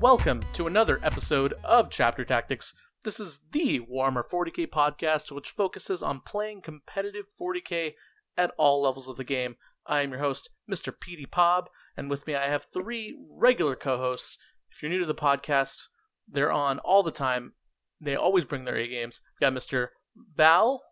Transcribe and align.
and 0.00 0.02
welcome 0.02 0.42
to 0.54 0.66
another 0.66 0.98
episode 1.02 1.52
of 1.62 1.90
Chapter 1.90 2.24
Tactics. 2.24 2.74
This 3.04 3.20
is 3.20 3.40
the 3.52 3.80
Warhammer 3.80 4.22
40k 4.26 4.68
podcast, 4.68 5.30
which 5.30 5.50
focuses 5.50 6.02
on 6.02 6.20
playing 6.20 6.62
competitive 6.62 7.26
40k 7.40 7.94
at 8.36 8.52
all 8.56 8.82
levels 8.82 9.08
of 9.08 9.16
the 9.16 9.24
game. 9.24 9.56
I 9.86 10.00
am 10.00 10.10
your 10.10 10.20
host, 10.20 10.50
Mr. 10.70 10.92
Petey 10.98 11.26
Pab, 11.26 11.66
and 11.96 12.08
with 12.08 12.26
me 12.26 12.34
I 12.34 12.46
have 12.46 12.66
three 12.72 13.16
regular 13.30 13.76
co 13.76 13.98
hosts. 13.98 14.38
If 14.70 14.82
you're 14.82 14.90
new 14.90 15.00
to 15.00 15.06
the 15.06 15.14
podcast, 15.14 15.84
they're 16.26 16.52
on 16.52 16.78
all 16.78 17.02
the 17.02 17.10
time. 17.10 17.52
They 18.00 18.16
always 18.16 18.44
bring 18.44 18.64
their 18.64 18.76
A 18.76 18.88
games. 18.88 19.20
We 19.38 19.44
got 19.44 19.52
Mr. 19.52 19.88
Val. 20.34 20.82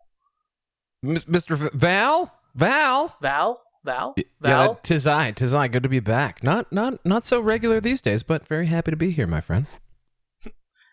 M- 1.03 1.15
Mr. 1.15 1.55
V- 1.55 1.69
Val? 1.73 2.39
Val? 2.55 3.15
Val? 3.21 3.61
Val? 3.83 4.13
Yeah, 4.17 4.23
Val? 4.41 4.73
that- 4.73 4.83
tis 4.83 5.07
I, 5.07 5.31
tis 5.31 5.53
I. 5.53 5.67
Good 5.67 5.83
to 5.83 5.89
be 5.89 5.99
back. 5.99 6.43
Not, 6.43 6.71
not, 6.71 7.05
not 7.05 7.23
so 7.23 7.39
regular 7.39 7.79
these 7.79 8.01
days, 8.01 8.23
but 8.23 8.47
very 8.47 8.65
happy 8.67 8.91
to 8.91 8.97
be 8.97 9.11
here, 9.11 9.27
my 9.27 9.41
friend. 9.41 9.65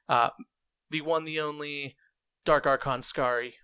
Uh, 0.08 0.28
the 0.92 1.00
one, 1.00 1.24
the 1.24 1.40
only 1.40 1.96
Dark 2.44 2.64
Archon 2.64 3.02
Scary. 3.02 3.54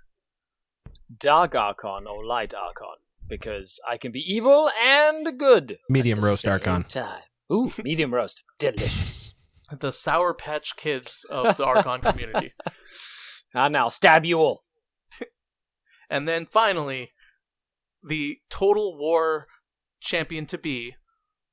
Dark 1.17 1.55
Archon 1.55 2.09
or 2.09 2.25
Light 2.25 2.53
Archon 2.53 2.97
because 3.29 3.79
I 3.89 3.97
can 3.97 4.11
be 4.11 4.19
evil 4.27 4.69
and 4.85 5.39
good. 5.39 5.79
Medium 5.89 6.19
at 6.19 6.23
the 6.23 6.27
roast 6.27 6.43
same 6.43 6.53
Archon. 6.53 6.83
Time. 6.83 7.23
Ooh, 7.53 7.71
medium 7.85 8.13
roast, 8.13 8.43
delicious. 8.59 9.35
The 9.71 9.93
Sour 9.93 10.35
Patch 10.35 10.77
Kids 10.77 11.25
of 11.31 11.57
the 11.57 11.65
Archon 11.65 12.01
community. 12.01 12.53
And 13.55 13.77
I'll 13.77 13.91
stab 13.91 14.25
you 14.25 14.39
all. 14.39 14.65
And 16.09 16.27
then 16.27 16.47
finally, 16.47 17.12
the 18.03 18.39
Total 18.51 18.97
War 18.97 19.47
champion 20.01 20.47
to 20.47 20.59
be, 20.59 20.97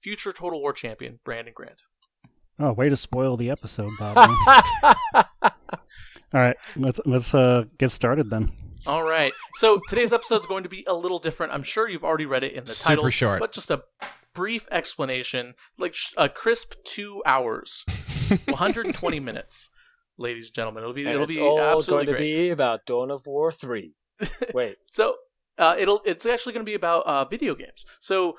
future 0.01 0.31
Total 0.31 0.59
War 0.59 0.73
champion, 0.73 1.19
Brandon 1.23 1.53
Grant. 1.55 1.81
Oh, 2.59 2.73
way 2.73 2.89
to 2.89 2.97
spoil 2.97 3.37
the 3.37 3.49
episode, 3.51 3.91
Bob. 3.99 4.17
All 6.31 6.39
right, 6.41 6.57
let's 6.75 6.99
let's 7.05 7.33
uh, 7.33 7.63
get 7.77 7.91
started 7.91 8.29
then. 8.29 8.51
All 8.85 9.03
right. 9.03 9.33
So 9.55 9.79
today's 9.89 10.13
episode 10.13 10.41
is 10.41 10.45
going 10.45 10.63
to 10.63 10.69
be 10.69 10.83
a 10.87 10.93
little 10.93 11.19
different. 11.19 11.53
I'm 11.53 11.63
sure 11.63 11.89
you've 11.89 12.03
already 12.03 12.25
read 12.27 12.43
it 12.43 12.53
in 12.53 12.63
the 12.63 12.71
Super 12.71 12.87
title. 12.95 13.09
short. 13.09 13.39
But 13.39 13.51
just 13.51 13.71
a 13.71 13.83
brief 14.33 14.67
explanation, 14.71 15.55
like 15.77 15.95
sh- 15.95 16.13
a 16.17 16.29
crisp 16.29 16.75
two 16.85 17.21
hours, 17.25 17.83
120 18.45 19.19
minutes, 19.19 19.69
ladies 20.17 20.47
and 20.47 20.55
gentlemen. 20.55 20.83
It'll 20.83 20.93
be 20.93 21.01
And 21.05 21.11
it'll 21.15 21.23
it's 21.23 21.35
be 21.35 21.41
all 21.41 21.59
absolutely 21.59 22.05
going 22.05 22.17
to 22.17 22.21
great. 22.23 22.31
be 22.43 22.49
about 22.51 22.85
Dawn 22.85 23.09
of 23.11 23.25
War 23.25 23.51
three. 23.51 23.95
Wait, 24.53 24.77
So 24.91 25.15
uh, 25.59 25.75
it'll 25.77 26.01
it's 26.05 26.25
actually 26.25 26.53
going 26.53 26.65
to 26.65 26.69
be 26.69 26.75
about 26.75 27.05
uh, 27.05 27.25
video 27.25 27.53
games. 27.53 27.85
So 27.99 28.37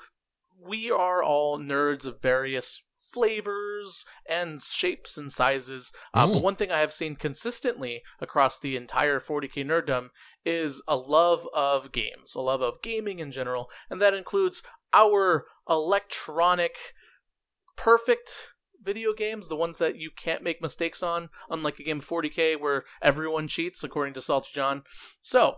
we 0.59 0.91
are 0.91 1.23
all 1.23 1.57
nerds 1.57 2.05
of 2.05 2.21
various 2.21 2.81
flavors 3.13 4.05
and 4.27 4.61
shapes 4.61 5.17
and 5.17 5.31
sizes. 5.31 5.91
Uh, 6.13 6.27
But 6.27 6.37
Mm. 6.39 6.41
one 6.41 6.55
thing 6.55 6.71
I 6.71 6.79
have 6.79 6.93
seen 6.93 7.15
consistently 7.15 8.01
across 8.21 8.59
the 8.59 8.75
entire 8.77 9.19
40k 9.19 9.63
nerddom 9.65 10.09
is 10.45 10.81
a 10.87 10.95
love 10.95 11.47
of 11.53 11.91
games, 11.91 12.35
a 12.35 12.41
love 12.41 12.61
of 12.61 12.81
gaming 12.81 13.19
in 13.19 13.31
general, 13.31 13.69
and 13.89 14.01
that 14.01 14.13
includes 14.13 14.63
our 14.93 15.45
electronic 15.69 16.75
perfect 17.75 18.53
video 18.81 19.13
games, 19.13 19.47
the 19.47 19.55
ones 19.55 19.77
that 19.77 19.95
you 19.95 20.09
can't 20.09 20.43
make 20.43 20.61
mistakes 20.61 21.03
on, 21.03 21.29
unlike 21.49 21.79
a 21.79 21.83
game 21.83 21.99
of 21.99 22.05
40k 22.07 22.55
where 22.59 22.83
everyone 23.01 23.47
cheats, 23.47 23.83
according 23.83 24.13
to 24.15 24.21
Salty 24.21 24.49
John. 24.53 24.83
So, 25.21 25.57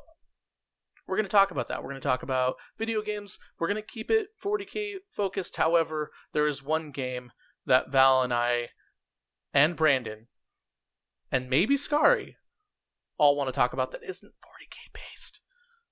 we're 1.07 1.15
going 1.17 1.25
to 1.25 1.29
talk 1.31 1.51
about 1.51 1.67
that. 1.67 1.83
We're 1.83 1.89
going 1.89 2.01
to 2.01 2.07
talk 2.07 2.23
about 2.23 2.55
video 2.77 3.01
games. 3.01 3.39
We're 3.59 3.67
going 3.67 3.81
to 3.81 3.87
keep 3.87 4.09
it 4.09 4.27
40k 4.43 4.95
focused. 5.09 5.57
However, 5.57 6.11
there 6.33 6.47
is 6.47 6.63
one 6.63 6.91
game 6.91 7.31
that 7.65 7.91
Val 7.91 8.21
and 8.21 8.33
I 8.33 8.69
and 9.53 9.75
Brandon 9.75 10.27
and 11.31 11.49
maybe 11.49 11.77
Scary 11.77 12.37
all 13.17 13.35
want 13.35 13.47
to 13.47 13.53
talk 13.53 13.73
about 13.73 13.91
that 13.91 14.03
isn't 14.03 14.31
40k 14.43 14.93
based. 14.93 15.39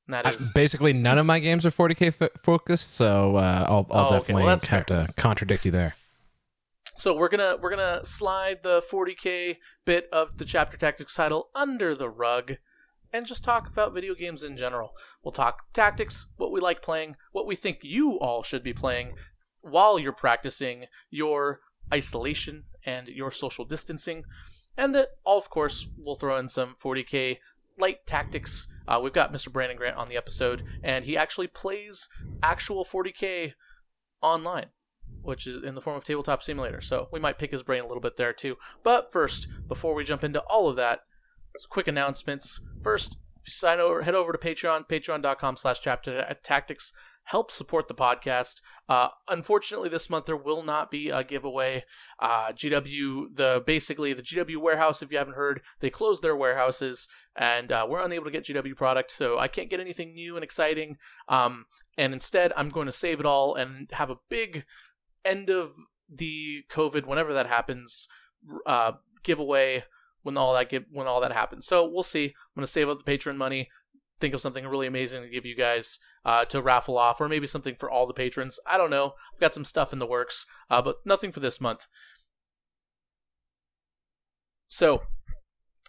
And 0.07 0.13
that 0.13 0.25
I- 0.27 0.35
basically, 0.53 0.93
none 0.93 1.17
of 1.17 1.25
my 1.25 1.39
games 1.39 1.65
are 1.65 1.71
40k 1.71 2.13
fo- 2.13 2.29
focused, 2.41 2.95
so 2.95 3.35
uh, 3.35 3.65
I'll, 3.67 3.87
I'll 3.91 4.03
Oh, 4.03 4.05
okay. 4.07 4.17
definitely 4.17 4.43
Well, 4.43 4.49
have 4.59 4.63
fair. 4.63 4.83
to 4.85 5.07
contradict 5.17 5.65
you 5.65 5.71
there. 5.71 5.95
So 6.97 7.15
we're 7.15 7.29
gonna 7.29 7.57
we're 7.59 7.69
gonna 7.71 8.01
slide 8.05 8.61
the 8.61 8.81
40k 8.81 9.57
bit 9.85 10.07
of 10.13 10.37
the 10.37 10.45
chapter 10.45 10.77
tactics 10.77 11.15
title 11.15 11.49
under 11.55 11.95
the 11.95 12.09
rug, 12.09 12.57
and 13.13 13.25
just 13.25 13.43
talk 13.43 13.67
about 13.67 13.93
video 13.93 14.15
games 14.15 14.43
in 14.43 14.57
general. 14.57 14.95
We'll 15.23 15.31
talk 15.31 15.73
tactics, 15.73 16.27
what 16.37 16.51
we 16.51 16.59
like 16.59 16.81
playing, 16.81 17.15
what 17.31 17.47
we 17.47 17.55
think 17.55 17.79
you 17.81 18.19
all 18.19 18.43
should 18.43 18.63
be 18.63 18.73
playing 18.73 19.15
while 19.61 19.99
you're 19.99 20.11
practicing 20.11 20.85
your 21.09 21.61
isolation 21.93 22.65
and 22.85 23.07
your 23.07 23.31
social 23.31 23.65
distancing, 23.65 24.23
and 24.77 24.95
that 24.95 25.09
all 25.23 25.37
of 25.37 25.49
course 25.49 25.87
we'll 25.97 26.15
throw 26.15 26.37
in 26.37 26.49
some 26.49 26.75
40k 26.81 27.37
light 27.77 28.05
tactics. 28.05 28.67
Uh, 28.87 28.99
we've 29.01 29.13
got 29.13 29.33
Mr. 29.33 29.51
Brandon 29.51 29.77
Grant 29.77 29.97
on 29.97 30.07
the 30.07 30.17
episode, 30.17 30.63
and 30.83 31.05
he 31.05 31.15
actually 31.15 31.47
plays 31.47 32.09
actual 32.41 32.85
40k 32.85 33.53
online 34.21 34.67
which 35.23 35.45
is 35.45 35.63
in 35.63 35.75
the 35.75 35.81
form 35.81 35.95
of 35.95 36.03
Tabletop 36.03 36.41
Simulator. 36.41 36.81
So 36.81 37.07
we 37.11 37.19
might 37.19 37.37
pick 37.37 37.51
his 37.51 37.63
brain 37.63 37.83
a 37.83 37.87
little 37.87 38.01
bit 38.01 38.17
there 38.17 38.33
too. 38.33 38.57
But 38.83 39.11
first, 39.11 39.47
before 39.67 39.93
we 39.93 40.03
jump 40.03 40.23
into 40.23 40.39
all 40.41 40.67
of 40.67 40.75
that, 40.77 41.01
quick 41.69 41.87
announcements. 41.87 42.61
First, 42.81 43.17
sign 43.43 43.79
over, 43.79 44.03
head 44.03 44.15
over 44.15 44.31
to 44.31 44.37
Patreon, 44.37 44.87
patreon.com 44.87 45.57
slash 45.57 45.79
chapter 45.81 46.35
tactics. 46.43 46.93
Help 47.25 47.51
support 47.51 47.87
the 47.87 47.93
podcast. 47.93 48.61
Uh, 48.89 49.09
unfortunately, 49.29 49.89
this 49.89 50.09
month 50.09 50.25
there 50.25 50.35
will 50.35 50.63
not 50.63 50.89
be 50.89 51.09
a 51.09 51.23
giveaway. 51.23 51.83
Uh, 52.19 52.51
GW, 52.51 53.35
the 53.35 53.63
basically 53.65 54.13
the 54.13 54.23
GW 54.23 54.57
warehouse, 54.57 55.01
if 55.01 55.11
you 55.11 55.17
haven't 55.17 55.35
heard, 55.35 55.61
they 55.79 55.89
closed 55.89 56.23
their 56.23 56.35
warehouses, 56.35 57.07
and 57.35 57.71
uh, 57.71 57.85
we're 57.87 58.03
unable 58.03 58.25
to 58.25 58.31
get 58.31 58.45
GW 58.45 58.75
product, 58.75 59.11
so 59.11 59.37
I 59.37 59.47
can't 59.47 59.69
get 59.69 59.79
anything 59.79 60.13
new 60.13 60.35
and 60.35 60.43
exciting. 60.43 60.97
Um, 61.29 61.65
and 61.97 62.11
instead, 62.11 62.51
I'm 62.57 62.69
going 62.69 62.87
to 62.87 62.91
save 62.91 63.19
it 63.19 63.25
all 63.25 63.55
and 63.55 63.89
have 63.91 64.09
a 64.09 64.17
big 64.29 64.65
end 65.23 65.49
of 65.49 65.73
the 66.09 66.63
COVID, 66.69 67.05
whenever 67.05 67.33
that 67.33 67.47
happens, 67.47 68.07
uh, 68.65 68.93
giveaway 69.23 69.83
when 70.23 70.37
all 70.37 70.53
that 70.53 70.69
give, 70.69 70.85
when 70.91 71.07
all 71.07 71.21
that 71.21 71.31
happens. 71.31 71.65
So 71.65 71.85
we'll 71.85 72.03
see. 72.03 72.25
I'm 72.25 72.33
gonna 72.55 72.67
save 72.67 72.89
up 72.89 72.97
the 72.97 73.03
patron 73.03 73.37
money, 73.37 73.69
think 74.19 74.33
of 74.33 74.41
something 74.41 74.65
really 74.65 74.87
amazing 74.87 75.23
to 75.23 75.29
give 75.29 75.45
you 75.45 75.55
guys 75.55 75.99
uh, 76.23 76.45
to 76.45 76.61
raffle 76.61 76.97
off, 76.97 77.19
or 77.19 77.27
maybe 77.27 77.47
something 77.47 77.75
for 77.75 77.89
all 77.89 78.07
the 78.07 78.13
patrons. 78.13 78.59
I 78.65 78.77
don't 78.77 78.89
know. 78.91 79.13
I've 79.33 79.41
got 79.41 79.53
some 79.53 79.65
stuff 79.65 79.91
in 79.91 79.99
the 79.99 80.05
works, 80.05 80.45
uh, 80.69 80.81
but 80.81 80.97
nothing 81.05 81.31
for 81.31 81.39
this 81.39 81.59
month. 81.59 81.87
So, 84.69 85.01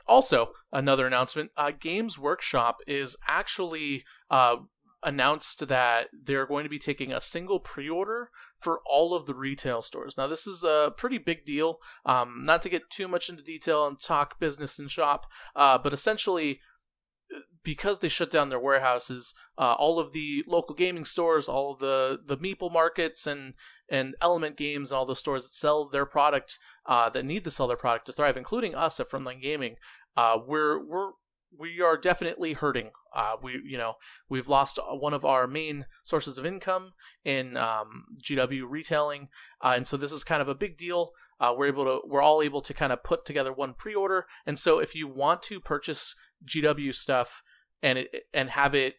also 0.06 0.52
another 0.72 1.06
announcement: 1.06 1.50
uh, 1.56 1.70
Games 1.78 2.18
Workshop 2.18 2.78
is 2.86 3.16
actually 3.28 4.04
uh, 4.30 4.56
announced 5.02 5.66
that 5.68 6.08
they're 6.12 6.46
going 6.46 6.64
to 6.64 6.70
be 6.70 6.78
taking 6.78 7.12
a 7.12 7.20
single 7.20 7.60
pre-order 7.60 8.30
for 8.56 8.80
all 8.86 9.14
of 9.14 9.26
the 9.26 9.34
retail 9.34 9.82
stores. 9.82 10.16
Now, 10.16 10.26
this 10.26 10.46
is 10.46 10.64
a 10.64 10.92
pretty 10.96 11.18
big 11.18 11.44
deal. 11.44 11.78
Um, 12.06 12.42
not 12.44 12.62
to 12.62 12.68
get 12.68 12.90
too 12.90 13.08
much 13.08 13.28
into 13.28 13.42
detail 13.42 13.86
and 13.86 14.00
talk 14.00 14.38
business 14.38 14.78
and 14.78 14.90
shop, 14.90 15.26
uh, 15.56 15.78
but 15.78 15.92
essentially, 15.92 16.60
because 17.64 18.00
they 18.00 18.08
shut 18.08 18.30
down 18.30 18.48
their 18.48 18.58
warehouses, 18.58 19.34
uh, 19.56 19.74
all 19.78 19.98
of 19.98 20.12
the 20.12 20.44
local 20.46 20.74
gaming 20.74 21.04
stores, 21.04 21.48
all 21.48 21.72
of 21.72 21.78
the 21.78 22.18
the 22.24 22.36
Meeple 22.36 22.72
markets 22.72 23.26
and 23.26 23.54
and 23.88 24.14
Element 24.20 24.56
Games, 24.56 24.90
and 24.90 24.98
all 24.98 25.06
the 25.06 25.16
stores 25.16 25.44
that 25.44 25.54
sell 25.54 25.88
their 25.88 26.06
product, 26.06 26.58
uh, 26.86 27.08
that 27.10 27.24
need 27.24 27.44
to 27.44 27.50
sell 27.50 27.68
their 27.68 27.76
product 27.76 28.06
to 28.06 28.12
thrive, 28.12 28.36
including 28.36 28.74
us 28.74 29.00
at 29.00 29.08
Frontline 29.08 29.40
Gaming, 29.40 29.76
uh, 30.16 30.38
we're 30.46 30.84
we're 30.84 31.12
we 31.58 31.80
are 31.80 31.96
definitely 31.96 32.54
hurting. 32.54 32.90
Uh, 33.14 33.36
we 33.42 33.60
you 33.64 33.76
know 33.76 33.94
we've 34.28 34.48
lost 34.48 34.78
one 34.88 35.14
of 35.14 35.24
our 35.24 35.46
main 35.46 35.86
sources 36.02 36.38
of 36.38 36.46
income 36.46 36.92
in 37.24 37.56
um, 37.56 38.04
GW 38.22 38.64
retailing, 38.68 39.28
uh, 39.60 39.74
and 39.76 39.86
so 39.86 39.96
this 39.96 40.12
is 40.12 40.24
kind 40.24 40.42
of 40.42 40.48
a 40.48 40.54
big 40.54 40.76
deal. 40.76 41.12
Uh, 41.40 41.52
we're 41.56 41.66
able 41.66 41.84
to 41.84 42.00
we're 42.06 42.22
all 42.22 42.42
able 42.42 42.62
to 42.62 42.74
kind 42.74 42.92
of 42.92 43.02
put 43.02 43.24
together 43.24 43.52
one 43.52 43.74
pre-order, 43.74 44.26
and 44.46 44.58
so 44.58 44.78
if 44.78 44.94
you 44.94 45.06
want 45.06 45.42
to 45.42 45.60
purchase 45.60 46.14
GW 46.46 46.94
stuff 46.94 47.42
and 47.82 47.98
it 47.98 48.10
and 48.32 48.50
have 48.50 48.74
it 48.74 48.96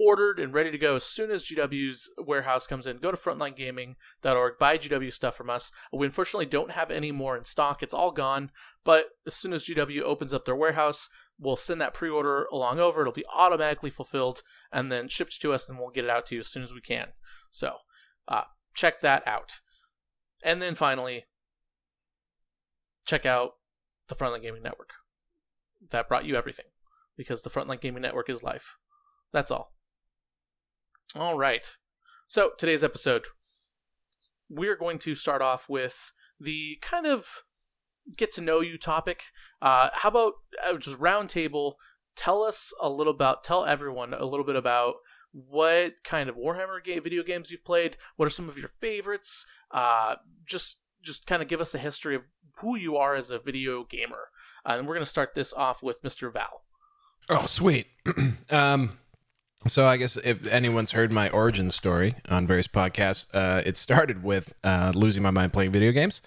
ordered 0.00 0.38
and 0.38 0.54
ready 0.54 0.70
to 0.70 0.78
go 0.78 0.96
as 0.96 1.04
soon 1.04 1.30
as 1.30 1.44
GW's 1.44 2.08
warehouse 2.18 2.68
comes 2.68 2.86
in, 2.86 2.98
go 2.98 3.10
to 3.10 3.16
frontlinegaming.org, 3.16 4.58
buy 4.58 4.78
GW 4.78 5.12
stuff 5.12 5.36
from 5.36 5.50
us. 5.50 5.72
We 5.92 6.06
unfortunately 6.06 6.46
don't 6.46 6.70
have 6.70 6.92
any 6.92 7.10
more 7.10 7.36
in 7.36 7.44
stock; 7.44 7.82
it's 7.82 7.94
all 7.94 8.12
gone. 8.12 8.50
But 8.84 9.06
as 9.26 9.34
soon 9.34 9.52
as 9.52 9.64
GW 9.64 10.02
opens 10.02 10.32
up 10.32 10.44
their 10.44 10.54
warehouse, 10.56 11.08
we'll 11.38 11.56
send 11.56 11.80
that 11.80 11.94
pre-order 11.94 12.46
along 12.52 12.78
over. 12.78 13.00
It'll 13.00 13.12
be 13.12 13.24
automatically 13.32 13.90
fulfilled 13.90 14.42
and 14.72 14.90
then 14.90 15.08
shipped 15.08 15.40
to 15.40 15.52
us, 15.52 15.68
and 15.68 15.78
we'll 15.78 15.90
get 15.90 16.04
it 16.04 16.10
out 16.10 16.26
to 16.26 16.34
you 16.34 16.40
as 16.40 16.48
soon 16.48 16.62
as 16.62 16.72
we 16.72 16.80
can. 16.80 17.08
So, 17.50 17.76
uh, 18.26 18.44
check 18.74 19.00
that 19.00 19.26
out. 19.26 19.60
And 20.42 20.60
then 20.60 20.74
finally, 20.74 21.26
check 23.06 23.24
out 23.24 23.54
the 24.08 24.14
Frontline 24.14 24.42
Gaming 24.42 24.62
Network. 24.62 24.90
That 25.90 26.08
brought 26.08 26.24
you 26.24 26.36
everything 26.36 26.66
because 27.16 27.42
the 27.42 27.50
Frontline 27.50 27.80
Gaming 27.80 28.02
Network 28.02 28.28
is 28.28 28.42
life. 28.42 28.76
That's 29.32 29.50
all. 29.50 29.72
All 31.16 31.38
right. 31.38 31.76
So, 32.26 32.50
today's 32.58 32.84
episode, 32.84 33.24
we're 34.48 34.76
going 34.76 34.98
to 35.00 35.14
start 35.14 35.40
off 35.40 35.68
with 35.68 36.12
the 36.38 36.78
kind 36.82 37.06
of 37.06 37.44
get 38.16 38.32
to 38.32 38.40
know 38.40 38.60
you 38.60 38.78
topic. 38.78 39.22
Uh, 39.60 39.90
how 39.92 40.08
about 40.08 40.34
uh, 40.64 40.76
just 40.76 40.98
roundtable? 40.98 41.74
Tell 42.16 42.42
us 42.42 42.72
a 42.80 42.88
little 42.88 43.12
about, 43.12 43.44
tell 43.44 43.64
everyone 43.64 44.12
a 44.12 44.24
little 44.24 44.44
bit 44.44 44.56
about 44.56 44.96
what 45.32 45.94
kind 46.04 46.28
of 46.28 46.36
Warhammer 46.36 46.82
game, 46.82 47.02
video 47.02 47.22
games 47.22 47.50
you've 47.50 47.64
played. 47.64 47.96
What 48.16 48.26
are 48.26 48.30
some 48.30 48.48
of 48.48 48.58
your 48.58 48.68
favorites? 48.68 49.46
Uh, 49.70 50.16
just 50.46 50.80
just 51.00 51.26
kind 51.26 51.42
of 51.42 51.48
give 51.48 51.60
us 51.60 51.74
a 51.74 51.78
history 51.78 52.16
of 52.16 52.22
who 52.60 52.76
you 52.76 52.96
are 52.96 53.14
as 53.14 53.30
a 53.30 53.38
video 53.38 53.84
gamer. 53.84 54.30
Uh, 54.66 54.74
and 54.78 54.86
we're 54.86 54.94
going 54.94 55.04
to 55.04 55.10
start 55.10 55.34
this 55.34 55.52
off 55.52 55.82
with 55.82 56.02
Mr. 56.02 56.32
Val. 56.32 56.64
Oh, 57.28 57.46
sweet. 57.46 57.86
um, 58.50 58.98
so 59.66 59.86
I 59.86 59.96
guess 59.96 60.16
if 60.16 60.46
anyone's 60.46 60.92
heard 60.92 61.12
my 61.12 61.30
origin 61.30 61.70
story 61.70 62.14
on 62.28 62.46
various 62.46 62.68
podcasts, 62.68 63.26
uh, 63.32 63.62
it 63.64 63.76
started 63.76 64.22
with 64.22 64.52
uh, 64.64 64.92
losing 64.94 65.22
my 65.22 65.30
mind 65.30 65.52
playing 65.52 65.72
video 65.72 65.92
games. 65.92 66.20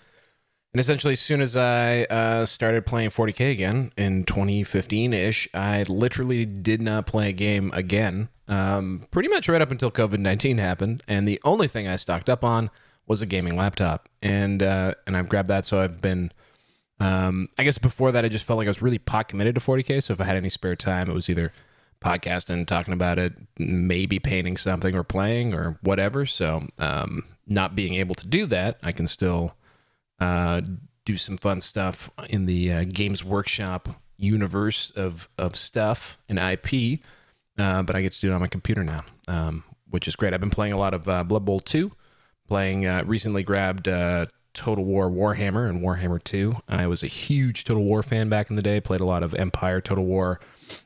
And 0.74 0.80
essentially, 0.80 1.14
as 1.14 1.20
soon 1.20 1.42
as 1.42 1.58
I 1.58 2.04
uh, 2.04 2.46
started 2.46 2.86
playing 2.86 3.10
40k 3.10 3.52
again 3.52 3.92
in 3.98 4.24
2015 4.24 5.14
ish, 5.14 5.50
I 5.54 5.84
literally 5.84 6.46
did 6.46 6.82
not 6.82 7.06
play 7.06 7.30
a 7.30 7.34
game 7.34 7.72
again. 7.74 8.30
Um, 8.48 9.06
pretty 9.12 9.28
much 9.28 9.50
right 9.50 9.62
up 9.62 9.72
until 9.72 9.92
COVID 9.92 10.20
19 10.20 10.60
happened. 10.60 11.04
And 11.10 11.28
the 11.28 11.42
only 11.44 11.68
thing 11.68 11.90
I 11.90 11.98
stocked 11.98 12.30
up 12.30 12.46
on 12.46 12.70
was 13.06 13.22
a 13.22 13.26
gaming 13.26 13.58
laptop. 13.58 14.08
And, 14.22 14.64
uh, 14.64 14.94
and 15.06 15.18
I've 15.18 15.28
grabbed 15.28 15.50
that. 15.50 15.66
So 15.66 15.82
I've 15.82 16.02
been, 16.02 16.32
um, 17.02 17.50
I 17.58 17.64
guess 17.64 17.78
before 17.78 18.14
that, 18.14 18.24
I 18.24 18.30
just 18.30 18.46
felt 18.46 18.58
like 18.58 18.68
I 18.68 18.70
was 18.70 18.82
really 18.82 19.00
pot 19.00 19.28
committed 19.28 19.56
to 19.56 19.62
40k. 19.62 20.02
So 20.02 20.14
if 20.14 20.22
I 20.22 20.24
had 20.24 20.38
any 20.38 20.50
spare 20.50 20.78
time, 20.78 21.10
it 21.10 21.14
was 21.14 21.30
either 21.30 21.52
podcasting, 22.04 22.66
talking 22.66 22.94
about 22.94 23.20
it, 23.20 23.34
maybe 23.60 24.20
painting 24.20 24.56
something 24.56 24.96
or 24.96 25.04
playing 25.04 25.54
or 25.54 25.78
whatever. 25.82 26.26
So 26.26 26.62
um, 26.80 27.24
not 27.46 27.76
being 27.76 27.96
able 27.96 28.16
to 28.16 28.28
do 28.28 28.46
that, 28.46 28.78
I 28.82 28.94
can 28.94 29.08
still 29.08 29.54
uh, 30.22 30.62
do 31.04 31.18
some 31.18 31.36
fun 31.36 31.60
stuff 31.60 32.10
in 32.30 32.46
the 32.46 32.72
uh, 32.72 32.84
Games 32.88 33.24
Workshop 33.24 33.90
universe 34.18 34.92
of 34.92 35.28
of 35.38 35.56
stuff 35.56 36.18
and 36.30 36.38
IP. 36.38 37.02
Uh, 37.58 37.84
but 37.84 37.96
I 37.96 38.02
get 38.02 38.14
to 38.14 38.22
do 38.22 38.32
it 38.32 38.34
on 38.34 38.40
my 38.40 38.48
computer 38.48 38.84
now, 38.84 39.04
um, 39.28 39.64
which 39.90 40.08
is 40.08 40.16
great. 40.16 40.34
I've 40.34 40.40
been 40.40 40.50
playing 40.50 40.74
a 40.74 40.78
lot 40.78 40.94
of 40.94 41.08
uh, 41.08 41.24
Blood 41.24 41.44
Bowl 41.44 41.60
2, 41.60 41.92
playing 42.48 42.86
uh, 42.86 43.04
recently 43.06 43.44
grabbed 43.44 43.88
uh, 43.88 44.28
Total 44.54 44.84
War 44.84 45.10
Warhammer 45.10 45.70
and 45.70 45.82
Warhammer 45.82 46.24
2. 46.24 46.54
I 46.70 46.88
was 46.88 47.04
a 47.04 47.08
huge 47.08 47.66
Total 47.66 47.84
War 47.84 48.04
fan 48.04 48.30
back 48.30 48.50
in 48.50 48.56
the 48.56 48.62
day, 48.62 48.80
played 48.80 49.02
a 49.02 49.06
lot 49.06 49.22
of 49.22 49.36
Empire, 49.36 49.82
Total 49.82 50.04
War, 50.04 50.40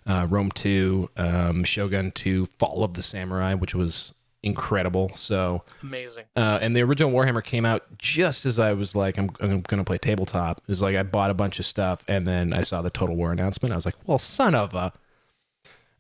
Rome 0.08 0.50
2, 0.52 1.10
um, 1.18 1.64
Shogun 1.66 2.12
2, 2.12 2.48
Fall 2.58 2.84
of 2.84 2.94
the 2.94 3.04
Samurai, 3.04 3.54
which 3.54 3.76
was 3.76 4.14
incredible. 4.46 5.12
So 5.16 5.64
Amazing. 5.84 6.26
uh, 6.36 6.60
and 6.62 6.76
the 6.76 6.82
original 6.84 7.12
Warhammer 7.12 7.44
came 7.44 7.66
out 7.66 7.98
just 7.98 8.46
as 8.46 8.60
I 8.60 8.72
was 8.74 8.96
like, 8.96 9.18
I'm, 9.18 9.30
I'm 9.42 9.62
going 9.62 9.80
to 9.80 9.84
play 9.84 9.98
tabletop. 9.98 10.60
It 10.60 10.68
was 10.68 10.82
like 10.82 10.96
I 10.96 11.04
bought 11.04 11.32
a 11.32 11.34
bunch 11.34 11.60
of 11.60 11.66
stuff, 11.66 12.06
and 12.08 12.28
then 12.28 12.54
I 12.54 12.62
saw 12.62 12.82
the 12.82 12.92
Total 12.92 13.16
War 13.16 13.32
announcement. 13.32 13.74
I 13.74 13.76
was 13.76 13.86
like, 13.86 13.96
well, 14.06 14.20
son 14.20 14.56
of 14.56 14.74
a. 14.74 14.94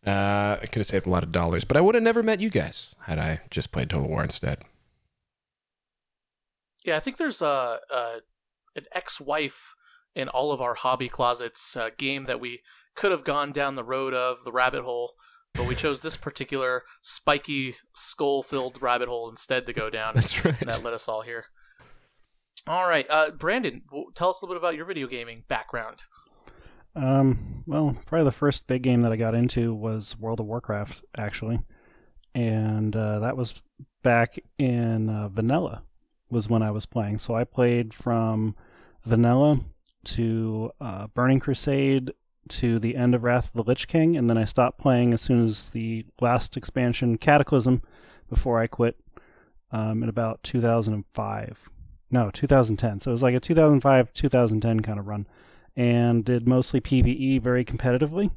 Uh, 0.07 0.59
I 0.61 0.65
could 0.67 0.77
have 0.77 0.85
saved 0.85 1.07
a 1.07 1.09
lot 1.09 1.23
of 1.23 1.31
dollars, 1.31 1.65
but 1.65 1.75
I 1.75 1.81
would 1.81 1.95
have 1.95 2.03
never 2.03 2.21
met 2.21 2.39
you 2.39 2.51
guys 2.51 2.93
had 3.05 3.17
I 3.17 3.39
just 3.49 3.71
played 3.71 3.89
Total 3.89 4.07
War 4.07 4.21
instead. 4.23 4.59
Yeah, 6.83 6.95
I 6.95 6.99
think 6.99 7.17
there's 7.17 7.41
a, 7.41 7.79
a 7.89 8.19
an 8.75 8.85
ex-wife 8.91 9.73
in 10.13 10.29
all 10.29 10.51
of 10.51 10.61
our 10.61 10.75
hobby 10.75 11.09
closets 11.09 11.75
uh, 11.75 11.89
game 11.97 12.25
that 12.25 12.39
we 12.39 12.61
could 12.93 13.11
have 13.11 13.23
gone 13.23 13.51
down 13.51 13.75
the 13.75 13.83
road 13.83 14.13
of 14.13 14.43
the 14.45 14.51
rabbit 14.51 14.83
hole, 14.83 15.15
but 15.55 15.67
we 15.67 15.75
chose 15.75 16.01
this 16.01 16.17
particular 16.17 16.83
spiky 17.01 17.75
skull-filled 17.93 18.81
rabbit 18.81 19.07
hole 19.07 19.29
instead 19.29 19.65
to 19.65 19.73
go 19.73 19.89
down. 19.89 20.13
That's 20.15 20.43
right. 20.45 20.59
and 20.59 20.69
that 20.69 20.83
led 20.83 20.93
us 20.93 21.07
all 21.07 21.21
here. 21.21 21.45
All 22.67 22.87
right, 22.87 23.05
uh, 23.09 23.31
Brandon, 23.31 23.83
w- 23.89 24.11
tell 24.15 24.29
us 24.29 24.41
a 24.41 24.45
little 24.45 24.55
bit 24.55 24.63
about 24.63 24.75
your 24.75 24.85
video 24.85 25.07
gaming 25.07 25.43
background. 25.47 26.03
Um, 26.95 27.63
well, 27.67 27.95
probably 28.05 28.25
the 28.25 28.31
first 28.31 28.67
big 28.67 28.81
game 28.81 29.01
that 29.01 29.11
I 29.11 29.17
got 29.17 29.35
into 29.35 29.73
was 29.73 30.17
World 30.17 30.39
of 30.39 30.45
Warcraft, 30.45 31.03
actually, 31.17 31.59
and 32.33 32.95
uh, 32.95 33.19
that 33.19 33.37
was 33.37 33.61
back 34.01 34.37
in 34.57 35.09
uh, 35.09 35.29
Vanilla 35.29 35.83
was 36.29 36.49
when 36.49 36.63
I 36.63 36.71
was 36.71 36.85
playing. 36.85 37.19
So 37.19 37.35
I 37.35 37.43
played 37.43 37.93
from 37.93 38.55
Vanilla 39.03 39.59
to 40.05 40.71
uh, 40.81 41.07
Burning 41.07 41.39
Crusade 41.39 42.11
to 42.49 42.79
the 42.79 42.95
end 42.95 43.15
of 43.15 43.23
Wrath 43.23 43.47
of 43.47 43.53
the 43.53 43.63
Lich 43.63 43.87
King, 43.87 44.17
and 44.17 44.29
then 44.29 44.37
I 44.37 44.45
stopped 44.45 44.79
playing 44.79 45.13
as 45.13 45.21
soon 45.21 45.45
as 45.45 45.69
the 45.69 46.05
last 46.21 46.57
expansion, 46.57 47.17
Cataclysm, 47.17 47.81
before 48.29 48.59
I 48.59 48.67
quit 48.67 48.97
um, 49.71 50.03
in 50.03 50.09
about 50.09 50.43
2005. 50.43 51.69
No, 52.11 52.29
2010. 52.31 52.99
So 52.99 53.11
it 53.11 53.13
was 53.13 53.23
like 53.23 53.35
a 53.35 53.39
2005 53.39 54.13
2010 54.13 54.79
kind 54.81 54.99
of 54.99 55.07
run 55.07 55.27
and 55.75 56.23
did 56.23 56.47
mostly 56.47 56.79
PvE 56.79 57.41
very 57.41 57.65
competitively. 57.65 58.31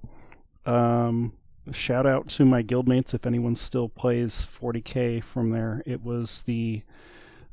Um, 0.67 1.33
shout 1.71 2.07
out 2.07 2.29
to 2.31 2.45
my 2.45 2.63
guildmates 2.63 3.15
if 3.15 3.27
anyone 3.27 3.57
still 3.57 3.89
plays 3.89 4.47
40k 4.61 5.23
from 5.23 5.51
there. 5.51 5.83
It 5.87 6.03
was 6.03 6.43
the 6.43 6.83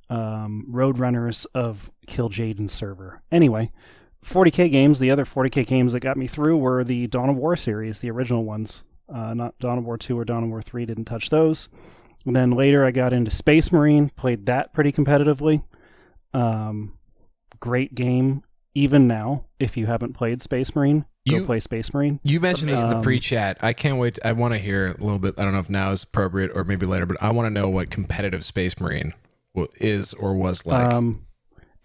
um, 0.09 0.65
Roadrunners 0.69 1.45
of 1.53 1.91
Kil'jaeden 2.07 2.69
server. 2.69 3.21
Anyway, 3.31 3.71
40k 4.25 4.71
games, 4.71 4.99
the 4.99 5.11
other 5.11 5.25
40k 5.25 5.65
games 5.67 5.93
that 5.93 5.99
got 5.99 6.17
me 6.17 6.27
through 6.27 6.57
were 6.57 6.83
the 6.83 7.07
Dawn 7.07 7.29
of 7.29 7.35
War 7.35 7.55
series, 7.55 7.99
the 7.99 8.09
original 8.11 8.43
ones. 8.43 8.83
Uh, 9.13 9.33
not 9.35 9.57
Dawn 9.59 9.77
of 9.77 9.85
War 9.85 9.97
2 9.97 10.17
or 10.17 10.25
Dawn 10.25 10.43
of 10.43 10.49
War 10.49 10.61
3, 10.61 10.85
didn't 10.85 11.05
touch 11.05 11.29
those. 11.29 11.69
And 12.25 12.35
then 12.35 12.51
later 12.51 12.83
I 12.85 12.91
got 12.91 13.13
into 13.13 13.29
Space 13.29 13.71
Marine, 13.71 14.09
played 14.09 14.47
that 14.47 14.73
pretty 14.73 14.91
competitively. 14.91 15.63
Um, 16.33 16.97
great 17.59 17.93
game 17.95 18.43
even 18.73 19.07
now, 19.07 19.45
if 19.59 19.77
you 19.77 19.85
haven't 19.85 20.13
played 20.13 20.41
Space 20.41 20.75
Marine, 20.75 21.05
go 21.29 21.37
You- 21.37 21.45
play 21.45 21.59
Space 21.61 21.93
Marine. 21.93 22.19
You 22.23 22.41
mentioned 22.41 22.69
this 22.69 22.81
in 22.81 22.89
the 22.89 22.97
Um, 22.97 23.03
pre-chat. 23.03 23.57
I 23.61 23.71
can't 23.73 23.97
wait. 23.97 24.19
I 24.25 24.33
want 24.33 24.53
to 24.53 24.57
hear 24.57 24.87
a 24.87 25.01
little 25.03 25.19
bit. 25.19 25.35
I 25.37 25.43
don't 25.43 25.53
know 25.53 25.59
if 25.59 25.69
now 25.69 25.91
is 25.91 26.03
appropriate 26.03 26.51
or 26.53 26.63
maybe 26.65 26.85
later, 26.85 27.05
but 27.05 27.15
I 27.21 27.31
want 27.31 27.45
to 27.45 27.49
know 27.51 27.69
what 27.69 27.89
competitive 27.89 28.43
Space 28.43 28.77
Marine 28.81 29.13
is 29.79 30.13
or 30.15 30.33
was 30.33 30.65
like. 30.65 30.91
Um, 30.91 31.24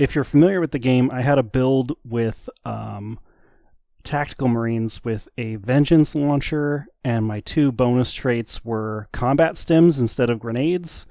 if 0.00 0.14
you're 0.14 0.24
familiar 0.24 0.60
with 0.60 0.70
the 0.70 0.78
game, 0.78 1.10
I 1.12 1.20
had 1.20 1.38
a 1.38 1.42
build 1.42 1.92
with 2.06 2.48
um, 2.64 3.20
tactical 4.02 4.48
marines 4.48 5.04
with 5.04 5.28
a 5.36 5.56
vengeance 5.56 6.14
launcher, 6.14 6.86
and 7.04 7.26
my 7.26 7.40
two 7.40 7.70
bonus 7.70 8.10
traits 8.10 8.64
were 8.64 9.08
combat 9.12 9.56
stims 9.56 10.00
instead 10.00 10.30
of 10.30 10.40
grenades, 10.40 11.04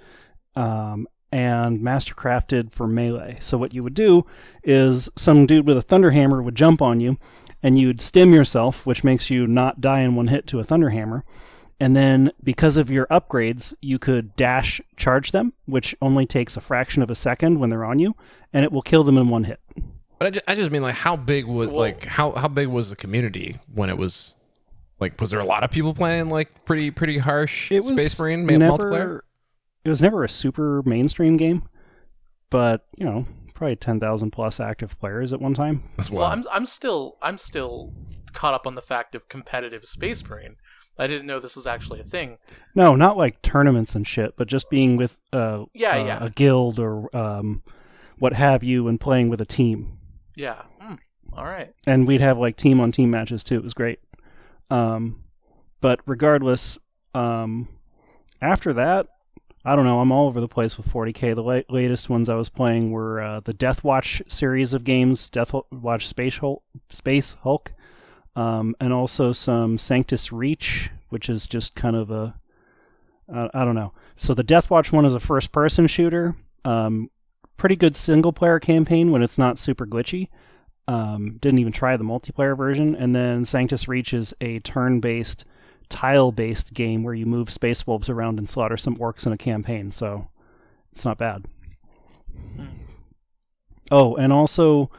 um, 0.55 1.07
and 1.31 1.81
mastercrafted 1.81 2.71
for 2.71 2.87
melee. 2.87 3.37
So 3.41 3.59
what 3.59 3.75
you 3.75 3.83
would 3.83 3.93
do 3.93 4.25
is 4.63 5.07
some 5.15 5.45
dude 5.45 5.67
with 5.67 5.77
a 5.77 5.83
thunderhammer 5.83 6.43
would 6.43 6.55
jump 6.55 6.81
on 6.81 6.99
you, 6.99 7.19
and 7.61 7.77
you'd 7.77 8.01
stim 8.01 8.33
yourself, 8.33 8.87
which 8.87 9.03
makes 9.03 9.29
you 9.29 9.45
not 9.45 9.81
die 9.81 9.99
in 9.99 10.15
one 10.15 10.29
hit 10.29 10.47
to 10.47 10.59
a 10.59 10.63
thunderhammer. 10.63 11.21
And 11.81 11.95
then, 11.95 12.31
because 12.43 12.75
of 12.75 12.89
your 12.89 13.05
upgrades, 13.07 13.73
you 13.81 13.99
could 13.99 14.35
dash 14.35 14.81
charge 14.97 15.31
them, 15.31 15.53
which 15.65 15.95
only 16.01 16.25
takes 16.25 16.57
a 16.57 16.61
fraction 16.61 17.01
of 17.01 17.09
a 17.09 17.15
second 17.15 17.59
when 17.59 17.69
they're 17.69 17.85
on 17.85 17.99
you, 17.99 18.15
and 18.51 18.65
it 18.65 18.71
will 18.71 18.81
kill 18.81 19.03
them 19.05 19.17
in 19.17 19.29
one 19.29 19.45
hit. 19.45 19.61
but 20.17 20.27
I 20.27 20.29
just, 20.31 20.45
I 20.49 20.55
just 20.55 20.71
mean 20.71 20.81
like 20.81 20.95
how 20.95 21.15
big 21.15 21.45
was 21.45 21.69
Well- 21.69 21.79
like 21.79 22.03
how 22.05 22.31
how 22.33 22.49
big 22.49 22.67
was 22.67 22.89
the 22.89 22.97
community 22.97 23.57
when 23.73 23.89
it 23.89 23.97
was 23.97 24.33
like 24.99 25.19
was 25.21 25.29
there 25.29 25.39
a 25.39 25.45
lot 25.45 25.63
of 25.63 25.71
people 25.71 25.93
playing 25.93 26.29
like 26.29 26.65
pretty 26.65 26.91
pretty 26.91 27.17
harsh 27.17 27.71
It 27.71 27.79
was 27.85 27.93
Space 27.93 28.19
Marine 28.19 28.45
ma- 28.45 28.57
never, 28.57 28.77
multiplayer? 28.91 29.19
It 29.85 29.89
was 29.89 30.01
never 30.01 30.25
a 30.25 30.29
super 30.29 30.83
mainstream 30.85 31.37
game, 31.37 31.63
but 32.49 32.87
you 32.97 33.05
know, 33.05 33.25
probably 33.53 33.77
ten 33.77 34.01
thousand 34.01 34.31
plus 34.31 34.59
active 34.59 34.99
players 34.99 35.31
at 35.31 35.39
one 35.39 35.53
time. 35.53 35.83
As 35.97 36.11
Well, 36.11 36.23
well. 36.23 36.31
I'm 36.31 36.45
I'm 36.51 36.65
still 36.65 37.15
I'm 37.21 37.37
still 37.37 37.93
caught 38.33 38.53
up 38.53 38.67
on 38.67 38.75
the 38.75 38.81
fact 38.81 39.15
of 39.15 39.29
competitive 39.29 39.85
Space 39.85 40.27
Marine. 40.27 40.57
I 40.99 41.07
didn't 41.07 41.25
know 41.27 41.39
this 41.39 41.55
was 41.55 41.65
actually 41.65 41.99
a 42.01 42.03
thing. 42.03 42.37
No, 42.75 42.95
not 42.95 43.17
like 43.17 43.41
tournaments 43.41 43.95
and 43.95 44.07
shit, 44.07 44.35
but 44.37 44.47
just 44.47 44.69
being 44.69 44.97
with 44.97 45.17
uh, 45.33 45.63
Yeah, 45.73 45.93
uh, 45.97 46.05
yeah. 46.05 46.23
a 46.25 46.29
guild 46.29 46.77
or 46.79 47.15
um, 47.15 47.63
what 48.19 48.33
have 48.33 48.63
you, 48.63 48.87
and 48.87 48.99
playing 48.99 49.29
with 49.29 49.39
a 49.41 49.45
team. 49.45 49.97
Yeah. 50.35 50.61
Hmm. 50.79 50.95
All 51.33 51.45
right. 51.45 51.73
and 51.87 52.05
we'd 52.07 52.21
have 52.21 52.37
like 52.37 52.57
team 52.57 52.79
on 52.81 52.91
team 52.91 53.09
matches 53.11 53.43
too. 53.43 53.55
It 53.55 53.63
was 53.63 53.73
great. 53.73 53.99
Um, 54.69 55.23
but 55.81 56.01
regardless, 56.05 56.77
um, 57.13 57.67
after 58.41 58.73
that, 58.73 59.07
I 59.65 59.75
don't 59.75 59.85
know. 59.85 59.99
I'm 59.99 60.11
all 60.11 60.27
over 60.27 60.39
the 60.41 60.47
place 60.47 60.77
with 60.77 60.87
40k. 60.91 61.35
The 61.35 61.43
la- 61.43 61.61
latest 61.75 62.09
ones 62.09 62.29
I 62.29 62.35
was 62.35 62.49
playing 62.49 62.91
were 62.91 63.21
uh, 63.21 63.39
the 63.41 63.53
Death 63.53 63.83
Watch 63.83 64.21
series 64.27 64.73
of 64.73 64.83
games, 64.83 65.29
Death 65.29 65.53
Watch 65.71 66.07
Space 66.07 66.37
Hulk, 66.37 66.63
Space 66.91 67.35
Hulk, 67.43 67.71
um, 68.35 68.75
and 68.79 68.93
also 68.93 69.31
some 69.31 69.77
Sanctus 69.77 70.31
Reach, 70.31 70.89
which 71.09 71.29
is 71.29 71.47
just 71.47 71.75
kind 71.75 71.95
of 71.95 72.11
a 72.11 72.35
uh, 73.33 73.49
I 73.53 73.63
don't 73.63 73.75
know. 73.75 73.93
So 74.17 74.33
the 74.33 74.43
Death 74.43 74.69
Watch 74.69 74.91
one 74.91 75.05
is 75.05 75.13
a 75.13 75.19
first 75.19 75.51
person 75.51 75.87
shooter. 75.87 76.35
Um, 76.65 77.09
pretty 77.57 77.75
good 77.75 77.95
single 77.95 78.33
player 78.33 78.59
campaign 78.59 79.11
when 79.11 79.21
it's 79.21 79.37
not 79.37 79.59
super 79.59 79.85
glitchy. 79.85 80.29
Um, 80.87 81.37
didn't 81.39 81.59
even 81.59 81.73
try 81.73 81.97
the 81.97 82.03
multiplayer 82.03 82.57
version. 82.57 82.95
And 82.95 83.15
then 83.15 83.45
Sanctus 83.45 83.87
Reach 83.87 84.13
is 84.13 84.33
a 84.41 84.59
turn 84.59 84.99
based, 84.99 85.45
tile 85.89 86.31
based 86.31 86.73
game 86.73 87.03
where 87.03 87.13
you 87.13 87.25
move 87.27 87.51
space 87.51 87.85
wolves 87.85 88.09
around 88.09 88.39
and 88.39 88.49
slaughter 88.49 88.77
some 88.77 88.97
orcs 88.97 89.25
in 89.27 89.33
a 89.33 89.37
campaign. 89.37 89.91
So 89.91 90.27
it's 90.91 91.05
not 91.05 91.19
bad. 91.19 91.45
Oh, 93.91 94.15
and 94.15 94.33
also 94.33 94.89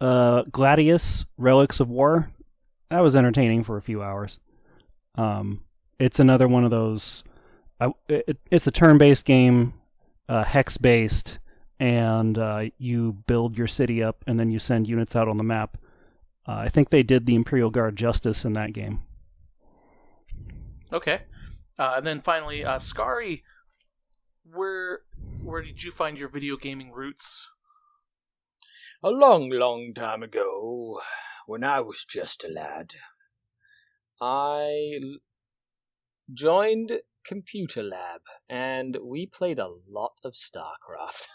uh, 0.00 0.44
Gladius 0.44 1.26
Relics 1.36 1.80
of 1.80 1.90
War. 1.90 2.30
That 2.94 3.02
was 3.02 3.16
entertaining 3.16 3.64
for 3.64 3.76
a 3.76 3.82
few 3.82 4.04
hours. 4.04 4.38
Um, 5.16 5.64
it's 5.98 6.20
another 6.20 6.46
one 6.46 6.62
of 6.62 6.70
those. 6.70 7.24
I, 7.80 7.92
it, 8.08 8.38
it's 8.52 8.68
a 8.68 8.70
turn-based 8.70 9.24
game, 9.24 9.74
uh, 10.28 10.44
hex-based, 10.44 11.40
and 11.80 12.38
uh, 12.38 12.66
you 12.78 13.14
build 13.26 13.58
your 13.58 13.66
city 13.66 14.00
up, 14.00 14.22
and 14.28 14.38
then 14.38 14.52
you 14.52 14.60
send 14.60 14.86
units 14.86 15.16
out 15.16 15.26
on 15.26 15.38
the 15.38 15.42
map. 15.42 15.76
Uh, 16.46 16.52
I 16.52 16.68
think 16.68 16.90
they 16.90 17.02
did 17.02 17.26
the 17.26 17.34
Imperial 17.34 17.68
Guard 17.68 17.96
justice 17.96 18.44
in 18.44 18.52
that 18.52 18.72
game. 18.72 19.02
Okay. 20.92 21.22
Uh, 21.76 21.94
and 21.96 22.06
then 22.06 22.20
finally, 22.20 22.64
uh, 22.64 22.78
Scary, 22.78 23.42
where 24.44 25.00
where 25.42 25.62
did 25.62 25.82
you 25.82 25.90
find 25.90 26.16
your 26.16 26.28
video 26.28 26.56
gaming 26.56 26.92
roots? 26.92 27.50
A 29.02 29.10
long, 29.10 29.50
long 29.50 29.94
time 29.94 30.22
ago, 30.22 31.00
when 31.46 31.64
I 31.64 31.80
was 31.80 32.04
just 32.08 32.44
a 32.44 32.48
lad, 32.48 32.94
I 34.20 34.98
joined 36.32 37.00
Computer 37.24 37.82
Lab 37.82 38.20
and 38.48 38.98
we 39.02 39.26
played 39.26 39.58
a 39.58 39.68
lot 39.88 40.12
of 40.24 40.34
StarCraft. 40.34 41.26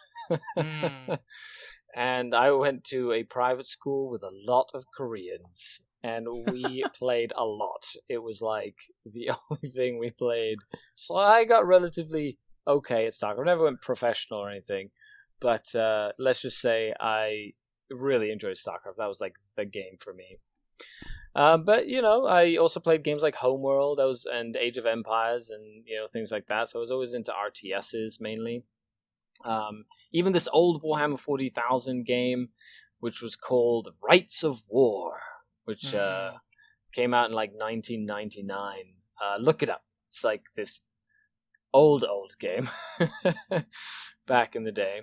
Hmm. 0.56 1.13
and 1.96 2.36
I 2.36 2.51
went 2.51 2.84
to 2.86 3.12
a 3.12 3.24
private 3.24 3.68
school 3.68 4.10
with 4.10 4.24
a 4.24 4.32
lot 4.32 4.72
of 4.74 4.86
Koreans 4.96 5.82
and 6.04 6.28
we 6.48 6.84
played 6.98 7.34
a 7.36 7.46
lot. 7.46 7.86
It 8.08 8.20
was 8.20 8.42
like 8.42 8.75
the 9.06 9.32
only 9.51 9.70
thing 9.70 10.00
we 10.00 10.12
played. 10.12 10.60
So 10.96 11.16
I 11.16 11.46
got 11.46 11.68
relatively 11.68 12.38
okay 12.68 13.06
at 13.06 13.13
StarCraft. 13.13 13.42
I 13.42 13.46
never 13.46 13.63
went 13.63 13.82
professional 13.82 14.39
or 14.39 14.50
anything, 14.50 14.89
but 15.39 15.74
uh, 15.75 16.12
let's 16.18 16.42
just 16.42 16.60
say 16.60 16.94
I 17.00 17.54
really 17.89 18.31
enjoyed 18.31 18.58
StarCraft. 18.58 18.98
That 18.98 19.08
was 19.08 19.22
like 19.22 19.36
the 19.55 19.65
game 19.65 19.98
for 20.00 20.13
me. 20.13 20.38
Um, 21.36 21.63
but 21.63 21.88
you 21.88 22.01
know, 22.01 22.25
I 22.25 22.55
also 22.55 22.79
played 22.79 23.03
games 23.03 23.22
like 23.22 23.36
Homeworld, 23.36 24.00
I 24.00 24.05
was 24.05 24.25
and 24.25 24.55
Age 24.55 24.77
of 24.77 24.86
Empires, 24.86 25.50
and 25.50 25.84
you 25.86 25.96
know 25.98 26.08
things 26.08 26.31
like 26.31 26.48
that. 26.48 26.69
So 26.69 26.79
I 26.79 26.81
was 26.81 26.91
always 26.91 27.13
into 27.13 27.31
RTSs 27.31 28.19
mainly. 28.19 28.63
Um, 29.46 29.86
even 30.12 30.34
this 30.34 30.50
old 30.51 30.84
Warhammer 30.84 31.19
Forty 31.19 31.50
Thousand 31.50 32.05
game, 32.05 32.50
which 33.00 33.22
was 33.22 33.36
called 33.36 33.89
Rites 34.01 34.43
of 34.43 34.63
War, 34.67 35.19
which 35.65 35.93
uh, 35.93 36.34
came 36.93 37.13
out 37.13 37.29
in 37.29 37.36
like 37.36 37.51
1999. 37.51 38.75
Uh, 39.24 39.38
look 39.39 39.62
it 39.62 39.69
up. 39.69 39.84
It's 40.08 40.24
like 40.24 40.46
this 40.55 40.81
old 41.74 42.03
old 42.03 42.34
game 42.39 42.69
back 44.27 44.55
in 44.55 44.63
the 44.63 44.72
day. 44.72 45.01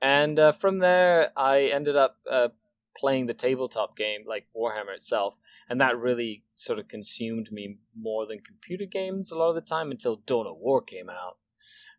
And 0.00 0.38
uh, 0.38 0.52
from 0.52 0.78
there, 0.78 1.32
I 1.36 1.62
ended 1.64 1.96
up 1.96 2.16
uh, 2.30 2.48
playing 2.96 3.26
the 3.26 3.34
tabletop 3.34 3.96
game, 3.96 4.24
like 4.26 4.46
Warhammer 4.56 4.94
itself, 4.94 5.38
and 5.68 5.80
that 5.80 5.98
really 5.98 6.44
sort 6.56 6.78
of 6.78 6.88
consumed 6.88 7.50
me 7.50 7.78
more 7.96 8.26
than 8.26 8.40
computer 8.40 8.84
games 8.84 9.30
a 9.30 9.36
lot 9.36 9.50
of 9.50 9.54
the 9.54 9.60
time 9.60 9.90
until 9.90 10.16
Dawn 10.16 10.46
of 10.46 10.58
War 10.58 10.82
came 10.82 11.08
out. 11.08 11.38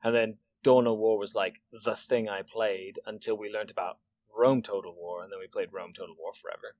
And 0.03 0.15
then 0.15 0.37
Dawn 0.63 0.87
of 0.87 0.97
War 0.97 1.17
was 1.17 1.35
like 1.35 1.61
the 1.71 1.95
thing 1.95 2.29
I 2.29 2.41
played 2.41 2.99
until 3.05 3.37
we 3.37 3.49
learned 3.49 3.71
about 3.71 3.99
Rome 4.35 4.61
Total 4.61 4.93
War, 4.93 5.23
and 5.23 5.31
then 5.31 5.39
we 5.39 5.47
played 5.47 5.69
Rome 5.71 5.93
Total 5.93 6.15
War 6.17 6.33
forever. 6.33 6.75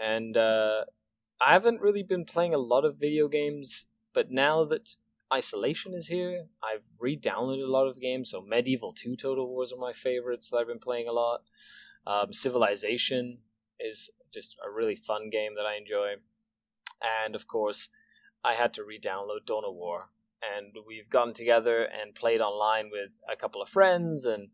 And 0.00 0.36
uh, 0.36 0.84
I 1.40 1.52
haven't 1.52 1.80
really 1.80 2.02
been 2.02 2.24
playing 2.24 2.54
a 2.54 2.58
lot 2.58 2.84
of 2.84 2.98
video 2.98 3.28
games, 3.28 3.86
but 4.12 4.30
now 4.30 4.64
that 4.64 4.96
Isolation 5.32 5.94
is 5.94 6.08
here, 6.08 6.46
I've 6.62 6.84
re-downloaded 6.98 7.66
a 7.66 7.70
lot 7.70 7.86
of 7.86 8.00
games. 8.00 8.30
So 8.30 8.42
Medieval 8.42 8.92
2 8.92 9.16
Total 9.16 9.48
War 9.48 9.62
is 9.62 9.72
one 9.72 9.78
of 9.78 9.88
my 9.88 9.92
favorites 9.92 10.50
that 10.50 10.58
I've 10.58 10.66
been 10.66 10.78
playing 10.78 11.08
a 11.08 11.12
lot. 11.12 11.42
Um, 12.06 12.32
Civilization 12.32 13.38
is 13.80 14.10
just 14.32 14.56
a 14.64 14.70
really 14.70 14.96
fun 14.96 15.30
game 15.30 15.54
that 15.56 15.66
I 15.66 15.76
enjoy. 15.76 16.14
And 17.24 17.34
of 17.34 17.46
course, 17.46 17.88
I 18.44 18.54
had 18.54 18.74
to 18.74 18.84
re-download 18.84 19.46
Dawn 19.46 19.64
of 19.66 19.74
War, 19.74 20.08
and 20.42 20.74
we've 20.86 21.08
gotten 21.08 21.32
together 21.32 21.84
and 21.84 22.14
played 22.14 22.40
online 22.40 22.90
with 22.90 23.10
a 23.32 23.36
couple 23.36 23.62
of 23.62 23.68
friends 23.68 24.26
and 24.26 24.48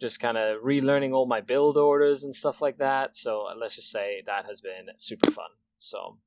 just 0.00 0.20
kind 0.20 0.36
of 0.36 0.62
relearning 0.62 1.12
all 1.12 1.26
my 1.26 1.40
build 1.40 1.76
orders 1.76 2.22
and 2.24 2.34
stuff 2.34 2.60
like 2.60 2.78
that. 2.78 3.16
So 3.16 3.46
uh, 3.50 3.54
let's 3.58 3.76
just 3.76 3.90
say 3.90 4.22
that 4.26 4.46
has 4.46 4.60
been 4.60 4.86
super 4.96 5.30
fun. 5.30 5.50
So 5.78 6.18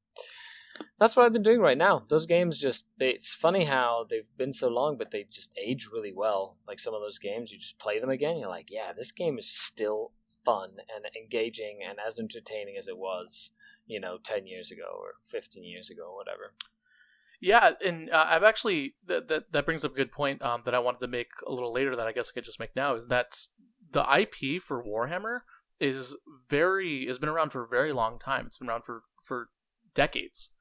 that's 0.99 1.15
what 1.15 1.25
I've 1.25 1.33
been 1.33 1.43
doing 1.43 1.59
right 1.59 1.77
now. 1.77 2.03
Those 2.09 2.25
games 2.25 2.57
just 2.57 2.85
they, 2.97 3.09
it's 3.09 3.33
funny 3.33 3.65
how 3.65 4.05
they've 4.09 4.29
been 4.37 4.53
so 4.53 4.67
long, 4.67 4.97
but 4.97 5.11
they 5.11 5.25
just 5.29 5.51
age 5.57 5.89
really 5.91 6.13
well. 6.13 6.57
Like 6.67 6.79
some 6.79 6.93
of 6.93 7.01
those 7.01 7.19
games, 7.19 7.51
you 7.51 7.57
just 7.57 7.79
play 7.79 7.99
them 7.99 8.09
again, 8.09 8.37
you're 8.37 8.49
like, 8.49 8.69
yeah, 8.69 8.93
this 8.95 9.11
game 9.11 9.37
is 9.37 9.49
still 9.49 10.11
fun 10.45 10.71
and 10.95 11.05
engaging 11.15 11.79
and 11.87 11.97
as 12.05 12.19
entertaining 12.19 12.75
as 12.77 12.87
it 12.87 12.97
was, 12.97 13.51
you 13.85 13.99
know, 13.99 14.17
ten 14.23 14.45
years 14.45 14.71
ago 14.71 14.97
or 14.97 15.15
fifteen 15.23 15.63
years 15.63 15.89
ago 15.89 16.03
or 16.11 16.15
whatever. 16.15 16.53
Yeah, 17.41 17.71
and 17.83 18.11
uh, 18.11 18.27
I've 18.29 18.43
actually 18.43 18.93
that, 19.07 19.27
that 19.29 19.51
that 19.51 19.65
brings 19.65 19.83
up 19.83 19.93
a 19.93 19.97
good 19.97 20.11
point 20.11 20.41
um, 20.43 20.61
that 20.65 20.75
I 20.75 20.79
wanted 20.79 20.99
to 20.99 21.07
make 21.07 21.29
a 21.47 21.51
little 21.51 21.73
later 21.73 21.95
that 21.95 22.07
I 22.07 22.11
guess 22.11 22.29
I 22.29 22.33
could 22.35 22.45
just 22.45 22.59
make 22.59 22.75
now 22.75 22.95
is 22.95 23.07
that's 23.07 23.49
the 23.91 24.03
IP 24.03 24.61
for 24.61 24.83
Warhammer 24.83 25.39
is 25.79 26.15
very 26.47 27.07
has 27.07 27.17
been 27.17 27.29
around 27.29 27.49
for 27.49 27.63
a 27.63 27.67
very 27.67 27.91
long 27.91 28.19
time. 28.19 28.45
It's 28.45 28.57
been 28.57 28.69
around 28.69 28.83
for 28.83 29.01
for 29.23 29.49
decades. 29.95 30.51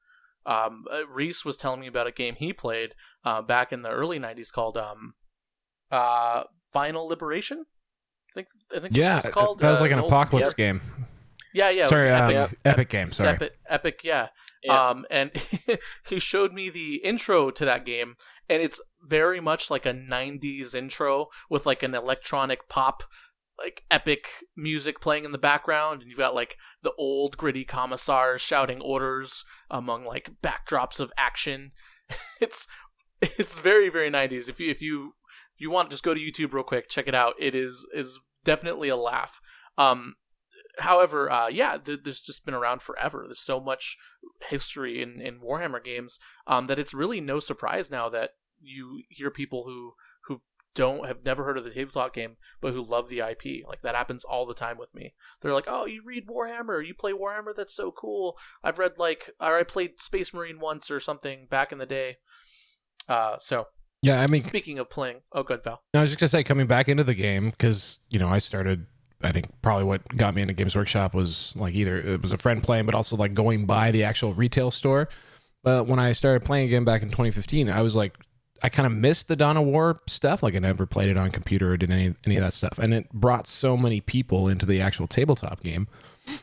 Um, 0.45 0.85
uh, 0.91 1.07
Reese 1.07 1.45
was 1.45 1.57
telling 1.57 1.79
me 1.81 1.87
about 1.87 2.07
a 2.07 2.11
game 2.11 2.35
he 2.35 2.53
played 2.53 2.95
uh, 3.23 3.41
back 3.41 3.71
in 3.71 3.81
the 3.81 3.89
early 3.89 4.19
'90s 4.19 4.51
called 4.51 4.77
um, 4.77 5.13
uh, 5.91 6.43
Final 6.71 7.07
Liberation. 7.07 7.65
I 8.29 8.33
think 8.33 8.47
I 8.75 8.79
think 8.79 8.95
Yeah, 8.97 9.15
that's 9.15 9.25
what 9.25 9.29
it's 9.29 9.33
called. 9.33 9.59
that 9.59 9.69
was 9.69 9.79
uh, 9.79 9.83
like 9.83 9.91
an 9.91 9.99
old- 9.99 10.11
apocalypse 10.11 10.49
Yep. 10.49 10.57
game. 10.57 10.81
Yeah, 11.53 11.69
yeah. 11.69 11.79
it 11.79 11.81
was 11.81 11.89
sorry, 11.89 12.09
an 12.09 12.15
um, 12.15 12.31
epic, 12.31 12.59
epic, 12.63 12.89
game. 12.89 13.09
Sorry. 13.09 13.29
Epic, 13.31 13.51
epic, 13.67 14.03
yeah. 14.05 14.29
Yeah. 14.63 14.89
Um, 14.89 15.05
and 15.11 15.31
he 16.07 16.19
showed 16.19 16.53
me 16.53 16.69
the 16.69 16.95
intro 17.03 17.51
to 17.51 17.65
that 17.65 17.85
game, 17.85 18.15
and 18.47 18.61
it's 18.61 18.79
very 19.05 19.41
much 19.41 19.69
like 19.69 19.85
a 19.85 19.93
'90s 19.93 20.73
intro 20.73 21.27
with 21.49 21.65
like 21.65 21.83
an 21.83 21.93
electronic 21.93 22.69
pop, 22.69 23.03
like 23.63 23.83
epic 23.91 24.27
music 24.55 24.99
playing 24.99 25.25
in 25.25 25.31
the 25.31 25.37
background, 25.37 26.01
and 26.01 26.09
you've 26.09 26.17
got 26.17 26.35
like 26.35 26.57
the 26.81 26.93
old 26.97 27.37
gritty 27.37 27.63
commissars 27.63 28.41
shouting 28.41 28.81
orders 28.81 29.43
among 29.69 30.05
like 30.05 30.31
backdrops 30.41 30.99
of 30.99 31.11
action. 31.17 31.71
it's 32.41 32.67
it's 33.21 33.59
very 33.59 33.89
very 33.89 34.09
'90s. 34.09 34.49
If 34.49 34.59
you 34.59 34.71
if 34.71 34.81
you 34.81 35.13
if 35.55 35.61
you 35.61 35.71
want, 35.71 35.91
just 35.91 36.03
go 36.03 36.13
to 36.13 36.19
YouTube 36.19 36.53
real 36.53 36.63
quick, 36.63 36.89
check 36.89 37.07
it 37.07 37.15
out. 37.15 37.33
It 37.39 37.55
is 37.55 37.87
is 37.93 38.19
definitely 38.43 38.89
a 38.89 38.95
laugh. 38.95 39.39
Um, 39.77 40.15
however, 40.79 41.31
uh, 41.31 41.47
yeah, 41.47 41.77
th- 41.77 41.99
there's 42.03 42.21
just 42.21 42.45
been 42.45 42.53
around 42.53 42.81
forever. 42.81 43.23
There's 43.27 43.39
so 43.39 43.59
much 43.59 43.97
history 44.47 45.01
in, 45.01 45.21
in 45.21 45.39
Warhammer 45.39 45.83
games 45.83 46.19
um, 46.47 46.67
that 46.67 46.79
it's 46.79 46.93
really 46.93 47.21
no 47.21 47.39
surprise 47.39 47.91
now 47.91 48.09
that 48.09 48.31
you 48.61 49.03
hear 49.09 49.31
people 49.31 49.63
who 49.65 49.93
who 49.93 49.93
don't 50.73 51.05
have 51.05 51.23
never 51.25 51.43
heard 51.43 51.57
of 51.57 51.63
the 51.63 51.69
tabletop 51.69 52.13
game 52.13 52.37
but 52.61 52.73
who 52.73 52.81
love 52.81 53.09
the 53.09 53.19
IP. 53.19 53.67
Like 53.67 53.81
that 53.81 53.95
happens 53.95 54.23
all 54.23 54.45
the 54.45 54.53
time 54.53 54.77
with 54.77 54.93
me. 54.93 55.13
They're 55.41 55.53
like, 55.53 55.67
"Oh, 55.67 55.85
you 55.85 56.01
read 56.05 56.27
Warhammer? 56.27 56.85
You 56.85 56.93
play 56.93 57.11
Warhammer? 57.11 57.55
That's 57.55 57.75
so 57.75 57.91
cool. 57.91 58.37
I've 58.63 58.79
read 58.79 58.97
like 58.97 59.31
or 59.39 59.57
I 59.57 59.63
played 59.63 59.99
Space 59.99 60.33
Marine 60.33 60.59
once 60.59 60.89
or 60.89 60.99
something 60.99 61.47
back 61.49 61.71
in 61.71 61.77
the 61.77 61.85
day." 61.85 62.17
Uh, 63.09 63.37
so 63.39 63.67
Yeah, 64.01 64.21
I 64.21 64.27
mean, 64.27 64.41
speaking 64.41 64.79
of 64.79 64.89
playing, 64.89 65.21
oh, 65.33 65.43
good 65.43 65.63
Val. 65.63 65.81
I 65.93 66.01
was 66.01 66.09
just 66.09 66.19
gonna 66.19 66.29
say, 66.29 66.43
coming 66.43 66.67
back 66.67 66.87
into 66.87 67.03
the 67.03 67.15
game 67.15 67.49
because 67.49 67.99
you 68.09 68.19
know 68.19 68.27
I 68.27 68.37
started. 68.37 68.85
I 69.23 69.31
think 69.31 69.49
probably 69.61 69.83
what 69.83 70.07
got 70.17 70.33
me 70.33 70.41
into 70.41 70.55
Games 70.55 70.75
Workshop 70.75 71.13
was 71.13 71.53
like 71.55 71.75
either 71.75 71.97
it 71.97 72.23
was 72.23 72.31
a 72.31 72.37
friend 72.37 72.63
playing, 72.63 72.87
but 72.87 72.95
also 72.95 73.15
like 73.15 73.35
going 73.35 73.67
by 73.67 73.91
the 73.91 74.03
actual 74.03 74.33
retail 74.33 74.71
store. 74.71 75.09
But 75.63 75.85
when 75.85 75.99
I 75.99 76.13
started 76.13 76.43
playing 76.43 76.65
again 76.65 76.85
back 76.85 77.03
in 77.03 77.09
2015, 77.09 77.69
I 77.69 77.81
was 77.81 77.93
like, 77.93 78.17
I 78.63 78.69
kind 78.69 78.85
of 78.85 78.91
missed 78.93 79.27
the 79.27 79.35
Dawn 79.35 79.57
of 79.57 79.65
War 79.65 79.97
stuff. 80.07 80.43
Like 80.43 80.55
I 80.55 80.59
never 80.59 80.85
played 80.85 81.09
it 81.09 81.17
on 81.17 81.31
computer 81.31 81.71
or 81.73 81.77
did 81.77 81.89
any 81.91 82.13
any 82.25 82.35
of 82.37 82.43
that 82.43 82.53
stuff, 82.53 82.77
and 82.77 82.93
it 82.93 83.11
brought 83.11 83.47
so 83.47 83.75
many 83.75 84.01
people 84.01 84.47
into 84.47 84.65
the 84.65 84.81
actual 84.81 85.07
tabletop 85.07 85.61
game. 85.61 85.87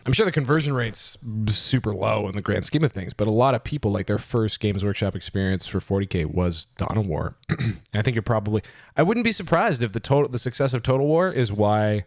I'm 0.04 0.12
sure 0.12 0.26
the 0.26 0.32
conversion 0.32 0.74
rate's 0.74 1.16
super 1.46 1.94
low 1.94 2.28
in 2.28 2.34
the 2.34 2.42
grand 2.42 2.64
scheme 2.64 2.82
of 2.82 2.92
things, 2.92 3.14
but 3.14 3.28
a 3.28 3.30
lot 3.30 3.54
of 3.54 3.62
people 3.62 3.92
like 3.92 4.06
their 4.06 4.18
first 4.18 4.58
Games 4.58 4.82
Workshop 4.84 5.14
experience 5.14 5.68
for 5.68 5.78
40k 5.78 6.26
was 6.26 6.66
Dawn 6.76 6.98
of 6.98 7.06
War. 7.06 7.36
and 7.48 7.76
I 7.94 8.02
think 8.02 8.16
you're 8.16 8.22
probably 8.22 8.62
I 8.96 9.04
wouldn't 9.04 9.22
be 9.24 9.32
surprised 9.32 9.82
if 9.82 9.92
the 9.92 10.00
total 10.00 10.28
the 10.28 10.38
success 10.40 10.74
of 10.74 10.82
Total 10.82 11.06
War 11.06 11.30
is 11.30 11.52
why 11.52 12.04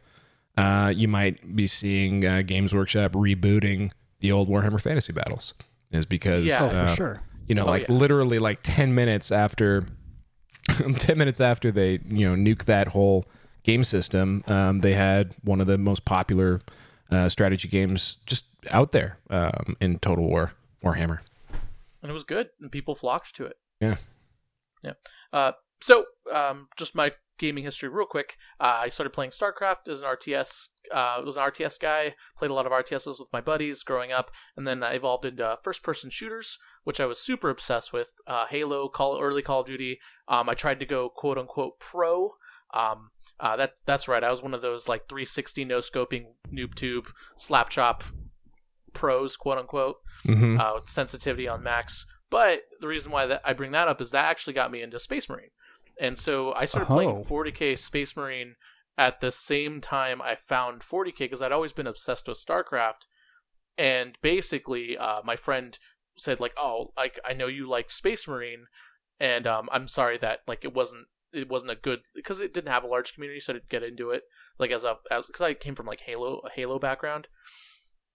uh, 0.58 0.94
you 0.96 1.08
might 1.08 1.56
be 1.56 1.66
seeing 1.68 2.26
uh, 2.26 2.42
Games 2.42 2.74
Workshop 2.76 3.14
rebooting 3.14 3.92
the 4.20 4.34
old 4.34 4.50
Warhammer 4.50 4.82
Fantasy 4.82 5.14
Battles, 5.14 5.54
is 5.92 6.06
because 6.06 6.44
Yeah. 6.46 6.68
For 6.68 6.76
uh, 6.76 6.96
sure. 6.96 7.22
you 7.48 7.56
know, 7.56 7.64
Oh, 7.64 7.68
like 7.68 7.88
yeah. 7.88 7.94
literally 7.96 8.38
like 8.38 8.60
10 8.64 8.94
minutes 8.94 9.32
after 9.32 9.86
10 10.98 11.18
minutes 11.18 11.42
after 11.42 11.72
they, 11.72 12.00
you 12.08 12.30
know, 12.30 12.36
nuke 12.36 12.66
that 12.66 12.90
whole 12.90 13.26
game 13.64 13.84
system, 13.84 14.44
um, 14.48 14.80
they 14.80 14.94
had 14.94 15.36
one 15.44 15.62
of 15.62 15.68
the 15.68 15.78
most 15.78 16.06
popular 16.06 16.62
uh, 17.12 17.30
strategy 17.30 17.68
games 17.68 18.18
just 18.26 18.46
out 18.70 18.92
there 18.92 19.18
um, 19.30 19.76
in 19.80 20.00
Total 20.00 20.24
War, 20.24 20.54
Warhammer. 20.84 21.20
and 22.02 22.10
it 22.10 22.14
was 22.14 22.24
good, 22.24 22.50
and 22.60 22.72
people 22.72 22.96
flocked 22.96 23.36
to 23.36 23.46
it. 23.46 23.58
Yeah. 23.80 23.96
yeah. 24.84 24.94
Uh, 25.34 25.54
so, 25.82 26.06
um, 26.32 26.70
just 26.78 26.96
my 26.96 27.14
gaming 27.42 27.64
history 27.66 27.90
real 27.90 28.06
quick. 28.06 28.38
Uh, 28.60 28.80
I 28.84 28.90
started 28.90 29.10
playing 29.12 29.32
StarCraft 29.32 29.90
as 29.90 30.02
an 30.02 30.08
RTS. 30.08 30.68
Uh, 30.92 31.22
was 31.26 31.36
an 31.38 31.44
RTS 31.44 31.80
guy. 31.80 32.16
Played 32.38 32.52
a 32.52 32.54
lot 32.54 32.66
of 32.66 32.72
RTSs 32.72 33.20
with 33.20 33.28
my 33.34 33.42
buddies 33.42 33.84
growing 33.84 34.12
up, 34.12 34.32
and 34.56 34.66
then 34.66 34.82
I 34.84 34.94
evolved 34.94 35.26
into 35.26 35.58
first-person 35.64 36.10
shooters, 36.12 36.58
which 36.84 37.00
I 37.02 37.06
was 37.06 37.20
super 37.20 37.50
obsessed 37.50 37.92
with. 37.92 38.12
Uh, 38.28 38.46
Halo, 38.50 38.88
Call, 38.88 39.20
early 39.22 39.42
Call 39.42 39.62
of 39.62 39.68
Duty. 39.68 40.00
Um, 40.28 40.48
I 40.48 40.54
tried 40.54 40.80
to 40.80 40.86
go 40.86 41.10
quote 41.10 41.38
unquote 41.38 41.80
pro. 41.80 42.36
Um, 42.74 43.10
uh, 43.40 43.58
that's 43.58 43.82
that's 43.82 44.08
right. 44.08 44.24
I 44.24 44.32
was 44.32 44.42
one 44.42 44.54
of 44.54 44.62
those 44.62 44.88
like 44.88 45.10
360 45.10 45.66
no 45.66 45.80
scoping 45.80 46.26
noob 46.54 46.74
tube 46.76 47.08
slap 47.38 47.70
chop 47.70 48.04
pros, 48.94 49.36
quote 49.38 49.58
unquote, 49.58 49.98
Mhm. 50.26 50.60
uh, 50.60 50.74
with 50.76 50.88
sensitivity 50.90 51.48
on 51.48 51.64
max. 51.64 52.06
But 52.30 52.62
the 52.80 52.88
reason 52.88 53.12
why 53.12 53.26
that 53.26 53.42
I 53.44 53.52
bring 53.54 53.72
that 53.72 53.88
up 53.90 54.00
is 54.02 54.12
that 54.12 54.26
actually 54.26 54.54
got 54.54 54.72
me 54.72 54.82
into 54.82 55.00
Space 55.00 55.28
Marine, 55.30 55.50
and 56.02 56.18
so 56.20 56.54
I 56.54 56.66
started 56.66 56.92
Oh. 56.92 56.96
playing 56.96 57.24
40k 57.26 57.78
Space 57.78 58.18
Marine 58.18 58.56
at 58.98 59.22
the 59.22 59.32
same 59.32 59.80
time 59.80 60.22
I 60.22 60.36
found 60.36 60.82
40k 60.82 61.20
because 61.20 61.42
I'd 61.42 61.54
always 61.54 61.72
been 61.74 61.88
obsessed 61.88 62.28
with 62.28 62.38
StarCraft, 62.46 63.04
and 63.78 64.18
basically 64.22 64.98
uh, 64.98 65.22
my 65.24 65.38
friend 65.38 65.80
said 66.18 66.40
like, 66.42 66.54
"Oh, 66.58 66.92
like 66.98 67.20
I 67.24 67.32
know 67.34 67.48
you 67.48 67.70
like 67.70 67.90
Space 67.92 68.28
Marine, 68.28 68.66
and 69.20 69.48
um, 69.48 69.70
I'm 69.72 69.88
sorry 69.88 70.18
that 70.18 70.40
like 70.48 70.66
it 70.66 70.74
wasn't." 70.74 71.08
It 71.34 71.48
wasn't 71.48 71.72
a 71.72 71.76
good 71.76 72.02
because 72.14 72.42
it 72.42 72.54
didn't 72.54 72.74
have 72.74 72.84
a 72.84 72.88
large 72.88 73.14
community, 73.14 73.40
so 73.40 73.54
I 73.54 73.56
didn't 73.56 73.70
get 73.70 73.84
into 73.84 74.10
it. 74.10 74.24
Like 74.60 74.72
as 74.72 74.84
a 74.84 74.98
as 75.10 75.28
because 75.28 75.40
I 75.40 75.54
came 75.54 75.76
from 75.76 75.86
like 75.86 76.02
Halo 76.02 76.42
a 76.46 76.50
Halo 76.50 76.78
background, 76.78 77.30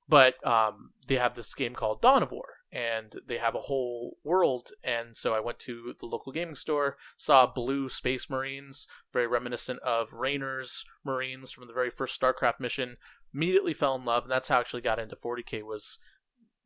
but 0.06 0.34
um, 0.46 0.90
they 1.08 1.14
have 1.16 1.34
this 1.34 1.54
game 1.54 1.74
called 1.74 2.02
Dawn 2.02 2.22
of 2.22 2.30
War, 2.30 2.44
and 2.72 3.20
they 3.26 3.38
have 3.38 3.54
a 3.54 3.62
whole 3.62 4.16
world. 4.24 4.70
And 4.82 5.16
so 5.16 5.34
I 5.34 5.40
went 5.40 5.58
to 5.60 5.94
the 5.98 6.06
local 6.06 6.32
gaming 6.32 6.54
store, 6.54 6.96
saw 7.16 7.46
blue 7.46 7.88
Space 7.88 8.28
Marines, 8.28 8.86
very 9.12 9.26
reminiscent 9.26 9.80
of 9.80 10.12
Raynor's 10.12 10.84
Marines 11.04 11.50
from 11.50 11.66
the 11.66 11.72
very 11.72 11.90
first 11.90 12.20
StarCraft 12.20 12.60
mission. 12.60 12.96
Immediately 13.32 13.74
fell 13.74 13.94
in 13.94 14.04
love, 14.04 14.24
and 14.24 14.32
that's 14.32 14.48
how 14.48 14.56
I 14.56 14.60
actually 14.60 14.82
got 14.82 14.98
into 14.98 15.16
40k. 15.16 15.62
Was 15.62 15.98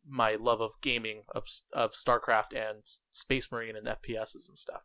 my 0.08 0.34
love 0.34 0.60
of 0.60 0.72
gaming 0.80 1.22
of 1.34 1.44
of 1.72 1.92
StarCraft 1.92 2.54
and 2.54 2.82
Space 3.10 3.52
Marine 3.52 3.76
and 3.76 3.86
FPSs 3.86 4.48
and 4.48 4.56
stuff. 4.56 4.82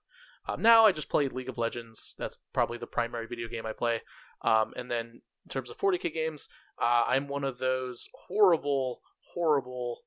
Um, 0.47 0.61
now 0.61 0.85
I 0.85 0.91
just 0.91 1.09
play 1.09 1.27
League 1.27 1.49
of 1.49 1.57
Legends. 1.57 2.15
That's 2.17 2.39
probably 2.53 2.77
the 2.77 2.87
primary 2.87 3.27
video 3.27 3.47
game 3.47 3.65
I 3.65 3.73
play. 3.73 4.01
Um, 4.41 4.73
and 4.75 4.91
then 4.91 5.21
in 5.45 5.49
terms 5.49 5.69
of 5.69 5.77
40k 5.77 6.13
games, 6.13 6.47
uh, 6.81 7.03
I'm 7.07 7.27
one 7.27 7.43
of 7.43 7.57
those 7.57 8.09
horrible, 8.27 9.01
horrible 9.33 10.01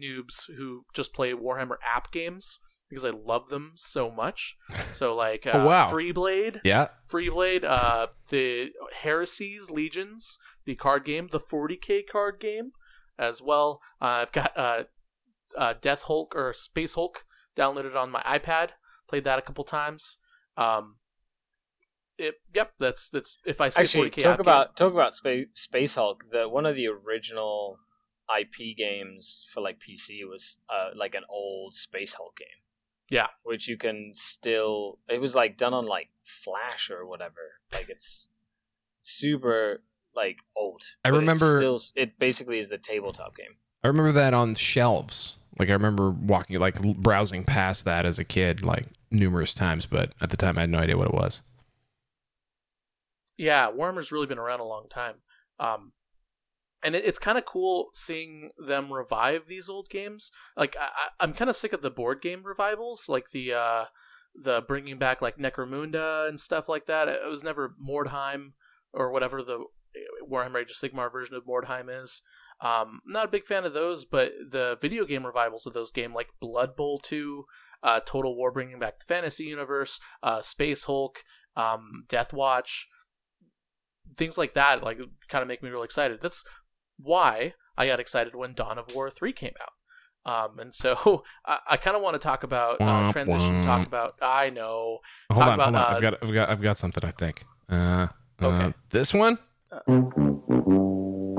noobs 0.00 0.50
who 0.56 0.84
just 0.94 1.12
play 1.14 1.32
Warhammer 1.32 1.76
app 1.84 2.12
games 2.12 2.58
because 2.88 3.04
I 3.04 3.10
love 3.10 3.48
them 3.48 3.72
so 3.76 4.10
much. 4.10 4.56
So 4.92 5.14
like 5.14 5.46
uh, 5.46 5.52
Oh, 5.54 5.66
wow. 5.66 5.90
Freeblade, 5.90 6.60
Yeah. 6.64 6.88
Freeblade, 7.10 7.64
uh, 7.64 8.08
the 8.30 8.70
Heresies, 9.02 9.70
Legions, 9.70 10.38
the 10.64 10.74
card 10.76 11.04
game, 11.04 11.28
the 11.30 11.40
40k 11.40 12.04
card 12.10 12.38
game 12.40 12.70
as 13.18 13.42
well. 13.42 13.80
Uh, 14.00 14.04
I've 14.22 14.32
got 14.32 14.56
uh, 14.56 14.84
uh, 15.56 15.74
Death 15.80 16.02
Hulk 16.02 16.34
or 16.36 16.52
Space 16.52 16.94
Hulk 16.94 17.24
downloaded 17.56 17.96
on 17.96 18.10
my 18.10 18.22
iPad. 18.22 18.70
Played 19.08 19.24
that 19.24 19.38
a 19.38 19.42
couple 19.42 19.64
times. 19.64 20.18
Um, 20.56 20.96
it, 22.18 22.36
yep, 22.54 22.72
that's 22.78 23.08
that's 23.10 23.38
if 23.44 23.60
I 23.60 23.68
say 23.68 23.82
Actually, 23.82 24.10
40k 24.10 24.22
talk 24.22 24.34
app 24.34 24.40
about 24.40 24.76
talk 24.76 24.92
about 24.92 25.14
Space 25.14 25.46
Space 25.54 25.94
Hulk. 25.96 26.24
The 26.30 26.48
one 26.48 26.64
of 26.66 26.74
the 26.74 26.86
original 26.88 27.78
IP 28.40 28.76
games 28.76 29.46
for 29.52 29.60
like 29.60 29.78
PC 29.78 30.20
was 30.28 30.58
uh, 30.68 30.90
like 30.96 31.14
an 31.14 31.22
old 31.28 31.74
Space 31.74 32.14
Hulk 32.14 32.36
game. 32.36 32.48
Yeah. 33.08 33.28
which 33.44 33.68
you 33.68 33.76
can 33.76 34.12
still. 34.14 34.98
It 35.08 35.20
was 35.20 35.34
like 35.34 35.56
done 35.56 35.72
on 35.74 35.86
like 35.86 36.08
Flash 36.24 36.90
or 36.90 37.06
whatever. 37.06 37.60
Like 37.72 37.88
it's 37.88 38.28
super 39.02 39.82
like 40.14 40.38
old. 40.56 40.82
I 41.04 41.10
remember- 41.10 41.56
still 41.56 41.80
it 41.94 42.18
basically 42.18 42.58
is 42.58 42.68
the 42.68 42.78
tabletop 42.78 43.36
game. 43.36 43.56
I 43.84 43.88
remember 43.88 44.12
that 44.12 44.34
on 44.34 44.54
shelves. 44.56 45.36
Like 45.58 45.68
I 45.70 45.72
remember 45.74 46.10
walking, 46.10 46.58
like 46.58 46.80
browsing 46.96 47.44
past 47.44 47.84
that 47.84 48.04
as 48.04 48.18
a 48.18 48.24
kid, 48.24 48.64
like 48.64 48.86
numerous 49.10 49.54
times. 49.54 49.86
But 49.86 50.12
at 50.20 50.30
the 50.30 50.36
time, 50.36 50.58
I 50.58 50.62
had 50.62 50.70
no 50.70 50.78
idea 50.78 50.96
what 50.96 51.06
it 51.06 51.14
was. 51.14 51.40
Yeah, 53.36 53.70
Warhammer's 53.70 54.12
really 54.12 54.26
been 54.26 54.38
around 54.38 54.60
a 54.60 54.64
long 54.64 54.86
time. 54.88 55.14
Um, 55.60 55.92
and 56.86 56.94
it, 56.94 57.04
it's 57.04 57.18
kind 57.18 57.36
of 57.36 57.44
cool 57.44 57.88
seeing 57.92 58.50
them 58.56 58.92
revive 58.92 59.48
these 59.48 59.68
old 59.68 59.90
games. 59.90 60.30
Like 60.56 60.76
I, 60.80 61.08
I'm 61.20 61.34
kind 61.34 61.50
of 61.50 61.56
sick 61.56 61.72
of 61.72 61.82
the 61.82 61.90
board 61.90 62.22
game 62.22 62.44
revivals, 62.44 63.08
like 63.08 63.32
the 63.32 63.52
uh, 63.52 63.84
the 64.34 64.62
bringing 64.66 64.96
back 64.96 65.20
like 65.20 65.36
Necromunda 65.36 66.28
and 66.28 66.40
stuff 66.40 66.68
like 66.68 66.86
that. 66.86 67.08
It 67.08 67.28
was 67.28 67.42
never 67.42 67.74
Mordheim 67.84 68.52
or 68.92 69.10
whatever 69.10 69.42
the 69.42 69.64
Warhammer 70.30 70.60
Age 70.60 70.70
of 70.70 70.76
Sigmar 70.76 71.10
version 71.10 71.34
of 71.34 71.44
Mordheim 71.44 71.88
is. 71.90 72.22
Um, 72.60 73.00
not 73.04 73.26
a 73.26 73.30
big 73.30 73.44
fan 73.44 73.64
of 73.64 73.74
those, 73.74 74.04
but 74.04 74.32
the 74.50 74.78
video 74.80 75.04
game 75.04 75.26
revivals 75.26 75.66
of 75.66 75.74
those 75.74 75.92
games, 75.92 76.14
like 76.14 76.28
Blood 76.40 76.74
Bowl 76.74 76.98
2, 76.98 77.44
uh, 77.82 78.00
Total 78.06 78.34
War 78.34 78.50
bringing 78.50 78.78
back 78.78 78.98
the 78.98 79.04
fantasy 79.04 79.44
universe, 79.44 80.00
uh, 80.22 80.40
Space 80.40 80.84
Hulk, 80.84 81.22
um, 81.54 82.04
Death 82.08 82.32
Watch, 82.32 82.88
things 84.16 84.38
like 84.38 84.54
that, 84.54 84.82
like 84.82 84.98
kind 85.28 85.42
of 85.42 85.48
make 85.48 85.62
me 85.62 85.68
really 85.68 85.84
excited. 85.84 86.20
That's 86.22 86.44
why 86.98 87.54
I 87.76 87.86
got 87.86 88.00
excited 88.00 88.34
when 88.34 88.54
Dawn 88.54 88.78
of 88.78 88.94
War 88.94 89.10
3 89.10 89.32
came 89.32 89.54
out. 89.60 89.72
Um, 90.26 90.58
and 90.58 90.74
so 90.74 91.22
I, 91.46 91.58
I 91.70 91.76
kind 91.76 91.96
of 91.96 92.02
want 92.02 92.14
to 92.14 92.18
talk 92.18 92.42
about 92.42 92.80
uh, 92.80 93.12
transition. 93.12 93.62
Talk 93.62 93.86
about 93.86 94.14
I 94.20 94.50
know. 94.50 94.98
Hold 95.30 95.42
Talk 95.42 95.48
on, 95.48 95.54
about, 95.54 95.64
hold 95.74 95.76
on. 95.76 95.82
uh, 95.82 95.94
I've 95.96 96.02
got, 96.02 96.14
I've 96.22 96.34
got, 96.34 96.50
I've 96.50 96.62
got 96.62 96.78
something. 96.78 97.04
I 97.04 97.10
think. 97.12 97.44
Uh, 97.70 97.74
uh, 98.40 98.46
Okay. 98.46 98.74
this 98.90 99.14
one. 99.14 99.38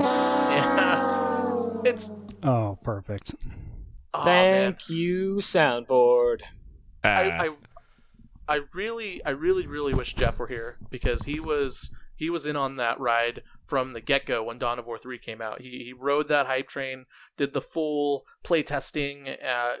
Yeah, 0.00 1.82
it's 1.84 2.10
Oh, 2.42 2.78
perfect. 2.82 3.34
Oh, 4.14 4.24
man. 4.24 4.72
Thank 4.72 4.88
you, 4.88 5.36
soundboard. 5.36 6.38
Uh, 7.04 7.08
I, 7.08 7.46
I 7.46 7.50
I 8.48 8.60
really 8.72 9.24
I 9.24 9.30
really 9.30 9.66
really 9.66 9.94
wish 9.94 10.14
Jeff 10.14 10.38
were 10.38 10.46
here 10.46 10.76
because 10.90 11.24
he 11.24 11.40
was 11.40 11.90
he 12.16 12.30
was 12.30 12.46
in 12.46 12.56
on 12.56 12.76
that 12.76 12.98
ride 12.98 13.42
from 13.68 13.92
the 13.92 14.00
get 14.00 14.24
go 14.24 14.42
when 14.42 14.58
Dawn 14.58 14.78
of 14.78 14.86
War 14.86 14.98
three 14.98 15.18
came 15.18 15.42
out. 15.42 15.60
He 15.60 15.84
he 15.84 15.92
rode 15.92 16.28
that 16.28 16.46
hype 16.46 16.68
train, 16.68 17.04
did 17.36 17.52
the 17.52 17.60
full 17.60 18.24
play 18.42 18.62
testing, 18.62 19.28
uh, 19.28 19.74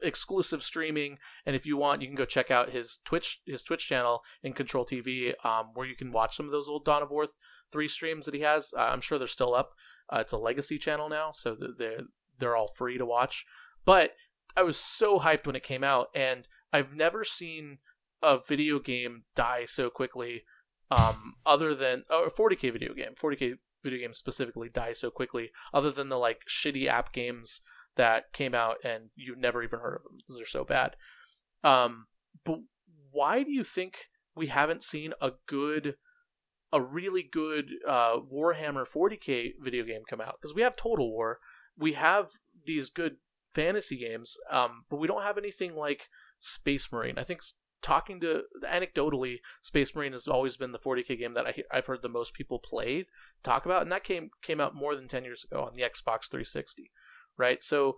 exclusive 0.00 0.62
streaming, 0.62 1.18
and 1.44 1.54
if 1.54 1.66
you 1.66 1.76
want, 1.76 2.00
you 2.00 2.08
can 2.08 2.16
go 2.16 2.24
check 2.24 2.50
out 2.50 2.70
his 2.70 3.00
Twitch 3.04 3.42
his 3.46 3.62
Twitch 3.62 3.86
channel 3.86 4.22
in 4.42 4.54
Control 4.54 4.86
TV, 4.86 5.34
um, 5.44 5.70
where 5.74 5.86
you 5.86 5.94
can 5.94 6.10
watch 6.10 6.36
some 6.36 6.46
of 6.46 6.52
those 6.52 6.68
old 6.68 6.86
Dawn 6.86 7.02
of 7.02 7.10
War 7.10 7.26
three 7.70 7.88
streams 7.88 8.24
that 8.24 8.34
he 8.34 8.40
has. 8.40 8.72
Uh, 8.76 8.80
I'm 8.80 9.02
sure 9.02 9.18
they're 9.18 9.28
still 9.28 9.54
up. 9.54 9.74
Uh, 10.10 10.18
it's 10.20 10.32
a 10.32 10.38
legacy 10.38 10.78
channel 10.78 11.10
now, 11.10 11.30
so 11.32 11.54
they're 11.78 12.04
they're 12.38 12.56
all 12.56 12.72
free 12.74 12.96
to 12.96 13.04
watch. 13.04 13.44
But 13.84 14.14
I 14.56 14.62
was 14.62 14.78
so 14.78 15.20
hyped 15.20 15.46
when 15.46 15.56
it 15.56 15.62
came 15.62 15.84
out, 15.84 16.08
and 16.14 16.48
I've 16.72 16.94
never 16.94 17.24
seen 17.24 17.78
a 18.22 18.38
video 18.38 18.78
game 18.78 19.24
die 19.34 19.64
so 19.66 19.90
quickly. 19.90 20.44
Um, 20.90 21.34
other 21.44 21.74
than 21.74 22.04
or 22.10 22.26
a 22.26 22.30
40k 22.30 22.72
video 22.72 22.94
game, 22.94 23.14
40k 23.20 23.58
video 23.82 24.00
games 24.00 24.18
specifically 24.18 24.68
die 24.68 24.92
so 24.92 25.10
quickly. 25.10 25.50
Other 25.72 25.90
than 25.90 26.08
the 26.08 26.18
like 26.18 26.42
shitty 26.48 26.86
app 26.86 27.12
games 27.12 27.60
that 27.96 28.32
came 28.32 28.54
out 28.54 28.76
and 28.84 29.10
you've 29.14 29.38
never 29.38 29.62
even 29.62 29.80
heard 29.80 29.96
of 29.96 30.04
them 30.04 30.16
because 30.16 30.36
they're 30.36 30.46
so 30.46 30.64
bad. 30.64 30.96
Um, 31.62 32.06
but 32.44 32.60
why 33.10 33.42
do 33.42 33.50
you 33.50 33.64
think 33.64 34.08
we 34.34 34.46
haven't 34.46 34.82
seen 34.82 35.12
a 35.20 35.32
good, 35.46 35.96
a 36.72 36.80
really 36.80 37.22
good 37.22 37.70
uh, 37.86 38.18
Warhammer 38.20 38.86
40k 38.86 39.54
video 39.60 39.84
game 39.84 40.02
come 40.08 40.20
out? 40.20 40.36
Because 40.40 40.54
we 40.54 40.62
have 40.62 40.76
Total 40.76 41.10
War, 41.10 41.38
we 41.76 41.92
have 41.94 42.30
these 42.64 42.88
good 42.88 43.16
fantasy 43.54 43.98
games, 43.98 44.36
um, 44.50 44.84
but 44.88 44.98
we 44.98 45.08
don't 45.08 45.22
have 45.22 45.38
anything 45.38 45.74
like 45.74 46.08
Space 46.38 46.92
Marine. 46.92 47.18
I 47.18 47.24
think 47.24 47.42
talking 47.82 48.20
to 48.20 48.42
anecdotally, 48.64 49.38
Space 49.62 49.94
Marine 49.94 50.12
has 50.12 50.28
always 50.28 50.56
been 50.56 50.72
the 50.72 50.78
40k 50.78 51.18
game 51.18 51.34
that 51.34 51.46
I, 51.46 51.54
i've 51.70 51.86
heard 51.86 52.02
the 52.02 52.08
most 52.08 52.34
people 52.34 52.58
play 52.58 53.06
talk 53.42 53.66
about, 53.66 53.82
and 53.82 53.92
that 53.92 54.04
came 54.04 54.30
came 54.42 54.60
out 54.60 54.74
more 54.74 54.94
than 54.94 55.08
10 55.08 55.24
years 55.24 55.44
ago 55.44 55.62
on 55.62 55.74
the 55.74 55.82
Xbox 55.82 56.28
360, 56.28 56.90
right? 57.36 57.62
So 57.62 57.96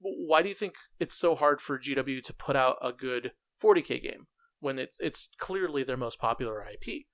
why 0.00 0.42
do 0.42 0.48
you 0.48 0.54
think 0.54 0.74
it's 1.00 1.16
so 1.16 1.34
hard 1.34 1.60
for 1.60 1.78
GW 1.78 2.22
to 2.22 2.34
put 2.34 2.56
out 2.56 2.76
a 2.82 2.92
good 2.92 3.32
40k 3.62 4.02
game 4.02 4.26
when 4.60 4.78
it's 4.78 4.96
it's 5.00 5.30
clearly 5.38 5.82
their 5.82 5.96
most 5.96 6.18
popular 6.18 6.64
IP? 6.64 7.06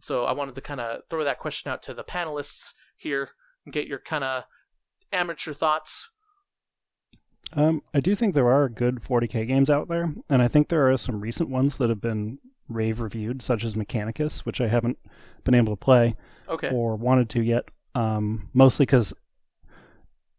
So 0.00 0.24
I 0.24 0.32
wanted 0.32 0.54
to 0.54 0.60
kind 0.62 0.80
of 0.80 1.02
throw 1.08 1.24
that 1.24 1.38
question 1.38 1.70
out 1.70 1.82
to 1.84 1.94
the 1.94 2.04
panelists 2.04 2.72
here 2.96 3.30
and 3.64 3.74
get 3.74 3.86
your 3.86 3.98
kind 3.98 4.24
of 4.24 4.44
amateur 5.12 5.52
thoughts. 5.52 6.10
Um, 7.54 7.82
I 7.92 8.00
do 8.00 8.14
think 8.14 8.34
there 8.34 8.50
are 8.50 8.68
good 8.68 9.02
40k 9.02 9.46
games 9.48 9.70
out 9.70 9.88
there, 9.88 10.12
and 10.28 10.40
I 10.40 10.48
think 10.48 10.68
there 10.68 10.90
are 10.90 10.96
some 10.96 11.20
recent 11.20 11.48
ones 11.48 11.76
that 11.78 11.88
have 11.88 12.00
been 12.00 12.38
rave 12.68 13.00
reviewed, 13.00 13.42
such 13.42 13.64
as 13.64 13.74
Mechanicus, 13.74 14.40
which 14.40 14.60
I 14.60 14.68
haven't 14.68 14.98
been 15.44 15.54
able 15.54 15.72
to 15.72 15.80
play 15.84 16.14
Okay. 16.48 16.70
or 16.70 16.94
wanted 16.96 17.28
to 17.30 17.42
yet. 17.42 17.64
Um, 17.96 18.48
mostly 18.54 18.86
because 18.86 19.12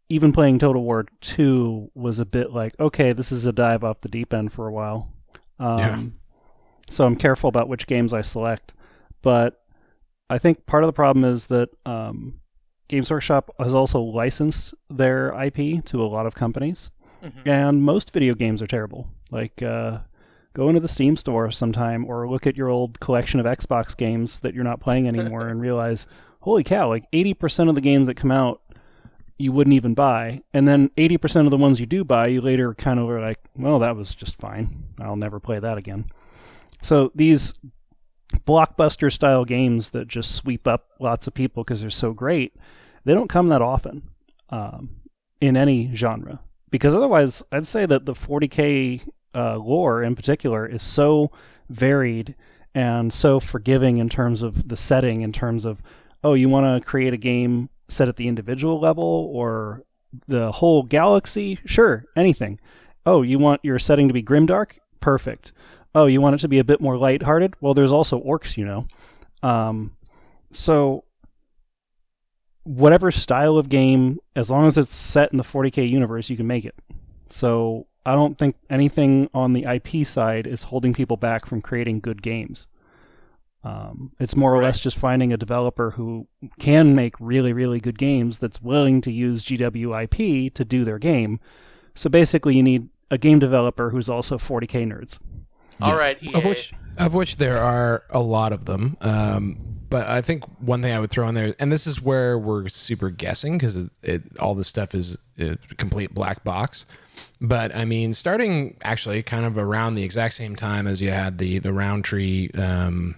even 0.08 0.32
playing 0.32 0.58
Total 0.58 0.82
War 0.82 1.06
2 1.20 1.90
was 1.94 2.18
a 2.18 2.24
bit 2.24 2.50
like, 2.50 2.74
okay, 2.80 3.12
this 3.12 3.30
is 3.32 3.44
a 3.46 3.52
dive 3.52 3.84
off 3.84 4.00
the 4.00 4.08
deep 4.08 4.32
end 4.32 4.52
for 4.52 4.66
a 4.66 4.72
while. 4.72 5.12
Um, 5.58 5.78
Yeah. 5.78 6.02
so 6.90 7.04
I'm 7.04 7.16
careful 7.16 7.48
about 7.48 7.68
which 7.68 7.86
games 7.86 8.12
I 8.14 8.22
select. 8.22 8.72
But 9.22 9.62
I 10.30 10.38
think 10.38 10.64
part 10.66 10.82
of 10.82 10.88
the 10.88 10.92
problem 10.94 11.24
is 11.24 11.46
that 11.46 11.68
um, 11.86 12.40
Games 12.88 13.10
Workshop 13.10 13.54
has 13.58 13.74
also 13.74 14.00
licensed 14.00 14.74
their 14.90 15.28
IP 15.42 15.84
to 15.86 16.02
a 16.02 16.08
lot 16.08 16.26
of 16.26 16.34
companies, 16.34 16.90
Mhm. 17.22 17.46
and 17.46 17.82
most 17.82 18.12
video 18.12 18.34
games 18.34 18.60
are 18.62 18.66
terrible. 18.66 19.08
Like, 19.30 19.62
uh, 19.62 19.98
go 20.54 20.68
into 20.68 20.80
the 20.80 20.88
Steam 20.88 21.16
store 21.16 21.50
sometime 21.50 22.04
or 22.04 22.28
look 22.28 22.46
at 22.46 22.56
your 22.56 22.68
old 22.68 23.00
collection 23.00 23.40
of 23.40 23.46
Xbox 23.46 23.96
games 23.96 24.40
that 24.40 24.54
you're 24.54 24.64
not 24.64 24.80
playing 24.80 25.08
anymore 25.08 25.46
and 25.46 25.60
realize, 25.68 26.06
holy 26.40 26.64
cow, 26.64 26.88
like 26.88 27.04
80% 27.12 27.68
of 27.68 27.74
the 27.74 27.80
games 27.80 28.06
that 28.06 28.16
come 28.16 28.30
out 28.32 28.60
you 29.38 29.50
wouldn't 29.50 29.74
even 29.74 29.94
buy. 29.94 30.40
And 30.52 30.68
then 30.68 30.90
80% 30.96 31.46
of 31.46 31.50
the 31.50 31.56
ones 31.56 31.80
you 31.80 31.86
do 31.86 32.04
buy, 32.04 32.28
you 32.28 32.40
later 32.40 32.74
kind 32.74 33.00
of 33.00 33.08
are 33.10 33.20
like, 33.20 33.40
well, 33.56 33.80
that 33.80 33.96
was 33.96 34.14
just 34.14 34.36
fine. 34.36 34.84
I'll 35.00 35.16
never 35.16 35.40
play 35.40 35.58
that 35.58 35.78
again. 35.78 36.04
So 36.80 37.10
these 37.14 37.54
blockbuster 38.46 39.10
style 39.12 39.44
games 39.44 39.90
that 39.90 40.06
just 40.08 40.34
sweep 40.34 40.66
up 40.68 40.86
lots 41.00 41.26
of 41.26 41.34
people 41.34 41.64
because 41.64 41.80
they're 41.80 41.90
so 41.90 42.12
great, 42.12 42.54
they 43.04 43.14
don't 43.14 43.28
come 43.28 43.48
that 43.48 43.62
often 43.62 44.02
um, 44.50 44.90
in 45.40 45.56
any 45.56 45.90
genre. 45.94 46.40
Because 46.72 46.94
otherwise, 46.94 47.42
I'd 47.52 47.66
say 47.66 47.84
that 47.84 48.06
the 48.06 48.14
40k 48.14 49.02
uh, 49.34 49.58
lore 49.58 50.02
in 50.02 50.16
particular 50.16 50.66
is 50.66 50.82
so 50.82 51.30
varied 51.68 52.34
and 52.74 53.12
so 53.12 53.38
forgiving 53.38 53.98
in 53.98 54.08
terms 54.08 54.42
of 54.42 54.68
the 54.68 54.76
setting, 54.76 55.20
in 55.20 55.32
terms 55.32 55.66
of, 55.66 55.82
oh, 56.24 56.32
you 56.32 56.48
want 56.48 56.82
to 56.82 56.88
create 56.88 57.12
a 57.12 57.18
game 57.18 57.68
set 57.88 58.08
at 58.08 58.16
the 58.16 58.26
individual 58.26 58.80
level 58.80 59.30
or 59.34 59.84
the 60.28 60.50
whole 60.50 60.82
galaxy? 60.82 61.58
Sure, 61.66 62.06
anything. 62.16 62.58
Oh, 63.04 63.20
you 63.20 63.38
want 63.38 63.60
your 63.62 63.78
setting 63.78 64.08
to 64.08 64.14
be 64.14 64.22
grimdark? 64.22 64.78
Perfect. 65.00 65.52
Oh, 65.94 66.06
you 66.06 66.22
want 66.22 66.36
it 66.36 66.38
to 66.38 66.48
be 66.48 66.58
a 66.58 66.64
bit 66.64 66.80
more 66.80 66.96
lighthearted? 66.96 67.54
Well, 67.60 67.74
there's 67.74 67.92
also 67.92 68.18
orcs, 68.18 68.56
you 68.56 68.64
know. 68.64 68.86
Um, 69.42 69.94
so, 70.52 71.04
whatever 72.64 73.10
style 73.10 73.56
of 73.58 73.68
game, 73.68 74.18
as 74.36 74.50
long 74.50 74.66
as 74.66 74.78
it's 74.78 74.94
set 74.94 75.32
in 75.32 75.38
the 75.38 75.44
40k 75.44 75.88
universe, 75.88 76.30
you 76.30 76.36
can 76.36 76.46
make 76.46 76.64
it. 76.64 76.74
So, 77.28 77.86
I 78.04 78.14
don't 78.14 78.36
think 78.36 78.56
anything 78.68 79.30
on 79.32 79.52
the 79.52 79.64
IP 79.64 80.06
side 80.06 80.46
is 80.46 80.64
holding 80.64 80.92
people 80.92 81.16
back 81.16 81.46
from 81.46 81.62
creating 81.62 82.00
good 82.00 82.20
games. 82.20 82.66
Um, 83.64 84.10
it's 84.18 84.34
more 84.34 84.52
or 84.52 84.62
less 84.62 84.80
just 84.80 84.98
finding 84.98 85.32
a 85.32 85.36
developer 85.36 85.92
who 85.92 86.26
can 86.58 86.96
make 86.96 87.14
really, 87.20 87.52
really 87.52 87.78
good 87.78 87.96
games 87.96 88.38
that's 88.38 88.60
willing 88.60 89.00
to 89.02 89.12
use 89.12 89.44
GWIP 89.44 90.52
to 90.54 90.64
do 90.64 90.84
their 90.84 90.98
game. 90.98 91.38
So 91.94 92.10
basically, 92.10 92.56
you 92.56 92.62
need 92.62 92.88
a 93.10 93.18
game 93.18 93.38
developer 93.38 93.90
who's 93.90 94.08
also 94.08 94.36
40k 94.36 94.86
nerds. 94.86 95.20
All 95.80 95.96
right, 95.96 96.22
EA. 96.22 96.34
Of 96.34 96.44
which, 96.44 96.72
of 96.98 97.14
which 97.14 97.36
there 97.36 97.58
are 97.58 98.04
a 98.10 98.20
lot 98.20 98.52
of 98.52 98.64
them. 98.64 98.96
Um, 99.00 99.58
but 99.88 100.08
I 100.08 100.22
think 100.22 100.44
one 100.60 100.80
thing 100.80 100.92
I 100.92 100.98
would 100.98 101.10
throw 101.10 101.28
in 101.28 101.34
there, 101.34 101.54
and 101.58 101.70
this 101.70 101.86
is 101.86 102.00
where 102.00 102.38
we're 102.38 102.68
super 102.68 103.10
guessing 103.10 103.58
because 103.58 103.76
it, 103.76 103.90
it, 104.02 104.38
all 104.38 104.54
this 104.54 104.68
stuff 104.68 104.94
is 104.94 105.18
a 105.38 105.58
complete 105.76 106.14
black 106.14 106.44
box. 106.44 106.86
But 107.40 107.74
I 107.74 107.84
mean, 107.84 108.14
starting 108.14 108.76
actually 108.82 109.22
kind 109.22 109.44
of 109.44 109.58
around 109.58 109.96
the 109.96 110.04
exact 110.04 110.34
same 110.34 110.56
time 110.56 110.86
as 110.86 111.00
you 111.02 111.10
had 111.10 111.38
the 111.38 111.58
the 111.58 111.72
Rountree 111.72 112.50
um, 112.52 113.16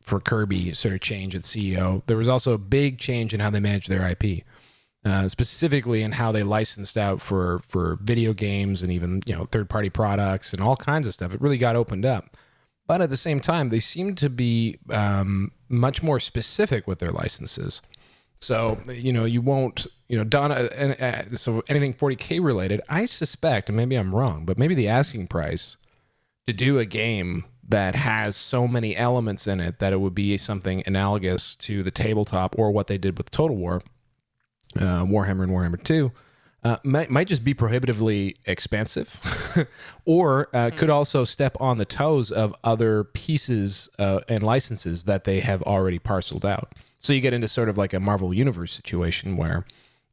for 0.00 0.20
Kirby 0.20 0.74
sort 0.74 0.94
of 0.94 1.00
change 1.00 1.34
at 1.34 1.42
CEO, 1.42 2.02
there 2.06 2.16
was 2.16 2.28
also 2.28 2.52
a 2.52 2.58
big 2.58 2.98
change 2.98 3.32
in 3.32 3.40
how 3.40 3.50
they 3.50 3.60
managed 3.60 3.88
their 3.88 4.06
IP. 4.06 4.44
Uh, 5.06 5.28
specifically 5.28 6.02
in 6.02 6.10
how 6.10 6.32
they 6.32 6.42
licensed 6.42 6.98
out 6.98 7.20
for 7.20 7.60
for 7.68 7.96
video 8.02 8.32
games 8.32 8.82
and 8.82 8.90
even 8.90 9.22
you 9.24 9.32
know 9.32 9.44
third 9.52 9.68
party 9.68 9.88
products 9.88 10.52
and 10.52 10.60
all 10.60 10.74
kinds 10.74 11.06
of 11.06 11.14
stuff. 11.14 11.32
It 11.32 11.40
really 11.40 11.58
got 11.58 11.76
opened 11.76 12.04
up, 12.04 12.36
but 12.88 13.00
at 13.00 13.08
the 13.08 13.16
same 13.16 13.38
time, 13.38 13.68
they 13.68 13.78
seem 13.78 14.16
to 14.16 14.28
be 14.28 14.78
um, 14.90 15.52
much 15.68 16.02
more 16.02 16.18
specific 16.18 16.88
with 16.88 16.98
their 16.98 17.12
licenses. 17.12 17.82
So 18.38 18.78
you 18.90 19.12
know 19.12 19.24
you 19.24 19.40
won't 19.40 19.86
you 20.08 20.18
know 20.18 20.24
Donna 20.24 20.68
and 20.74 21.00
uh, 21.00 21.36
so 21.36 21.62
anything 21.68 21.94
40k 21.94 22.42
related. 22.42 22.80
I 22.88 23.04
suspect, 23.04 23.68
and 23.68 23.76
maybe 23.76 23.94
I'm 23.94 24.12
wrong, 24.12 24.44
but 24.44 24.58
maybe 24.58 24.74
the 24.74 24.88
asking 24.88 25.28
price 25.28 25.76
to 26.48 26.52
do 26.52 26.80
a 26.80 26.84
game 26.84 27.44
that 27.68 27.94
has 27.94 28.34
so 28.34 28.66
many 28.66 28.96
elements 28.96 29.46
in 29.46 29.60
it 29.60 29.78
that 29.78 29.92
it 29.92 30.00
would 30.00 30.16
be 30.16 30.36
something 30.36 30.82
analogous 30.84 31.54
to 31.54 31.84
the 31.84 31.92
tabletop 31.92 32.58
or 32.58 32.72
what 32.72 32.88
they 32.88 32.98
did 32.98 33.16
with 33.16 33.30
Total 33.30 33.56
War 33.56 33.80
uh, 34.80 35.04
Warhammer 35.04 35.42
and 35.42 35.52
Warhammer 35.52 35.82
2 35.82 36.12
uh, 36.66 36.78
might, 36.82 37.10
might 37.10 37.28
just 37.28 37.44
be 37.44 37.54
prohibitively 37.54 38.36
expensive 38.46 39.20
or 40.04 40.48
uh, 40.52 40.70
could 40.74 40.90
also 40.90 41.24
step 41.24 41.56
on 41.60 41.78
the 41.78 41.84
toes 41.84 42.32
of 42.32 42.54
other 42.64 43.04
pieces 43.04 43.88
uh, 44.00 44.20
and 44.28 44.42
licenses 44.42 45.04
that 45.04 45.24
they 45.24 45.38
have 45.40 45.62
already 45.62 46.00
parceled 46.00 46.44
out. 46.44 46.72
So 46.98 47.12
you 47.12 47.20
get 47.20 47.32
into 47.32 47.46
sort 47.46 47.68
of 47.68 47.78
like 47.78 47.94
a 47.94 48.00
Marvel 48.00 48.34
Universe 48.34 48.72
situation 48.72 49.36
where 49.36 49.64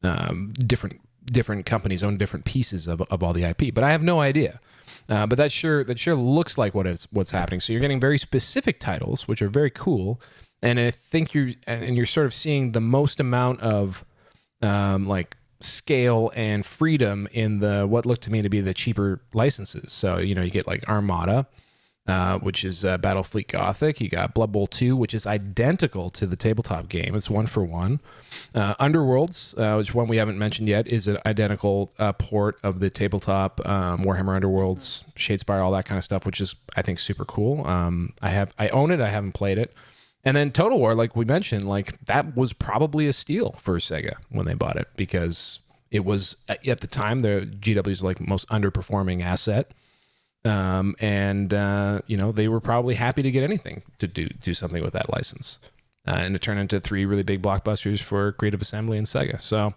um, 0.03 0.53
different 0.59 1.01
different 1.25 1.65
companies 1.65 2.03
own 2.03 2.17
different 2.17 2.45
pieces 2.45 2.85
of, 2.85 3.01
of 3.03 3.23
all 3.23 3.33
the 3.33 3.45
IP, 3.45 3.73
but 3.73 3.83
I 3.83 3.91
have 3.91 4.03
no 4.03 4.19
idea. 4.19 4.59
Uh, 5.09 5.25
but 5.25 5.37
that 5.37 5.51
sure 5.51 5.83
that 5.83 5.97
sure 5.97 6.15
looks 6.15 6.57
like 6.57 6.75
what 6.75 6.85
is 6.85 7.07
what's 7.11 7.31
happening. 7.31 7.59
So 7.59 7.73
you're 7.73 7.81
getting 7.81 7.99
very 7.99 8.19
specific 8.19 8.79
titles, 8.79 9.27
which 9.27 9.41
are 9.41 9.49
very 9.49 9.71
cool, 9.71 10.21
and 10.61 10.79
I 10.79 10.91
think 10.91 11.33
you 11.33 11.55
and 11.65 11.97
you're 11.97 12.05
sort 12.05 12.25
of 12.25 12.33
seeing 12.33 12.73
the 12.73 12.81
most 12.81 13.19
amount 13.19 13.61
of 13.61 14.05
um, 14.63 15.07
like 15.07 15.37
scale 15.59 16.31
and 16.35 16.65
freedom 16.65 17.27
in 17.31 17.59
the 17.59 17.85
what 17.87 18.05
looked 18.05 18.23
to 18.23 18.31
me 18.31 18.41
to 18.41 18.49
be 18.49 18.61
the 18.61 18.73
cheaper 18.73 19.21
licenses. 19.33 19.93
So 19.93 20.17
you 20.17 20.35
know 20.35 20.41
you 20.41 20.51
get 20.51 20.67
like 20.67 20.87
Armada, 20.89 21.47
uh, 22.07 22.39
which 22.39 22.63
is 22.63 22.83
uh, 22.83 22.97
Battlefleet 22.97 23.47
Gothic. 23.47 24.01
You 24.01 24.09
got 24.09 24.33
Blood 24.33 24.51
Bowl 24.51 24.67
Two, 24.67 24.95
which 24.95 25.13
is 25.13 25.25
identical 25.25 26.09
to 26.11 26.25
the 26.25 26.35
tabletop 26.35 26.89
game. 26.89 27.15
It's 27.15 27.29
one 27.29 27.47
for 27.47 27.63
one. 27.63 27.99
Uh, 28.53 28.75
Underworlds, 28.75 29.57
uh, 29.57 29.77
which 29.77 29.93
one 29.93 30.07
we 30.07 30.17
haven't 30.17 30.37
mentioned 30.37 30.67
yet, 30.67 30.87
is 30.87 31.07
an 31.07 31.17
identical 31.25 31.93
uh, 31.99 32.13
port 32.13 32.57
of 32.63 32.79
the 32.79 32.89
tabletop 32.89 33.65
um, 33.65 34.03
Warhammer 34.03 34.39
Underworlds, 34.39 35.03
Shadespire, 35.15 35.63
all 35.63 35.71
that 35.71 35.85
kind 35.85 35.97
of 35.97 36.03
stuff, 36.03 36.25
which 36.25 36.41
is 36.41 36.55
I 36.75 36.81
think 36.81 36.99
super 36.99 37.25
cool. 37.25 37.65
Um, 37.65 38.13
I 38.21 38.29
have 38.29 38.53
I 38.59 38.69
own 38.69 38.91
it. 38.91 38.99
I 38.99 39.09
haven't 39.09 39.33
played 39.33 39.57
it. 39.57 39.73
And 40.25 40.37
then 40.37 40.51
Total 40.51 40.79
War, 40.79 40.95
like 40.95 41.15
we 41.15 41.25
mentioned, 41.25 41.67
like 41.67 42.03
that 42.05 42.35
was 42.35 42.53
probably 42.53 43.07
a 43.07 43.13
steal 43.13 43.55
for 43.59 43.77
Sega 43.77 44.13
when 44.29 44.45
they 44.45 44.53
bought 44.53 44.77
it 44.77 44.87
because 44.95 45.59
it 45.91 46.05
was 46.05 46.37
at 46.47 46.65
at 46.67 46.79
the 46.79 46.87
time 46.87 47.19
the 47.19 47.49
GW's 47.59 48.01
like 48.01 48.25
most 48.25 48.47
underperforming 48.49 49.21
asset. 49.21 49.73
Um, 50.45 50.95
and 50.99 51.53
uh, 51.53 52.01
you 52.07 52.17
know 52.17 52.31
they 52.31 52.47
were 52.47 52.59
probably 52.59 52.95
happy 52.95 53.21
to 53.21 53.31
get 53.31 53.43
anything 53.43 53.81
to 53.99 54.07
do 54.07 54.27
do 54.27 54.53
something 54.53 54.83
with 54.83 54.93
that 54.93 55.11
license, 55.11 55.59
uh, 56.07 56.17
and 56.19 56.35
to 56.35 56.39
turn 56.39 56.57
into 56.57 56.79
three 56.79 57.05
really 57.05 57.23
big 57.23 57.41
blockbusters 57.41 58.01
for 58.01 58.33
Creative 58.33 58.61
Assembly 58.61 58.97
and 58.97 59.07
Sega. 59.07 59.41
So 59.41 59.73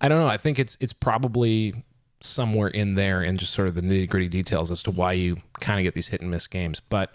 I 0.00 0.08
don't 0.08 0.20
know. 0.20 0.28
I 0.28 0.38
think 0.38 0.58
it's 0.58 0.76
it's 0.80 0.94
probably 0.94 1.74
somewhere 2.22 2.68
in 2.68 2.94
there 2.94 3.22
in 3.22 3.36
just 3.36 3.52
sort 3.52 3.68
of 3.68 3.74
the 3.74 3.82
nitty 3.82 4.08
gritty 4.08 4.28
details 4.28 4.70
as 4.70 4.82
to 4.82 4.90
why 4.90 5.12
you 5.12 5.36
kind 5.60 5.78
of 5.78 5.84
get 5.84 5.94
these 5.94 6.08
hit 6.08 6.20
and 6.20 6.30
miss 6.30 6.46
games. 6.46 6.80
But 6.80 7.12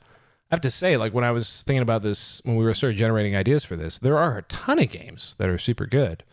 I 0.52 0.56
have 0.56 0.62
to 0.62 0.72
say, 0.72 0.98
like 0.98 1.14
when 1.14 1.24
I 1.24 1.32
was 1.32 1.64
thinking 1.64 1.82
about 1.82 2.04
this, 2.04 2.42
when 2.44 2.58
we 2.58 2.66
were 2.66 2.74
sort 2.74 2.92
of 2.92 2.98
generating 2.98 3.38
ideas 3.38 3.64
for 3.64 3.78
this, 3.78 3.98
there 4.00 4.18
are 4.18 4.38
a 4.38 4.44
ton 4.44 4.80
of 4.80 4.92
games 4.92 5.36
that 5.38 5.48
are 5.48 5.58
super 5.58 5.86
good. 5.86 6.24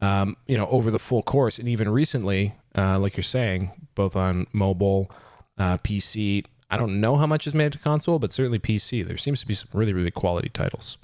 Um, 0.00 0.36
you 0.46 0.56
know, 0.56 0.66
over 0.68 0.90
the 0.90 0.98
full 0.98 1.22
course, 1.22 1.58
and 1.58 1.68
even 1.68 1.90
recently, 1.90 2.54
uh, 2.76 2.98
like 2.98 3.16
you're 3.16 3.24
saying, 3.24 3.88
both 3.94 4.16
on 4.16 4.46
mobile, 4.54 5.10
uh, 5.58 5.76
PC. 5.78 6.46
I 6.70 6.76
don't 6.78 7.00
know 7.00 7.16
how 7.16 7.26
much 7.26 7.46
is 7.46 7.54
made 7.54 7.72
to 7.72 7.78
console, 7.78 8.18
but 8.18 8.32
certainly 8.32 8.58
PC. 8.58 9.06
There 9.06 9.18
seems 9.18 9.40
to 9.40 9.46
be 9.46 9.54
some 9.54 9.68
really, 9.74 9.92
really 9.92 10.10
quality 10.10 10.48
titles. 10.48 10.96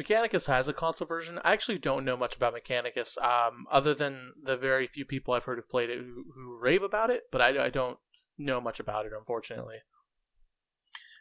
Mechanicus 0.00 0.46
has 0.48 0.68
a 0.68 0.72
console 0.72 1.06
version. 1.06 1.38
I 1.44 1.52
actually 1.52 1.78
don't 1.78 2.04
know 2.04 2.16
much 2.16 2.34
about 2.34 2.54
Mechanicus, 2.54 3.22
um, 3.22 3.66
other 3.70 3.94
than 3.94 4.32
the 4.42 4.56
very 4.56 4.86
few 4.86 5.04
people 5.04 5.32
I've 5.34 5.44
heard 5.44 5.58
have 5.58 5.68
played 5.68 5.90
it 5.90 5.98
who, 5.98 6.24
who 6.34 6.58
rave 6.58 6.82
about 6.82 7.10
it, 7.10 7.24
but 7.30 7.40
I, 7.40 7.66
I 7.66 7.68
don't 7.70 7.98
know 8.36 8.60
much 8.60 8.80
about 8.80 9.06
it, 9.06 9.12
unfortunately. 9.16 9.76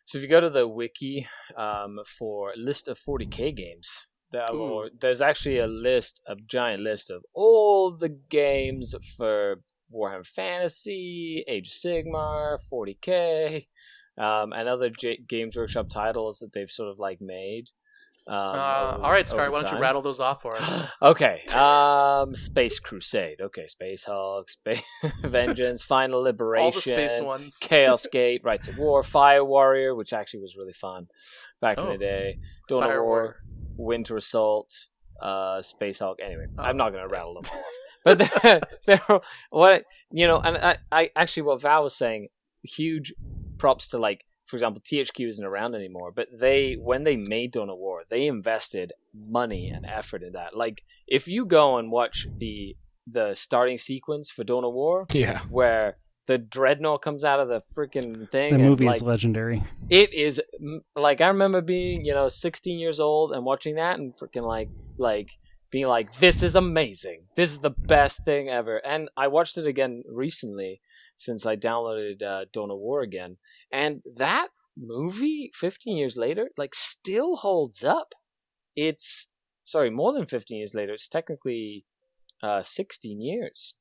So 0.05 0.17
if 0.17 0.23
you 0.23 0.29
go 0.29 0.39
to 0.39 0.49
the 0.49 0.67
wiki 0.67 1.27
um, 1.57 1.99
for 2.05 2.53
list 2.55 2.87
of 2.87 2.99
40k 2.99 3.55
games, 3.55 4.05
there, 4.31 4.49
or, 4.51 4.89
there's 4.99 5.21
actually 5.21 5.57
a 5.59 5.67
list, 5.67 6.21
a 6.27 6.35
giant 6.35 6.83
list 6.83 7.09
of 7.09 7.23
all 7.33 7.91
the 7.91 8.09
games 8.09 8.93
for 9.17 9.61
Warhammer 9.93 10.25
Fantasy, 10.25 11.43
Age 11.47 11.67
of 11.67 11.73
Sigmar, 11.73 12.57
40k, 12.71 13.67
um, 14.17 14.53
and 14.53 14.67
other 14.67 14.89
J- 14.89 15.23
Games 15.27 15.55
Workshop 15.55 15.89
titles 15.89 16.39
that 16.39 16.53
they've 16.53 16.69
sort 16.69 16.89
of 16.89 16.99
like 16.99 17.19
made. 17.21 17.69
Um, 18.27 18.35
Uh, 18.35 18.97
all 19.03 19.11
right, 19.11 19.31
over 19.31 19.51
why 19.51 19.61
don't 19.61 19.71
you 19.71 19.77
rattle 19.79 20.01
those 20.01 20.19
off 20.19 20.41
for 20.41 20.55
us? 20.57 20.87
okay. 21.01 21.43
Um, 21.53 22.35
Space 22.35 22.79
Crusade. 22.79 23.39
Okay, 23.41 23.67
Space 23.67 24.03
Hulk, 24.05 24.49
Space 24.49 24.81
Vengeance, 25.21 25.83
Final 25.83 26.21
Liberation, 26.21 26.65
All 26.65 26.71
the 26.71 26.81
space 26.81 27.21
ones. 27.21 27.57
Chaos 27.61 28.07
Gate, 28.11 28.41
Rites 28.43 28.67
of 28.67 28.77
War, 28.79 29.03
Fire 29.03 29.45
Warrior, 29.45 29.93
which 29.93 30.11
actually 30.13 30.39
was 30.41 30.55
really 30.57 30.73
fun 30.73 31.07
back 31.61 31.77
in 31.77 31.83
Oh. 31.85 31.91
the 31.91 31.97
day. 31.99 32.39
Dawn 32.67 32.81
Fire 32.83 32.99
of 32.99 33.05
War, 33.05 33.09
Warrior. 33.15 33.35
Winter 33.77 34.17
Assault, 34.17 34.73
uh, 35.21 35.61
Space 35.61 35.99
Hulk. 35.99 36.17
Anyway, 36.23 36.47
Oh, 36.57 36.63
I'm 36.63 36.77
not 36.77 36.91
gonna 36.93 37.07
rattle 37.07 37.35
them 37.35 37.43
all 37.51 37.59
off. 37.59 37.65
But 38.03 38.17
there, 38.19 38.61
there, 38.85 39.19
what 39.51 39.83
you 40.11 40.27
know, 40.27 40.39
and 40.39 40.57
I, 40.57 40.77
I 40.91 41.09
actually 41.15 41.43
what 41.43 41.61
Val 41.61 41.83
was 41.83 41.95
saying, 41.95 42.27
huge 42.63 43.13
props 43.57 43.87
to 43.89 43.97
like 43.99 44.25
for 44.45 44.55
example, 44.55 44.81
THQ 44.81 45.27
isn't 45.29 45.45
around 45.45 45.75
anymore, 45.75 46.11
but 46.11 46.27
they 46.31 46.73
when 46.79 47.03
they 47.03 47.15
made 47.15 47.51
Dawn 47.51 47.69
of 47.69 47.77
War, 47.77 48.03
they 48.09 48.27
invested 48.27 48.93
money 49.17 49.69
and 49.69 49.85
effort 49.85 50.21
in 50.23 50.33
that. 50.33 50.55
Like 50.55 50.83
if 51.07 51.27
you 51.27 51.45
go 51.45 51.77
and 51.77 51.91
watch 51.91 52.27
the 52.37 52.75
the 53.07 53.33
starting 53.35 53.77
sequence 53.77 54.31
for 54.31 54.43
Dawn 54.43 54.63
of 54.63 54.73
War, 54.73 55.05
Yeah. 55.13 55.41
where 55.49 55.97
the 56.27 56.39
dreadnought 56.39 57.03
comes 57.03 57.23
out 57.23 57.39
of 57.39 57.47
the 57.47 57.61
freaking 57.75 58.27
thing, 58.31 58.53
The 58.53 58.57
movie 58.59 58.85
like, 58.85 58.95
is 58.95 59.01
legendary. 59.03 59.61
it 59.91 60.11
is 60.11 60.41
like 60.95 61.21
I 61.21 61.27
remember 61.27 61.61
being 61.61 62.03
you 62.03 62.13
know 62.13 62.27
16 62.27 62.79
years 62.79 62.99
old 62.99 63.31
and 63.31 63.45
watching 63.45 63.75
that 63.75 63.99
and 63.99 64.15
freaking 64.17 64.47
like 64.47 64.69
like 64.97 65.29
being 65.71 65.85
like 65.87 66.17
this 66.19 66.41
is 66.41 66.55
amazing 66.55 67.23
this 67.35 67.51
is 67.51 67.59
the 67.59 67.69
best 67.69 68.23
thing 68.25 68.49
ever 68.49 68.77
and 68.77 69.09
I 69.17 69.27
watched 69.27 69.57
it 69.57 69.67
again 69.67 70.03
recently 70.09 70.81
since 71.15 71.45
I 71.45 71.55
downloaded 71.55 72.21
uh, 72.21 72.45
Dawn 72.51 72.71
of 72.71 72.77
War 72.77 73.01
again 73.01 73.37
and 73.71 74.01
that 74.17 74.49
movie 74.77 75.51
15 75.53 75.95
years 75.97 76.17
later 76.17 76.49
like 76.57 76.75
still 76.75 77.37
holds 77.37 77.83
up 77.83 78.13
it's 78.75 79.27
sorry 79.63 79.89
more 79.89 80.11
than 80.13 80.25
15 80.25 80.57
years 80.57 80.73
later 80.75 80.93
it's 80.93 81.07
technically 81.07 81.85
uh 82.43 82.61
16 82.61 83.21
years 83.21 83.73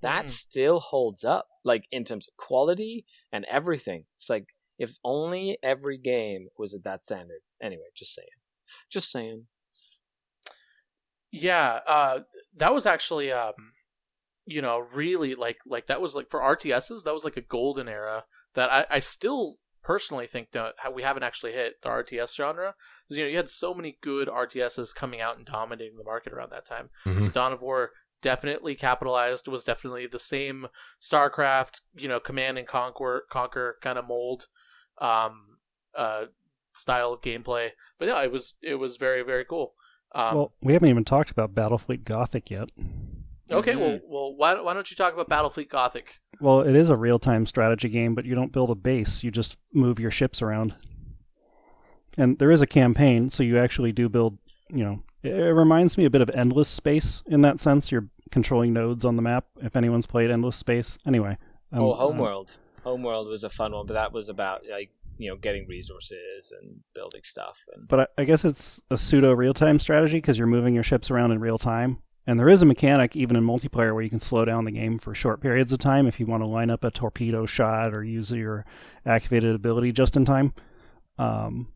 that 0.00 0.24
Mhm. 0.26 0.30
still 0.30 0.80
holds 0.80 1.22
up 1.24 1.46
like 1.64 1.86
in 1.92 2.04
terms 2.04 2.26
of 2.26 2.36
quality 2.36 3.06
and 3.32 3.44
everything 3.48 4.06
it's 4.16 4.28
like 4.28 4.46
if 4.78 4.98
only 5.04 5.56
every 5.62 5.96
game 5.96 6.48
was 6.58 6.74
at 6.74 6.84
that 6.84 7.02
standard. 7.02 7.40
Anyway, 7.62 7.86
just 7.96 8.14
saying. 8.14 8.28
Just 8.90 9.10
saying. 9.10 9.46
Yeah, 11.32 11.80
uh, 11.86 12.20
that 12.56 12.74
was 12.74 12.84
actually, 12.86 13.32
um, 13.32 13.54
you 14.46 14.62
know, 14.62 14.78
really 14.78 15.34
like 15.34 15.58
like 15.66 15.86
that 15.88 16.00
was 16.00 16.14
like 16.14 16.30
for 16.30 16.40
RTSs 16.40 17.02
that 17.04 17.12
was 17.14 17.24
like 17.24 17.36
a 17.36 17.42
golden 17.42 17.88
era 17.88 18.24
that 18.54 18.70
I, 18.72 18.86
I 18.90 18.98
still 19.00 19.56
personally 19.82 20.26
think 20.26 20.50
that 20.52 20.74
we 20.94 21.02
haven't 21.02 21.22
actually 21.22 21.52
hit 21.52 21.74
the 21.82 21.88
RTS 21.88 22.34
genre. 22.34 22.74
'Cause, 23.08 23.18
you 23.18 23.24
know, 23.24 23.30
you 23.30 23.36
had 23.36 23.48
so 23.50 23.72
many 23.74 23.98
good 24.00 24.28
RTSs 24.28 24.92
coming 24.94 25.20
out 25.20 25.36
and 25.36 25.46
dominating 25.46 25.96
the 25.96 26.04
market 26.04 26.32
around 26.32 26.50
that 26.50 26.64
time. 26.66 26.90
Mhm. 27.04 27.22
So 27.24 27.28
Dawn 27.30 27.52
of 27.52 27.60
War 27.62 27.90
definitely 28.22 28.74
capitalized 28.74 29.46
was 29.46 29.62
definitely 29.62 30.06
the 30.08 30.18
same 30.18 30.68
StarCraft, 31.00 31.82
you 31.94 32.08
know, 32.08 32.18
command 32.18 32.58
and 32.58 32.66
conquer 32.66 33.26
conquer 33.30 33.78
kind 33.82 33.98
of 33.98 34.06
mold, 34.08 34.46
um, 34.98 35.58
uh, 35.94 36.26
style 36.72 37.12
of 37.12 37.20
gameplay. 37.20 37.70
But 37.98 38.08
yeah, 38.08 38.22
it 38.22 38.32
was 38.32 38.56
it 38.62 38.76
was 38.76 38.96
very 38.96 39.22
very 39.22 39.44
cool. 39.44 39.74
Um, 40.14 40.34
well, 40.36 40.52
we 40.62 40.72
haven't 40.72 40.88
even 40.88 41.04
talked 41.04 41.30
about 41.30 41.54
Battlefleet 41.54 42.04
Gothic 42.04 42.50
yet. 42.50 42.70
Okay, 43.50 43.72
Mhm. 43.74 43.78
well, 43.80 44.00
well, 44.08 44.36
why, 44.36 44.60
why 44.60 44.74
don't 44.74 44.90
you 44.90 44.96
talk 44.96 45.14
about 45.14 45.28
Battlefleet 45.28 45.68
Gothic? 45.68 46.18
Well, 46.40 46.60
it 46.62 46.74
is 46.74 46.88
a 46.90 46.96
real-time 46.96 47.46
strategy 47.46 47.88
game, 47.88 48.14
but 48.14 48.24
you 48.24 48.34
don't 48.34 48.52
build 48.52 48.70
a 48.70 48.74
base. 48.74 49.22
You 49.22 49.30
just 49.30 49.56
move 49.72 50.00
your 50.00 50.10
ships 50.10 50.42
around. 50.42 50.74
And 52.18 52.38
there 52.38 52.50
is 52.50 52.60
a 52.60 52.66
campaign, 52.66 53.30
so 53.30 53.42
you 53.42 53.58
actually 53.58 53.92
do 53.92 54.08
build, 54.08 54.38
you 54.70 54.82
know, 54.84 55.02
it, 55.22 55.32
it 55.34 55.52
reminds 55.52 55.98
me 55.98 56.04
a 56.06 56.10
bit 56.10 56.22
of 56.22 56.30
Endless 56.34 56.68
Space 56.68 57.22
in 57.26 57.42
that 57.42 57.60
sense. 57.60 57.92
You're 57.92 58.08
controlling 58.30 58.72
nodes 58.72 59.04
on 59.04 59.16
the 59.16 59.22
map, 59.22 59.46
if 59.60 59.76
anyone's 59.76 60.06
played 60.06 60.30
Endless 60.30 60.56
Space. 60.56 60.98
Anyway. 61.06 61.36
um, 61.72 61.82
oh, 61.82 61.92
uh, 61.92 61.96
Homeworld. 61.96 62.56
Homeworld 62.84 63.28
was 63.28 63.44
a 63.44 63.50
fun 63.50 63.72
one, 63.72 63.86
but 63.86 63.94
that 63.94 64.12
was 64.12 64.28
about 64.28 64.62
like 64.70 64.90
you 65.18 65.28
know 65.28 65.36
getting 65.36 65.66
resources 65.66 66.52
and 66.60 66.80
building 66.94 67.22
stuff. 67.24 67.64
And 67.74 67.88
but 67.88 68.00
I, 68.00 68.22
I 68.22 68.24
guess 68.24 68.44
it's 68.44 68.80
a 68.90 68.96
pseudo 68.96 69.32
real-time 69.32 69.78
strategy 69.80 70.18
because 70.18 70.38
you're 70.38 70.46
moving 70.46 70.72
your 70.74 70.84
ships 70.84 71.10
around 71.10 71.32
in 71.32 71.40
real 71.40 71.58
time. 71.58 71.98
And 72.28 72.38
there 72.40 72.48
is 72.48 72.60
a 72.60 72.66
mechanic, 72.66 73.14
even 73.14 73.36
in 73.36 73.44
multiplayer, 73.44 73.94
where 73.94 74.02
you 74.02 74.10
can 74.10 74.20
slow 74.20 74.44
down 74.44 74.64
the 74.64 74.72
game 74.72 74.98
for 74.98 75.14
short 75.14 75.40
periods 75.40 75.72
of 75.72 75.78
time 75.78 76.06
if 76.08 76.18
you 76.18 76.26
want 76.26 76.42
to 76.42 76.46
line 76.48 76.70
up 76.70 76.82
a 76.82 76.90
torpedo 76.90 77.46
shot 77.46 77.96
or 77.96 78.02
use 78.02 78.32
your 78.32 78.64
activated 79.04 79.54
ability 79.54 79.92
just 79.92 80.16
in 80.16 80.24
time. 80.24 80.52
Um, 81.18 81.68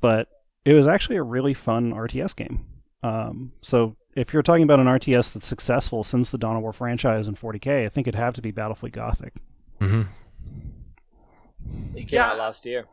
but 0.00 0.28
it 0.66 0.74
was 0.74 0.86
actually 0.86 1.16
a 1.16 1.22
really 1.22 1.54
fun 1.54 1.92
RTS 1.94 2.36
game. 2.36 2.66
Um, 3.02 3.52
so 3.62 3.96
if 4.14 4.32
you're 4.34 4.42
talking 4.42 4.64
about 4.64 4.80
an 4.80 4.86
RTS 4.86 5.32
that's 5.32 5.46
successful 5.46 6.04
since 6.04 6.30
the 6.30 6.36
Dawn 6.38 6.56
of 6.56 6.62
War 6.62 6.72
franchise 6.74 7.26
and 7.26 7.40
40k, 7.40 7.86
I 7.86 7.88
think 7.88 8.06
it'd 8.06 8.18
have 8.20 8.34
to 8.34 8.42
be 8.42 8.52
Battlefleet 8.52 8.92
Gothic. 8.92 9.32
Mm-hmm. 9.80 10.02
it 11.96 12.08
came 12.08 12.20
out 12.20 12.32
Yeah, 12.36 12.42
last 12.42 12.66
year. 12.66 12.84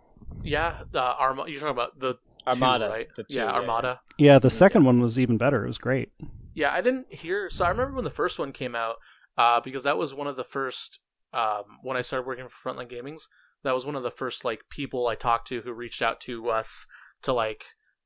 yeah. 0.44 0.76
The 0.92 1.02
Arma- 1.02 1.46
you're 1.50 1.60
talking 1.60 1.72
about 1.74 2.00
the 2.00 2.14
two, 2.14 2.60
right? 2.62 3.08
the 3.18 3.24
two, 3.24 3.38
yeah, 3.40 3.46
yeah, 3.46 3.52
Armada. 3.52 4.00
Yeah, 4.18 4.40
the 4.40 4.50
second 4.50 4.86
one 4.86 5.02
was 5.02 5.20
even 5.20 5.38
better. 5.38 5.66
It 5.66 5.68
was 5.68 5.78
great. 5.78 6.12
Yeah, 6.58 6.74
I 6.74 6.82
didn't 6.82 7.14
hear. 7.14 7.52
So 7.52 7.66
I 7.66 7.70
remember 7.70 7.94
when 7.94 8.04
the 8.04 8.10
first 8.10 8.40
one 8.40 8.52
came 8.52 8.74
out, 8.74 8.96
uh, 9.38 9.62
because 9.62 9.84
that 9.84 10.00
was 10.00 10.16
one 10.16 10.26
of 10.26 10.38
the 10.38 10.44
first. 10.44 11.00
Um, 11.32 11.78
when 11.84 11.96
I 11.96 12.02
started 12.02 12.26
working 12.26 12.48
for 12.48 12.74
Frontline 12.74 12.90
Gaming's, 12.90 13.28
that 13.62 13.76
was 13.76 13.86
one 13.86 13.96
of 13.96 14.02
the 14.02 14.10
first 14.10 14.44
like 14.44 14.62
people 14.68 15.06
I 15.06 15.14
talked 15.14 15.48
to 15.50 15.62
who 15.62 15.72
reached 15.72 16.02
out 16.02 16.20
to 16.22 16.50
us 16.50 16.88
to 17.22 17.32
like 17.32 17.66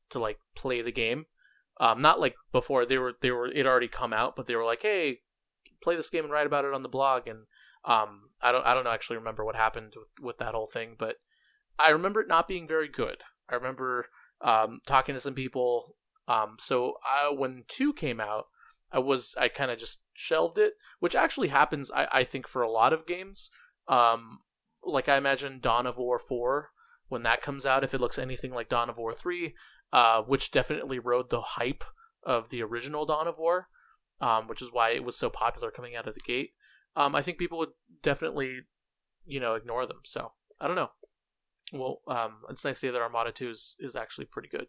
to 0.10 0.20
like 0.20 0.38
play 0.54 0.82
the 0.82 0.92
game. 0.92 1.28
Um, 1.80 2.02
not 2.02 2.20
like 2.20 2.36
before 2.52 2.86
they 2.86 2.98
were 2.98 3.14
they 3.22 3.32
were 3.32 3.48
it 3.48 3.66
already 3.66 3.88
come 3.88 4.12
out, 4.12 4.36
but 4.36 4.48
they 4.48 4.56
were 4.58 4.66
like, 4.66 4.82
hey, 4.82 5.20
play 5.82 5.96
this 5.96 6.10
game 6.10 6.26
and 6.26 6.34
write 6.34 6.46
about 6.46 6.66
it 6.66 6.74
on 6.74 6.84
the 6.84 6.90
blog. 6.90 7.28
And 7.28 7.46
um, 7.86 8.32
I 8.42 8.52
don't 8.52 8.66
I 8.66 8.74
don't 8.74 8.86
actually 8.86 9.16
remember 9.16 9.46
what 9.46 9.56
happened 9.56 9.94
with, 9.96 10.10
with 10.22 10.38
that 10.40 10.56
whole 10.56 10.68
thing, 10.68 10.98
but 11.00 11.16
I 11.80 11.92
remember 11.92 12.20
it 12.20 12.28
not 12.28 12.50
being 12.50 12.68
very 12.68 12.90
good. 12.90 13.24
I 13.50 13.56
remember 13.56 14.08
um, 14.42 14.82
talking 14.86 15.16
to 15.16 15.22
some 15.22 15.36
people. 15.36 15.96
Um, 16.32 16.56
so 16.60 16.96
I, 17.06 17.34
when 17.34 17.64
two 17.68 17.94
came 17.94 18.20
out, 18.20 18.46
I 18.92 19.00
was 19.00 19.36
I 19.40 19.48
kind 19.50 19.72
of 19.72 19.80
just 19.80 20.04
shelved 20.14 20.58
it, 20.58 20.74
which 21.00 21.16
actually 21.16 21.50
happens. 21.50 21.92
I, 21.92 22.08
I 22.20 22.24
think 22.24 22.48
for 22.48 22.62
a 22.62 22.72
lot 22.72 22.94
of 22.94 23.08
games. 23.08 23.50
Um, 23.88 24.40
like 24.84 25.10
I 25.10 25.18
imagine 25.18 25.60
Dawn 25.60 25.86
of 25.86 25.98
War 25.98 26.20
four 26.20 26.70
when 27.10 27.24
that 27.24 27.42
comes 27.42 27.66
out, 27.66 27.84
if 27.84 27.94
it 27.94 28.02
looks 28.02 28.18
anything 28.18 28.54
like 28.54 28.70
Dawn 28.70 28.90
of 28.90 28.98
War 28.98 29.14
three, 29.14 29.56
uh, 29.92 30.22
which 30.22 30.52
definitely 30.52 31.00
rode 31.00 31.30
the 31.30 31.42
hype 31.42 31.84
of 32.24 32.50
the 32.50 32.62
original 32.62 33.06
Dawn 33.06 33.28
of 33.28 33.38
War, 33.38 33.68
um, 34.20 34.48
which 34.48 34.62
is 34.62 34.72
why 34.72 34.92
it 34.92 35.04
was 35.04 35.18
so 35.18 35.30
popular 35.30 35.72
coming 35.72 35.96
out 35.96 36.08
of 36.08 36.14
the 36.14 36.22
gate. 36.22 36.52
Um, 36.96 37.16
I 37.16 37.22
think 37.22 37.38
people 37.38 37.58
would 37.60 37.74
definitely, 38.02 38.62
you 39.26 39.40
know, 39.40 39.56
ignore 39.56 39.86
them. 39.86 40.02
So 40.04 40.32
I 40.60 40.68
don't 40.68 40.76
know. 40.76 40.92
Well, 41.74 42.02
um, 42.08 42.34
it's 42.50 42.66
nice 42.66 42.76
to 42.76 42.88
see 42.88 42.90
that 42.92 43.02
Armada 43.02 43.32
two 43.32 43.50
is, 43.50 43.76
is 43.80 43.96
actually 43.96 44.26
pretty 44.26 44.50
good. 44.50 44.68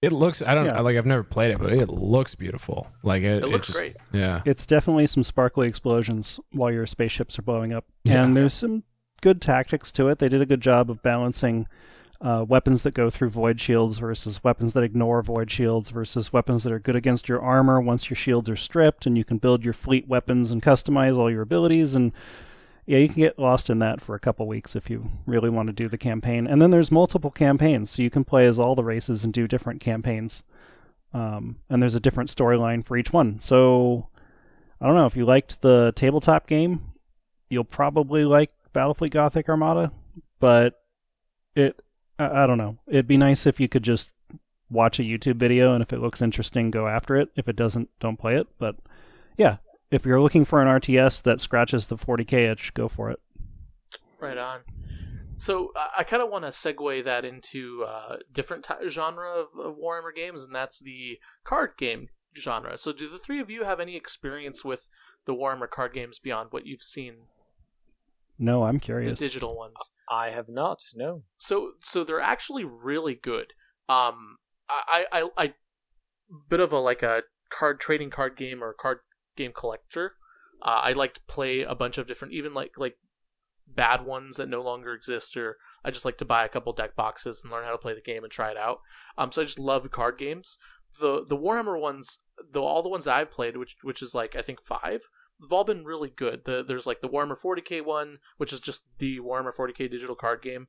It 0.00 0.12
looks. 0.12 0.42
I 0.42 0.54
don't 0.54 0.66
Yeah. 0.66 0.80
like. 0.80 0.96
I've 0.96 1.06
never 1.06 1.24
played 1.24 1.50
it, 1.50 1.58
but 1.58 1.72
it 1.72 1.88
looks 1.88 2.34
beautiful. 2.36 2.86
Like 3.02 3.22
it. 3.22 3.42
It 3.42 3.48
looks 3.48 3.66
just- 3.66 3.78
great. 3.78 3.96
Yeah. 4.12 4.42
It's 4.44 4.64
definitely 4.64 5.06
some 5.08 5.24
sparkly 5.24 5.66
explosions 5.66 6.38
while 6.52 6.70
your 6.70 6.86
spaceships 6.86 7.38
are 7.38 7.42
blowing 7.42 7.72
up. 7.72 7.84
Yeah. 8.04 8.22
And 8.22 8.36
there's 8.36 8.54
some 8.54 8.84
good 9.22 9.40
tactics 9.42 9.90
to 9.92 10.08
it. 10.08 10.20
They 10.20 10.28
did 10.28 10.40
a 10.40 10.46
good 10.46 10.60
job 10.60 10.88
of 10.90 11.02
balancing 11.02 11.66
uh, 12.20 12.44
weapons 12.48 12.82
that 12.82 12.94
go 12.94 13.10
through 13.10 13.30
void 13.30 13.60
shields 13.60 13.98
versus 13.98 14.42
weapons 14.42 14.72
that 14.74 14.82
ignore 14.82 15.22
void 15.22 15.50
shields 15.50 15.90
versus 15.90 16.32
weapons 16.32 16.64
that 16.64 16.72
are 16.72 16.80
good 16.80 16.96
against 16.96 17.28
your 17.28 17.40
armor 17.40 17.80
once 17.80 18.10
your 18.10 18.16
shields 18.16 18.48
are 18.48 18.56
stripped 18.56 19.06
and 19.06 19.16
you 19.16 19.24
can 19.24 19.38
build 19.38 19.62
your 19.64 19.72
fleet 19.72 20.08
weapons 20.08 20.50
and 20.50 20.60
customize 20.62 21.16
all 21.16 21.30
your 21.30 21.42
abilities 21.42 21.94
and 21.94 22.10
yeah, 22.88 22.96
you 22.96 23.08
can 23.08 23.18
get 23.18 23.38
lost 23.38 23.68
in 23.68 23.80
that 23.80 24.00
for 24.00 24.14
a 24.14 24.18
couple 24.18 24.46
weeks 24.46 24.74
if 24.74 24.88
you 24.88 25.10
really 25.26 25.50
want 25.50 25.66
to 25.66 25.74
do 25.74 25.90
the 25.90 25.98
campaign. 25.98 26.46
And 26.46 26.62
then 26.62 26.70
there's 26.70 26.90
multiple 26.90 27.30
campaigns, 27.30 27.90
so 27.90 28.00
you 28.00 28.08
can 28.08 28.24
play 28.24 28.46
as 28.46 28.58
all 28.58 28.74
the 28.74 28.82
races 28.82 29.24
and 29.24 29.32
do 29.32 29.46
different 29.46 29.82
campaigns. 29.82 30.42
Um, 31.12 31.56
and 31.68 31.82
there's 31.82 31.94
a 31.94 32.00
different 32.00 32.34
storyline 32.34 32.82
for 32.82 32.96
each 32.96 33.12
one. 33.12 33.40
So 33.42 34.08
I 34.80 34.86
don't 34.86 34.96
know 34.96 35.04
if 35.04 35.16
you 35.18 35.26
liked 35.26 35.60
the 35.60 35.92
tabletop 35.96 36.46
game, 36.46 36.92
you'll 37.50 37.64
probably 37.64 38.24
like 38.24 38.52
Battlefleet 38.74 39.10
Gothic 39.10 39.50
Armada, 39.50 39.92
but 40.40 40.80
it 41.54 41.78
I, 42.18 42.44
I 42.44 42.46
don't 42.46 42.58
know. 42.58 42.78
It'd 42.86 43.06
be 43.06 43.18
nice 43.18 43.44
if 43.44 43.60
you 43.60 43.68
could 43.68 43.82
just 43.82 44.12
watch 44.70 44.98
a 44.98 45.02
YouTube 45.02 45.36
video 45.36 45.74
and 45.74 45.82
if 45.82 45.92
it 45.92 46.00
looks 46.00 46.22
interesting, 46.22 46.70
go 46.70 46.88
after 46.88 47.16
it. 47.16 47.28
If 47.36 47.48
it 47.48 47.56
doesn't, 47.56 47.90
don't 48.00 48.18
play 48.18 48.36
it. 48.36 48.46
But 48.58 48.76
yeah, 49.36 49.58
if 49.90 50.04
you're 50.04 50.20
looking 50.20 50.44
for 50.44 50.60
an 50.60 50.68
RTS 50.68 51.22
that 51.22 51.40
scratches 51.40 51.86
the 51.86 51.96
40k 51.96 52.50
itch, 52.52 52.74
go 52.74 52.88
for 52.88 53.10
it. 53.10 53.20
Right 54.20 54.36
on. 54.38 54.60
So 55.38 55.72
I- 55.76 55.90
I 55.98 56.02
kind 56.04 56.22
of 56.22 56.30
want 56.30 56.44
to 56.44 56.50
segue 56.50 57.04
that 57.04 57.24
into 57.24 57.84
uh, 57.84 58.16
different 58.32 58.64
ty- 58.64 58.88
genre 58.88 59.30
of, 59.30 59.48
of 59.58 59.76
Warhammer 59.76 60.14
games, 60.14 60.42
and 60.42 60.54
that's 60.54 60.80
the 60.80 61.18
card 61.44 61.72
game 61.78 62.08
genre. 62.36 62.76
So 62.78 62.92
do 62.92 63.08
the 63.08 63.18
three 63.18 63.40
of 63.40 63.48
you 63.48 63.64
have 63.64 63.78
any 63.80 63.96
experience 63.96 64.64
with 64.64 64.88
the 65.26 65.34
Warhammer 65.34 65.70
card 65.70 65.94
games 65.94 66.18
beyond 66.18 66.48
what 66.50 66.66
you've 66.66 66.82
seen, 66.82 67.14
No, 68.38 68.64
I'm 68.64 68.74
the 68.74 68.80
curious. 68.80 69.18
digital 69.18 69.56
ones? 69.56 69.76
I 70.10 70.30
have 70.30 70.48
not. 70.48 70.80
No. 70.94 71.22
So 71.38 71.72
so 71.84 72.02
they're 72.02 72.20
actually 72.20 72.64
really 72.64 73.14
good. 73.14 73.52
Um, 73.88 74.38
I 74.68 75.04
I, 75.12 75.20
I, 75.22 75.28
I 75.44 75.54
bit 76.48 76.60
of 76.60 76.72
a 76.72 76.78
like 76.78 77.02
a 77.02 77.22
card 77.50 77.78
trading 77.80 78.10
card 78.10 78.36
game 78.36 78.62
or 78.62 78.72
card 78.74 78.98
game 79.38 79.52
collector. 79.54 80.14
Uh, 80.60 80.80
I 80.84 80.92
like 80.92 81.14
to 81.14 81.20
play 81.22 81.62
a 81.62 81.74
bunch 81.74 81.96
of 81.96 82.06
different, 82.06 82.34
even 82.34 82.52
like 82.52 82.72
like 82.76 82.98
bad 83.66 84.04
ones 84.04 84.36
that 84.36 84.48
no 84.48 84.60
longer 84.60 84.92
exist, 84.92 85.36
or 85.36 85.56
I 85.84 85.90
just 85.90 86.04
like 86.04 86.18
to 86.18 86.24
buy 86.24 86.44
a 86.44 86.48
couple 86.48 86.72
deck 86.72 86.96
boxes 86.96 87.40
and 87.42 87.52
learn 87.52 87.64
how 87.64 87.72
to 87.72 87.78
play 87.78 87.94
the 87.94 88.00
game 88.00 88.24
and 88.24 88.32
try 88.32 88.50
it 88.50 88.56
out. 88.56 88.80
Um, 89.16 89.32
so 89.32 89.42
I 89.42 89.44
just 89.44 89.58
love 89.58 89.90
card 89.90 90.18
games. 90.18 90.58
The 91.00 91.24
the 91.26 91.36
Warhammer 91.36 91.80
ones, 91.80 92.20
though, 92.52 92.64
all 92.64 92.82
the 92.82 92.88
ones 92.88 93.06
I've 93.06 93.30
played, 93.30 93.56
which 93.56 93.76
which 93.82 94.02
is 94.02 94.14
like 94.14 94.36
I 94.36 94.42
think 94.42 94.60
five, 94.60 95.02
they've 95.40 95.52
all 95.52 95.64
been 95.64 95.84
really 95.84 96.10
good. 96.10 96.44
The, 96.44 96.64
there's 96.66 96.86
like 96.86 97.00
the 97.00 97.08
Warhammer 97.08 97.38
40k 97.38 97.84
one, 97.84 98.18
which 98.36 98.52
is 98.52 98.60
just 98.60 98.84
the 98.98 99.20
Warhammer 99.20 99.54
40k 99.54 99.90
digital 99.90 100.16
card 100.16 100.42
game. 100.42 100.66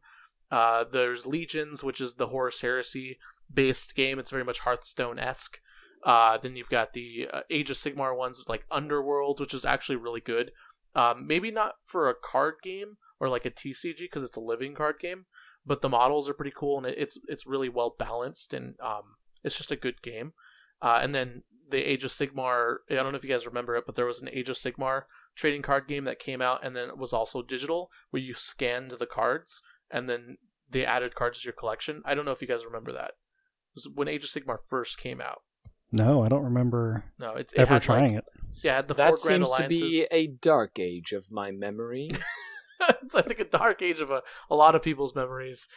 Uh, 0.51 0.84
there's 0.84 1.27
Legions, 1.27 1.84
which 1.84 2.01
is 2.01 2.15
the 2.15 2.27
Horus 2.27 2.62
Heresy 2.62 3.19
based 3.51 3.95
game. 3.95 4.19
It's 4.19 4.32
very 4.32 4.43
much 4.43 4.60
Hearthstone 4.60 5.19
esque. 5.19 5.60
Uh, 6.03 6.38
then 6.38 6.55
you've 6.55 6.69
got 6.69 6.93
the 6.93 7.27
uh, 7.31 7.41
Age 7.49 7.69
of 7.69 7.77
Sigmar 7.77 8.15
ones 8.15 8.41
like 8.47 8.65
Underworld, 8.71 9.39
which 9.39 9.53
is 9.53 9.65
actually 9.65 9.97
really 9.97 10.21
good. 10.21 10.51
Um, 10.95 11.27
maybe 11.27 11.51
not 11.51 11.75
for 11.83 12.09
a 12.09 12.15
card 12.15 12.55
game 12.63 12.97
or 13.19 13.29
like 13.29 13.45
a 13.45 13.51
TCG 13.51 13.99
because 13.99 14.23
it's 14.23 14.38
a 14.38 14.41
living 14.41 14.73
card 14.73 14.95
game, 14.99 15.25
but 15.65 15.81
the 15.81 15.89
models 15.89 16.29
are 16.29 16.33
pretty 16.33 16.53
cool 16.55 16.77
and 16.77 16.88
it's 16.88 17.19
it's 17.27 17.45
really 17.45 17.69
well 17.69 17.95
balanced 17.97 18.53
and 18.53 18.75
um, 18.79 19.15
it's 19.43 19.57
just 19.57 19.71
a 19.71 19.77
good 19.77 20.01
game. 20.01 20.33
Uh, 20.81 20.99
and 21.01 21.13
then 21.13 21.43
the 21.69 21.77
Age 21.77 22.03
of 22.03 22.12
Sigmar, 22.12 22.77
I 22.89 22.95
don't 22.95 23.12
know 23.12 23.17
if 23.17 23.23
you 23.23 23.29
guys 23.29 23.45
remember 23.45 23.75
it, 23.75 23.85
but 23.85 23.95
there 23.95 24.05
was 24.05 24.21
an 24.21 24.29
Age 24.29 24.49
of 24.49 24.55
Sigmar 24.55 25.03
trading 25.35 25.62
card 25.62 25.88
game 25.88 26.05
that 26.05 26.19
came 26.19 26.41
out 26.41 26.65
and 26.65 26.75
then 26.75 26.89
it 26.89 26.97
was 26.97 27.13
also 27.13 27.41
digital 27.41 27.91
where 28.09 28.21
you 28.21 28.33
scanned 28.33 28.91
the 28.91 29.05
cards 29.05 29.62
and 29.91 30.09
then 30.09 30.38
they 30.69 30.85
added 30.85 31.15
cards 31.15 31.41
to 31.41 31.45
your 31.45 31.53
collection. 31.53 32.01
I 32.05 32.13
don't 32.13 32.25
know 32.25 32.31
if 32.31 32.41
you 32.41 32.47
guys 32.47 32.65
remember 32.65 32.91
that. 32.93 33.12
It 33.12 33.75
was 33.75 33.89
when 33.93 34.07
Age 34.07 34.23
of 34.23 34.29
Sigmar 34.29 34.57
first 34.67 34.97
came 34.97 35.21
out. 35.21 35.41
No, 35.91 36.23
I 36.23 36.28
don't 36.28 36.43
remember 36.43 37.04
No, 37.17 37.34
it's 37.34 37.54
it 37.54 37.60
ever 37.60 37.73
had, 37.75 37.82
trying 37.82 38.15
like, 38.15 38.25
it. 38.25 38.30
Yeah, 38.63 38.73
it 38.73 38.75
had 38.75 38.88
the 38.88 38.95
four 38.95 39.06
That 39.06 39.21
grand 39.21 39.47
seems 39.47 39.58
to 39.60 39.67
be 39.67 40.06
a 40.12 40.28
dark 40.28 40.78
age 40.80 41.12
of 41.13 41.32
my 41.32 41.52
memory. 41.52 42.10
it's 43.02 43.15
I 43.15 43.21
think 43.21 43.39
a 43.39 43.45
dark 43.45 43.82
age 43.82 43.99
of 43.99 44.12
a, 44.12 44.21
a 44.49 44.56
lot 44.56 44.75
of 44.75 44.84
people's 44.84 45.15
memories. 45.15 45.67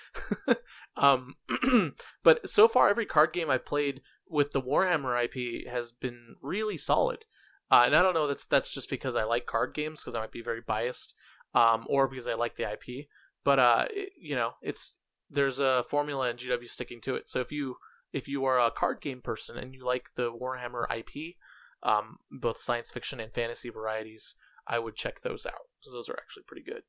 um, 0.97 1.37
but 2.23 2.49
so 2.49 2.69
far, 2.69 2.89
every 2.89 3.07
card 3.07 3.33
game 3.33 3.51
I 3.51 3.59
played 3.59 4.03
with 4.29 4.53
the 4.53 4.63
Warhammer 4.63 5.23
IP 5.25 5.69
has 5.69 5.93
been 5.93 6.37
really 6.41 6.77
solid. 6.77 7.25
Uh, 7.71 7.85
and 7.87 7.97
I 7.97 8.03
don't 8.03 8.15
know 8.15 8.27
that's 8.27 8.45
that's 8.45 8.71
just 8.71 8.91
because 8.91 9.17
I 9.17 9.25
like 9.25 9.47
card 9.47 9.73
games 9.75 10.01
because 10.01 10.15
I 10.15 10.21
might 10.21 10.33
be 10.33 10.43
very 10.43 10.61
biased, 10.61 11.15
um, 11.55 11.87
or 11.89 12.07
because 12.07 12.29
I 12.29 12.35
like 12.35 12.57
the 12.57 12.71
IP. 12.71 13.07
But 13.45 13.59
uh, 13.59 13.87
it- 13.91 14.13
you 14.21 14.35
know, 14.35 14.53
it's 14.61 14.99
there's 15.31 15.59
a 15.59 15.83
formula 15.89 16.29
in 16.29 16.37
GW 16.37 16.69
sticking 16.69 17.01
to 17.03 17.15
it. 17.15 17.31
So 17.31 17.41
if 17.41 17.51
you 17.51 17.77
if 18.13 18.29
you 18.29 18.45
are 18.45 18.61
a 18.61 18.71
card 18.71 19.01
game 19.01 19.21
person 19.21 19.57
and 19.57 19.75
you 19.75 19.85
like 19.85 20.11
the 20.17 20.31
Warhammer 20.33 20.87
IP, 20.95 21.37
um, 21.83 22.19
both 22.31 22.59
science 22.59 22.91
fiction 22.91 23.21
and 23.21 23.33
fantasy 23.33 23.71
varieties, 23.71 24.35
I 24.67 24.79
would 24.79 24.95
check 24.95 25.21
those 25.21 25.47
out. 25.47 25.67
those 25.91 26.09
are 26.09 26.17
actually 26.19 26.45
pretty 26.47 26.63
good. 26.63 26.83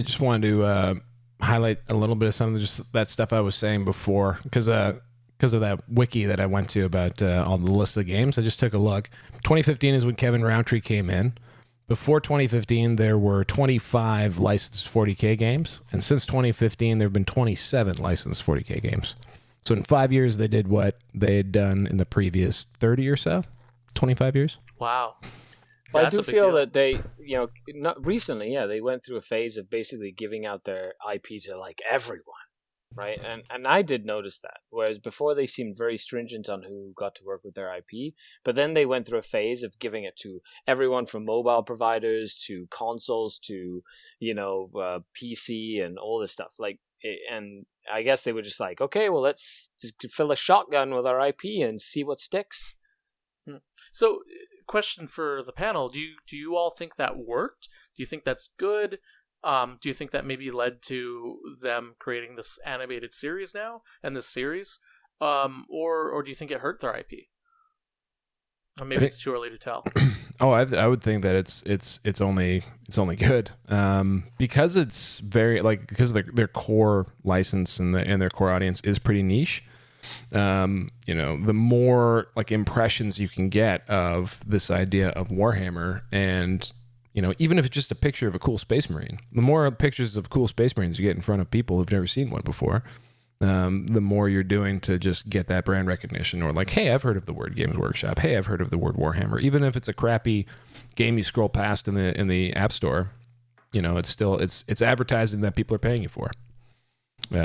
I 0.00 0.04
just 0.04 0.20
wanted 0.20 0.48
to 0.48 0.62
uh, 0.64 0.94
highlight 1.40 1.78
a 1.88 1.94
little 1.94 2.16
bit 2.16 2.28
of 2.28 2.34
some 2.34 2.54
of 2.54 2.60
just 2.60 2.92
that 2.92 3.08
stuff 3.08 3.32
I 3.32 3.40
was 3.40 3.54
saying 3.54 3.84
before 3.84 4.38
because 4.42 4.66
because 4.66 5.54
of 5.54 5.60
that 5.60 5.80
wiki 5.88 6.24
that 6.24 6.40
I 6.40 6.46
went 6.46 6.70
to 6.70 6.84
about 6.84 7.20
uh, 7.20 7.44
all 7.46 7.58
the 7.58 7.70
list 7.70 7.96
of 7.96 8.06
games. 8.06 8.38
I 8.38 8.42
just 8.42 8.60
took 8.60 8.74
a 8.74 8.78
look. 8.78 9.10
2015 9.42 9.94
is 9.94 10.06
when 10.06 10.14
Kevin 10.14 10.44
Rountree 10.44 10.80
came 10.80 11.10
in. 11.10 11.36
Before 11.88 12.20
2015, 12.20 12.94
there 12.94 13.18
were 13.18 13.44
25 13.44 14.38
licensed 14.38 14.92
40k 14.92 15.36
games, 15.36 15.80
and 15.90 16.02
since 16.02 16.24
2015, 16.24 16.98
there 16.98 17.06
have 17.06 17.12
been 17.12 17.24
27 17.24 17.96
licensed 17.96 18.46
40k 18.46 18.80
games. 18.82 19.16
So 19.62 19.74
in 19.74 19.84
five 19.84 20.12
years, 20.12 20.36
they 20.36 20.48
did 20.48 20.68
what 20.68 20.98
they 21.14 21.36
had 21.36 21.52
done 21.52 21.86
in 21.86 21.96
the 21.96 22.04
previous 22.04 22.66
30 22.80 23.08
or 23.08 23.16
so, 23.16 23.44
25 23.94 24.36
years. 24.36 24.58
Wow. 24.78 25.16
But 25.92 26.06
I 26.06 26.08
do 26.08 26.22
feel 26.22 26.46
deal. 26.46 26.52
that 26.54 26.72
they, 26.72 27.00
you 27.18 27.36
know, 27.36 27.48
not 27.68 28.04
recently, 28.04 28.52
yeah, 28.52 28.66
they 28.66 28.80
went 28.80 29.04
through 29.04 29.18
a 29.18 29.22
phase 29.22 29.56
of 29.56 29.68
basically 29.68 30.10
giving 30.10 30.46
out 30.46 30.64
their 30.64 30.94
IP 31.12 31.42
to 31.42 31.58
like 31.58 31.80
everyone, 31.88 32.24
right? 32.94 33.18
And 33.22 33.42
and 33.50 33.66
I 33.66 33.82
did 33.82 34.06
notice 34.06 34.38
that. 34.38 34.60
Whereas 34.70 34.98
before 34.98 35.34
they 35.34 35.46
seemed 35.46 35.76
very 35.76 35.98
stringent 35.98 36.48
on 36.48 36.62
who 36.62 36.94
got 36.96 37.14
to 37.16 37.24
work 37.24 37.42
with 37.44 37.54
their 37.54 37.76
IP, 37.76 38.14
but 38.42 38.54
then 38.54 38.72
they 38.72 38.86
went 38.86 39.06
through 39.06 39.18
a 39.18 39.22
phase 39.22 39.62
of 39.62 39.78
giving 39.78 40.04
it 40.04 40.16
to 40.20 40.40
everyone 40.66 41.04
from 41.04 41.26
mobile 41.26 41.62
providers 41.62 42.42
to 42.46 42.66
consoles 42.70 43.38
to, 43.40 43.82
you 44.18 44.34
know, 44.34 44.70
uh, 44.74 45.00
PC 45.14 45.84
and 45.84 45.98
all 45.98 46.18
this 46.18 46.32
stuff. 46.32 46.54
Like, 46.58 46.80
it, 46.80 46.80
and 47.30 47.66
I 47.92 48.02
guess 48.02 48.24
they 48.24 48.32
were 48.32 48.42
just 48.42 48.60
like, 48.60 48.80
okay, 48.80 49.08
well, 49.08 49.22
let's 49.22 49.70
fill 50.10 50.32
a 50.32 50.36
shotgun 50.36 50.94
with 50.94 51.06
our 51.06 51.26
IP 51.26 51.44
and 51.60 51.80
see 51.80 52.04
what 52.04 52.20
sticks. 52.20 52.74
So, 53.90 54.16
uh, 54.16 54.62
question 54.66 55.06
for 55.08 55.42
the 55.42 55.52
panel: 55.52 55.88
Do 55.88 56.00
you 56.00 56.14
do 56.26 56.36
you 56.36 56.56
all 56.56 56.70
think 56.70 56.96
that 56.96 57.18
worked? 57.18 57.68
Do 57.96 58.02
you 58.02 58.06
think 58.06 58.24
that's 58.24 58.50
good? 58.56 58.98
Um, 59.44 59.78
do 59.80 59.88
you 59.88 59.94
think 59.94 60.12
that 60.12 60.24
maybe 60.24 60.50
led 60.52 60.82
to 60.82 61.38
them 61.60 61.94
creating 61.98 62.36
this 62.36 62.60
animated 62.64 63.12
series 63.12 63.54
now 63.54 63.82
and 64.02 64.14
this 64.14 64.28
series, 64.28 64.78
um, 65.20 65.66
or 65.68 66.08
or 66.10 66.22
do 66.22 66.30
you 66.30 66.36
think 66.36 66.50
it 66.50 66.60
hurt 66.60 66.80
their 66.80 66.96
IP? 66.96 67.28
Or 68.80 68.86
maybe 68.86 69.00
think- 69.00 69.08
it's 69.12 69.22
too 69.22 69.32
early 69.34 69.50
to 69.50 69.58
tell. 69.58 69.84
Oh, 70.40 70.50
I, 70.50 70.62
I 70.74 70.88
would 70.88 71.02
think 71.02 71.22
that 71.22 71.36
it's 71.36 71.62
it's 71.66 72.00
it's 72.02 72.20
only 72.20 72.64
it's 72.88 72.98
only 72.98 73.14
good 73.14 73.50
um, 73.68 74.24
because 74.38 74.76
it's 74.76 75.20
very 75.20 75.60
like 75.60 75.86
because 75.86 76.14
their 76.14 76.24
their 76.34 76.48
core 76.48 77.06
license 77.22 77.78
and 77.78 77.94
the 77.94 78.00
and 78.04 78.20
their 78.20 78.30
core 78.30 78.50
audience 78.50 78.80
is 78.80 78.98
pretty 78.98 79.22
niche. 79.22 79.62
Um, 80.32 80.90
you 81.06 81.14
know, 81.14 81.36
the 81.36 81.52
more 81.52 82.26
like 82.34 82.50
impressions 82.50 83.20
you 83.20 83.28
can 83.28 83.50
get 83.50 83.88
of 83.88 84.40
this 84.44 84.68
idea 84.68 85.10
of 85.10 85.28
Warhammer, 85.28 86.02
and 86.10 86.72
you 87.12 87.22
know, 87.22 87.34
even 87.38 87.56
if 87.56 87.66
it's 87.66 87.74
just 87.74 87.92
a 87.92 87.94
picture 87.94 88.26
of 88.26 88.34
a 88.34 88.40
cool 88.40 88.58
space 88.58 88.90
marine, 88.90 89.20
the 89.30 89.42
more 89.42 89.70
pictures 89.70 90.16
of 90.16 90.28
cool 90.28 90.48
space 90.48 90.76
marines 90.76 90.98
you 90.98 91.06
get 91.06 91.14
in 91.14 91.22
front 91.22 91.40
of 91.40 91.48
people 91.52 91.76
who've 91.76 91.92
never 91.92 92.08
seen 92.08 92.30
one 92.30 92.42
before, 92.42 92.82
um, 93.42 93.86
the 93.88 94.00
more 94.00 94.28
you're 94.28 94.44
doing 94.44 94.80
to 94.80 94.98
just 94.98 95.28
get 95.28 95.48
that 95.48 95.64
brand 95.64 95.88
recognition 95.88 96.42
or 96.42 96.52
like, 96.52 96.70
hey, 96.70 96.92
I've 96.92 97.02
heard 97.02 97.16
of 97.16 97.26
the 97.26 97.32
word 97.32 97.56
Games 97.56 97.76
Workshop. 97.76 98.20
Hey, 98.20 98.36
I've 98.36 98.46
heard 98.46 98.60
of 98.60 98.70
the 98.70 98.78
word 98.78 98.94
Warhammer. 98.94 99.40
Even 99.40 99.64
if 99.64 99.76
it's 99.76 99.88
a 99.88 99.92
crappy 99.92 100.46
game 100.94 101.16
you 101.18 101.24
scroll 101.24 101.48
past 101.48 101.88
in 101.88 101.94
the 101.94 102.18
in 102.18 102.28
the 102.28 102.52
app 102.54 102.72
store, 102.72 103.10
you 103.72 103.82
know, 103.82 103.96
it's 103.96 104.08
still 104.08 104.38
it's 104.38 104.64
it's 104.68 104.82
advertising 104.82 105.40
that 105.42 105.56
people 105.56 105.74
are 105.74 105.80
paying 105.80 106.02
you 106.02 106.08
for. 106.08 106.30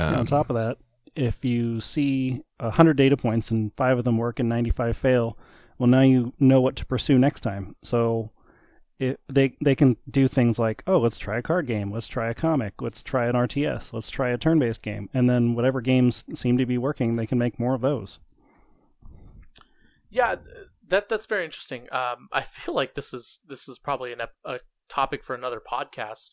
And 0.06 0.16
on 0.16 0.20
Um, 0.20 0.26
top 0.26 0.50
of 0.50 0.56
that, 0.56 0.78
if 1.16 1.44
you 1.44 1.80
see 1.80 2.42
100 2.60 2.96
data 2.96 3.16
points 3.16 3.50
and 3.50 3.72
five 3.76 3.98
of 3.98 4.04
them 4.04 4.18
work 4.18 4.38
and 4.38 4.48
95 4.48 4.96
fail, 4.96 5.38
well, 5.78 5.88
now 5.88 6.02
you 6.02 6.32
know 6.38 6.60
what 6.60 6.76
to 6.76 6.86
pursue 6.86 7.18
next 7.18 7.40
time. 7.40 7.74
So 7.82 8.30
it, 8.98 9.20
they 9.28 9.54
they 9.60 9.74
can 9.74 9.96
do 10.10 10.26
things 10.26 10.58
like, 10.58 10.82
oh, 10.86 10.98
let's 10.98 11.18
try 11.18 11.38
a 11.38 11.42
card 11.42 11.66
game, 11.66 11.92
let's 11.92 12.08
try 12.08 12.28
a 12.28 12.34
comic, 12.34 12.80
let's 12.82 13.02
try 13.02 13.26
an 13.26 13.34
RTS, 13.34 13.92
let's 13.92 14.10
try 14.10 14.30
a 14.30 14.38
turn-based 14.38 14.82
game, 14.82 15.08
and 15.14 15.28
then 15.30 15.54
whatever 15.54 15.80
games 15.80 16.24
seem 16.34 16.58
to 16.58 16.66
be 16.66 16.78
working, 16.78 17.12
they 17.16 17.26
can 17.26 17.38
make 17.38 17.58
more 17.60 17.74
of 17.74 17.80
those. 17.80 18.18
Yeah, 20.10 20.36
that 20.88 21.08
that's 21.08 21.26
very 21.26 21.44
interesting. 21.44 21.82
Um, 21.92 22.28
I 22.32 22.40
feel 22.42 22.74
like 22.74 22.94
this 22.94 23.12
is 23.12 23.40
this 23.46 23.68
is 23.68 23.78
probably 23.78 24.12
an 24.12 24.22
ep- 24.22 24.34
a 24.44 24.60
topic 24.88 25.22
for 25.22 25.34
another 25.34 25.60
podcast, 25.60 26.30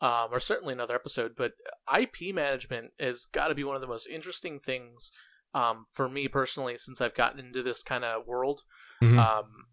um, 0.00 0.28
or 0.32 0.40
certainly 0.40 0.72
another 0.72 0.94
episode. 0.96 1.34
But 1.36 1.52
IP 1.96 2.34
management 2.34 2.92
has 2.98 3.26
got 3.26 3.48
to 3.48 3.54
be 3.54 3.64
one 3.64 3.76
of 3.76 3.80
the 3.80 3.86
most 3.86 4.08
interesting 4.08 4.58
things 4.58 5.12
um, 5.54 5.86
for 5.90 6.08
me 6.08 6.28
personally 6.28 6.76
since 6.78 7.00
I've 7.00 7.14
gotten 7.14 7.38
into 7.38 7.62
this 7.62 7.82
kind 7.82 8.04
of 8.04 8.26
world, 8.26 8.62
Mhm. 9.00 9.18
um, 9.18 9.66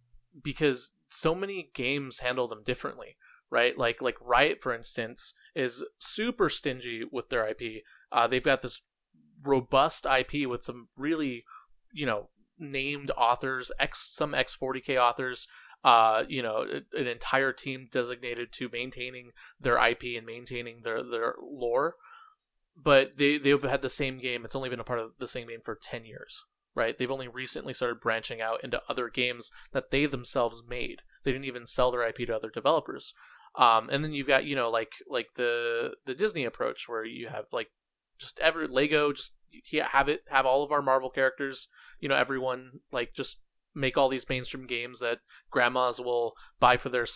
because 0.43 0.91
so 1.10 1.36
many 1.36 1.72
games 1.74 2.20
handle 2.20 2.47
them 2.47 2.64
differently. 2.64 3.18
Right, 3.51 3.76
like 3.76 3.99
like 3.99 4.16
Riot, 4.22 4.62
for 4.62 4.76
instance, 4.76 5.34
is 5.55 5.84
super 5.97 6.51
stingy 6.51 7.03
with 7.12 7.30
their 7.30 7.47
IP. 7.47 7.84
Uh, 8.12 8.28
they've 8.28 8.43
got 8.43 8.62
this 8.62 8.80
robust 9.43 10.05
IP 10.05 10.47
with 10.47 10.64
some 10.64 10.89
really, 10.95 11.45
you 11.91 12.05
know, 12.05 12.30
named 12.60 13.10
authors, 13.18 13.72
X 13.80 14.10
some 14.12 14.36
X 14.36 14.53
forty 14.53 14.82
K 14.82 14.99
authors, 14.99 15.47
uh, 15.84 16.24
you 16.28 16.43
know, 16.43 16.66
an 16.93 17.07
entire 17.07 17.53
team 17.53 17.88
designated 17.89 18.51
to 18.53 18.70
maintaining 18.72 19.32
their 19.60 19.84
IP 19.84 20.03
and 20.18 20.26
maintaining 20.26 20.82
their 20.84 21.01
their 21.03 21.36
lore. 21.41 21.95
But 22.76 23.18
they 23.18 23.38
they've 23.38 23.62
had 23.64 23.82
the 23.82 23.89
same 23.89 24.20
game. 24.20 24.45
It's 24.45 24.55
only 24.55 24.70
been 24.70 24.80
a 24.80 24.86
part 24.86 24.99
of 24.99 25.12
the 25.20 25.28
same 25.28 25.47
game 25.47 25.62
for 25.64 25.76
ten 25.76 26.05
years, 26.05 26.45
right? 26.76 26.97
They've 26.97 27.11
only 27.11 27.28
recently 27.28 27.74
started 27.74 28.01
branching 28.01 28.41
out 28.41 28.63
into 28.63 28.82
other 28.88 29.09
games 29.09 29.51
that 29.72 29.91
they 29.91 30.05
themselves 30.05 30.63
made. 30.67 31.01
They 31.24 31.32
didn't 31.32 31.45
even 31.45 31.65
sell 31.65 31.91
their 31.91 32.07
IP 32.07 32.28
to 32.28 32.36
other 32.36 32.49
developers. 32.49 33.13
Um, 33.55 33.89
and 33.89 34.03
then 34.03 34.13
you've 34.13 34.28
got 34.28 34.45
you 34.45 34.55
know 34.55 34.70
like 34.70 34.93
like 35.09 35.34
the 35.36 35.93
the 36.05 36.13
Disney 36.13 36.45
approach 36.45 36.88
where 36.88 37.03
you 37.03 37.28
have 37.30 37.45
like 37.51 37.70
just 38.20 38.39
every 38.39 38.67
Lego 38.67 39.11
just 39.11 39.34
have 39.91 40.07
it 40.07 40.22
have 40.30 40.45
all 40.45 40.63
of 40.63 40.72
our 40.72 40.82
Marvel 40.82 41.09
characters 41.09 41.67
you 41.99 42.07
know 42.07 42.15
everyone 42.15 42.82
like 42.91 43.13
just 43.15 43.39
make 43.76 43.97
all 43.97 44.09
these 44.09 44.30
mainstream 44.30 44.67
games 44.67 44.99
that 44.99 45.20
grandmas 45.49 45.99
will 45.99 46.34
buy 46.59 46.78
for 46.78 46.89
their 46.89 47.07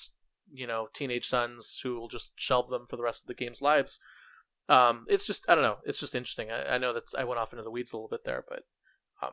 you 0.51 0.67
know 0.67 0.87
teenage 0.93 1.27
sons 1.27 1.79
who 1.83 1.99
will 1.99 2.07
just 2.07 2.31
shelve 2.35 2.69
them 2.69 2.85
for 2.87 2.95
the 2.95 3.03
rest 3.03 3.23
of 3.23 3.27
the 3.27 3.33
game's 3.33 3.61
lives 3.61 3.99
um 4.69 5.05
it's 5.09 5.25
just 5.25 5.47
i 5.49 5.55
don't 5.55 5.63
know 5.63 5.77
it's 5.85 5.99
just 5.99 6.15
interesting 6.15 6.51
i, 6.51 6.75
I 6.75 6.77
know 6.77 6.93
that's 6.93 7.15
i 7.15 7.23
went 7.23 7.39
off 7.39 7.53
into 7.53 7.63
the 7.63 7.71
weeds 7.71 7.91
a 7.91 7.97
little 7.97 8.09
bit 8.09 8.23
there 8.23 8.43
but 8.47 8.63
um 9.27 9.31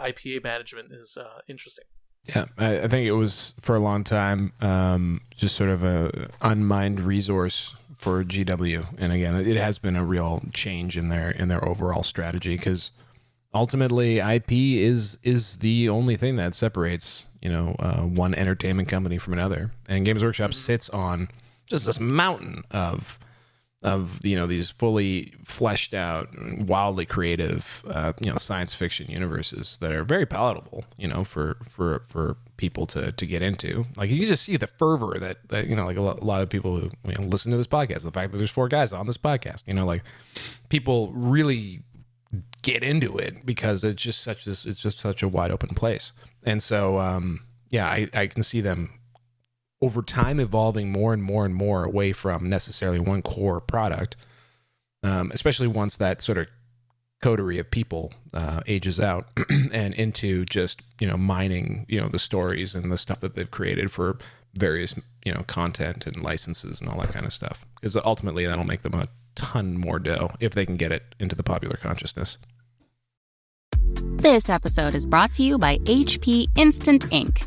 ipa 0.00 0.42
management 0.42 0.92
is 0.92 1.16
uh 1.16 1.40
interesting. 1.48 1.84
Yeah, 2.24 2.46
I, 2.56 2.82
I 2.82 2.88
think 2.88 3.04
it 3.06 3.12
was 3.12 3.52
for 3.60 3.74
a 3.74 3.80
long 3.80 4.04
time 4.04 4.52
um, 4.60 5.22
just 5.36 5.56
sort 5.56 5.70
of 5.70 5.82
a 5.82 6.28
unmined 6.40 7.00
resource 7.00 7.74
for 7.98 8.22
GW, 8.22 8.86
and 8.98 9.12
again, 9.12 9.34
it 9.34 9.56
has 9.56 9.80
been 9.80 9.96
a 9.96 10.04
real 10.04 10.40
change 10.52 10.96
in 10.96 11.08
their 11.08 11.30
in 11.32 11.48
their 11.48 11.66
overall 11.68 12.04
strategy 12.04 12.56
because 12.56 12.92
ultimately 13.54 14.18
IP 14.18 14.52
is 14.52 15.18
is 15.24 15.58
the 15.58 15.88
only 15.88 16.16
thing 16.16 16.36
that 16.36 16.54
separates 16.54 17.26
you 17.40 17.50
know 17.50 17.74
uh, 17.80 18.02
one 18.02 18.34
entertainment 18.36 18.88
company 18.88 19.18
from 19.18 19.32
another, 19.32 19.72
and 19.88 20.04
Games 20.04 20.22
Workshop 20.22 20.52
Mhm. 20.52 20.54
sits 20.54 20.88
on 20.90 21.28
just 21.66 21.86
this 21.86 21.98
mountain 21.98 22.62
of 22.70 23.18
of 23.82 24.20
you 24.24 24.36
know 24.36 24.46
these 24.46 24.70
fully 24.70 25.34
fleshed 25.44 25.92
out, 25.92 26.28
wildly 26.58 27.04
creative, 27.04 27.84
uh, 27.90 28.12
you 28.20 28.30
know, 28.30 28.36
science 28.36 28.72
fiction 28.74 29.10
universes 29.10 29.78
that 29.80 29.92
are 29.92 30.04
very 30.04 30.26
palatable, 30.26 30.84
you 30.96 31.08
know, 31.08 31.24
for 31.24 31.56
for 31.68 32.02
for 32.08 32.36
people 32.56 32.86
to 32.86 33.12
to 33.12 33.26
get 33.26 33.42
into. 33.42 33.84
Like 33.96 34.10
you 34.10 34.24
just 34.26 34.44
see 34.44 34.56
the 34.56 34.66
fervor 34.66 35.18
that 35.18 35.48
that 35.48 35.66
you 35.66 35.74
know, 35.74 35.84
like 35.84 35.96
a 35.96 36.02
lot, 36.02 36.20
a 36.20 36.24
lot 36.24 36.42
of 36.42 36.48
people 36.48 36.78
who 36.78 36.90
you 37.04 37.14
know, 37.14 37.24
listen 37.24 37.50
to 37.50 37.56
this 37.56 37.66
podcast. 37.66 38.02
The 38.02 38.12
fact 38.12 38.32
that 38.32 38.38
there's 38.38 38.50
four 38.50 38.68
guys 38.68 38.92
on 38.92 39.06
this 39.06 39.18
podcast, 39.18 39.64
you 39.66 39.74
know, 39.74 39.84
like 39.84 40.02
people 40.68 41.12
really 41.12 41.82
get 42.62 42.82
into 42.82 43.16
it 43.18 43.44
because 43.44 43.84
it's 43.84 44.02
just 44.02 44.22
such 44.22 44.44
this 44.44 44.64
it's 44.64 44.78
just 44.78 44.98
such 44.98 45.22
a 45.22 45.28
wide 45.28 45.50
open 45.50 45.74
place. 45.74 46.12
And 46.44 46.62
so 46.62 46.98
um 46.98 47.40
yeah, 47.70 47.86
I, 47.86 48.08
I 48.14 48.26
can 48.26 48.42
see 48.42 48.60
them 48.60 48.90
over 49.82 50.00
time 50.00 50.38
evolving 50.38 50.90
more 50.90 51.12
and 51.12 51.22
more 51.22 51.44
and 51.44 51.54
more 51.54 51.84
away 51.84 52.12
from 52.12 52.48
necessarily 52.48 53.00
one 53.00 53.20
core 53.20 53.60
product, 53.60 54.16
um, 55.02 55.30
especially 55.34 55.66
once 55.66 55.96
that 55.96 56.22
sort 56.22 56.38
of 56.38 56.46
coterie 57.20 57.58
of 57.58 57.70
people 57.70 58.12
uh, 58.32 58.60
ages 58.66 58.98
out 58.98 59.28
and 59.72 59.94
into 59.94 60.44
just 60.46 60.82
you 61.00 61.06
know 61.06 61.16
mining 61.16 61.84
you 61.88 62.00
know 62.00 62.08
the 62.08 62.18
stories 62.18 62.74
and 62.74 62.90
the 62.90 62.98
stuff 62.98 63.20
that 63.20 63.34
they've 63.34 63.50
created 63.50 63.90
for 63.90 64.18
various 64.54 64.94
you 65.24 65.32
know 65.32 65.44
content 65.46 66.06
and 66.06 66.20
licenses 66.22 66.80
and 66.80 66.90
all 66.90 66.98
that 66.98 67.12
kind 67.12 67.24
of 67.24 67.32
stuff 67.32 67.64
because 67.80 67.96
ultimately 68.04 68.44
that'll 68.44 68.64
make 68.64 68.82
them 68.82 68.94
a 68.94 69.06
ton 69.36 69.76
more 69.76 69.98
dough 69.98 70.30
if 70.40 70.52
they 70.52 70.66
can 70.66 70.76
get 70.76 70.92
it 70.92 71.14
into 71.20 71.36
the 71.36 71.44
popular 71.44 71.76
consciousness. 71.76 72.38
This 74.16 74.48
episode 74.48 74.94
is 74.94 75.06
brought 75.06 75.32
to 75.34 75.42
you 75.42 75.58
by 75.58 75.78
HP 75.78 76.46
Instant 76.56 77.06
Ink. 77.12 77.46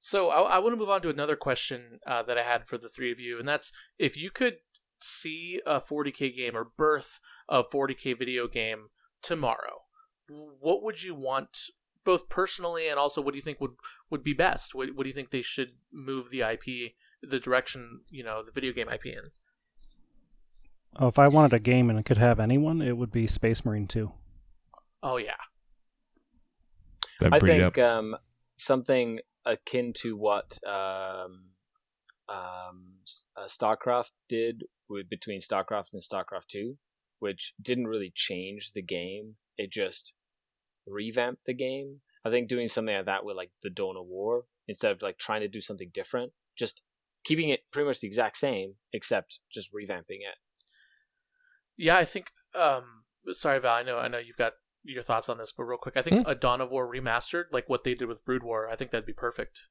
So 0.00 0.30
I, 0.30 0.56
I 0.56 0.58
want 0.58 0.72
to 0.72 0.78
move 0.78 0.88
on 0.88 1.02
to 1.02 1.10
another 1.10 1.36
question 1.36 2.00
uh, 2.06 2.22
that 2.22 2.38
I 2.38 2.42
had 2.42 2.66
for 2.66 2.78
the 2.78 2.88
three 2.88 3.12
of 3.12 3.20
you, 3.20 3.38
and 3.38 3.46
that's 3.46 3.70
if 3.98 4.16
you 4.16 4.30
could 4.30 4.56
see 4.98 5.60
a 5.66 5.80
40k 5.80 6.34
game 6.34 6.56
or 6.56 6.64
birth 6.64 7.20
a 7.48 7.62
40k 7.62 8.18
video 8.18 8.48
game 8.48 8.88
tomorrow, 9.22 9.82
what 10.28 10.82
would 10.82 11.02
you 11.02 11.14
want, 11.14 11.58
both 12.02 12.30
personally 12.30 12.88
and 12.88 12.98
also 12.98 13.20
what 13.20 13.32
do 13.32 13.36
you 13.36 13.42
think 13.42 13.60
would 13.60 13.72
would 14.08 14.24
be 14.24 14.32
best? 14.32 14.74
What, 14.74 14.96
what 14.96 15.04
do 15.04 15.08
you 15.10 15.14
think 15.14 15.30
they 15.30 15.42
should 15.42 15.72
move 15.92 16.30
the 16.30 16.40
IP, 16.40 16.94
the 17.22 17.38
direction 17.38 18.00
you 18.08 18.24
know 18.24 18.42
the 18.42 18.52
video 18.52 18.72
game 18.72 18.88
IP 18.88 19.06
in? 19.06 19.30
Oh, 20.98 21.08
if 21.08 21.18
I 21.18 21.28
wanted 21.28 21.52
a 21.52 21.58
game 21.58 21.90
and 21.90 21.98
it 21.98 22.06
could 22.06 22.16
have 22.16 22.40
anyone, 22.40 22.80
it 22.80 22.96
would 22.96 23.12
be 23.12 23.26
Space 23.26 23.64
Marine 23.66 23.86
2. 23.86 24.10
Oh 25.02 25.18
yeah, 25.18 25.32
That 27.20 27.34
I 27.34 27.38
think 27.38 27.78
um, 27.78 28.16
something 28.56 29.20
akin 29.50 29.92
to 29.94 30.16
what 30.16 30.58
um, 30.66 31.50
um, 32.28 33.00
uh, 33.36 33.46
StarCraft 33.46 34.12
did 34.28 34.64
with 34.88 35.08
between 35.10 35.40
StarCraft 35.40 35.92
and 35.92 36.02
StarCraft 36.02 36.46
Two, 36.48 36.76
which 37.18 37.54
didn't 37.60 37.88
really 37.88 38.12
change 38.14 38.72
the 38.72 38.82
game. 38.82 39.36
It 39.58 39.70
just 39.70 40.14
revamped 40.86 41.44
the 41.44 41.54
game. 41.54 42.00
I 42.24 42.30
think 42.30 42.48
doing 42.48 42.68
something 42.68 42.94
like 42.94 43.06
that 43.06 43.24
with 43.24 43.36
like 43.36 43.50
the 43.62 43.70
Dawn 43.70 43.96
of 43.96 44.06
War 44.06 44.44
instead 44.68 44.92
of 44.92 45.02
like 45.02 45.18
trying 45.18 45.40
to 45.40 45.48
do 45.48 45.60
something 45.60 45.90
different, 45.92 46.32
just 46.56 46.82
keeping 47.24 47.48
it 47.48 47.60
pretty 47.72 47.86
much 47.88 48.00
the 48.00 48.06
exact 48.06 48.36
same 48.36 48.74
except 48.92 49.38
just 49.52 49.72
revamping 49.74 50.20
it. 50.20 50.36
yeah. 51.76 51.96
I 51.96 52.04
think. 52.04 52.26
Um, 52.54 53.04
sorry, 53.32 53.60
Val. 53.60 53.74
I 53.74 53.82
know. 53.82 53.98
I 53.98 54.08
know 54.08 54.18
you've 54.18 54.36
got 54.36 54.54
your 54.82 55.02
thoughts 55.02 55.28
on 55.28 55.38
this, 55.38 55.52
but 55.52 55.64
real 55.64 55.78
quick, 55.78 55.96
I 55.96 56.02
think 56.02 56.26
a 56.26 56.34
Dawn 56.34 56.60
of 56.60 56.70
War 56.70 56.90
remastered, 56.90 57.44
like 57.52 57.68
what 57.68 57.84
they 57.84 57.94
did 57.94 58.08
with 58.08 58.24
Brood 58.24 58.42
War, 58.42 58.68
I 58.68 58.76
think 58.76 58.90
that'd 58.90 59.06
be 59.06 59.12
perfect. 59.12 59.66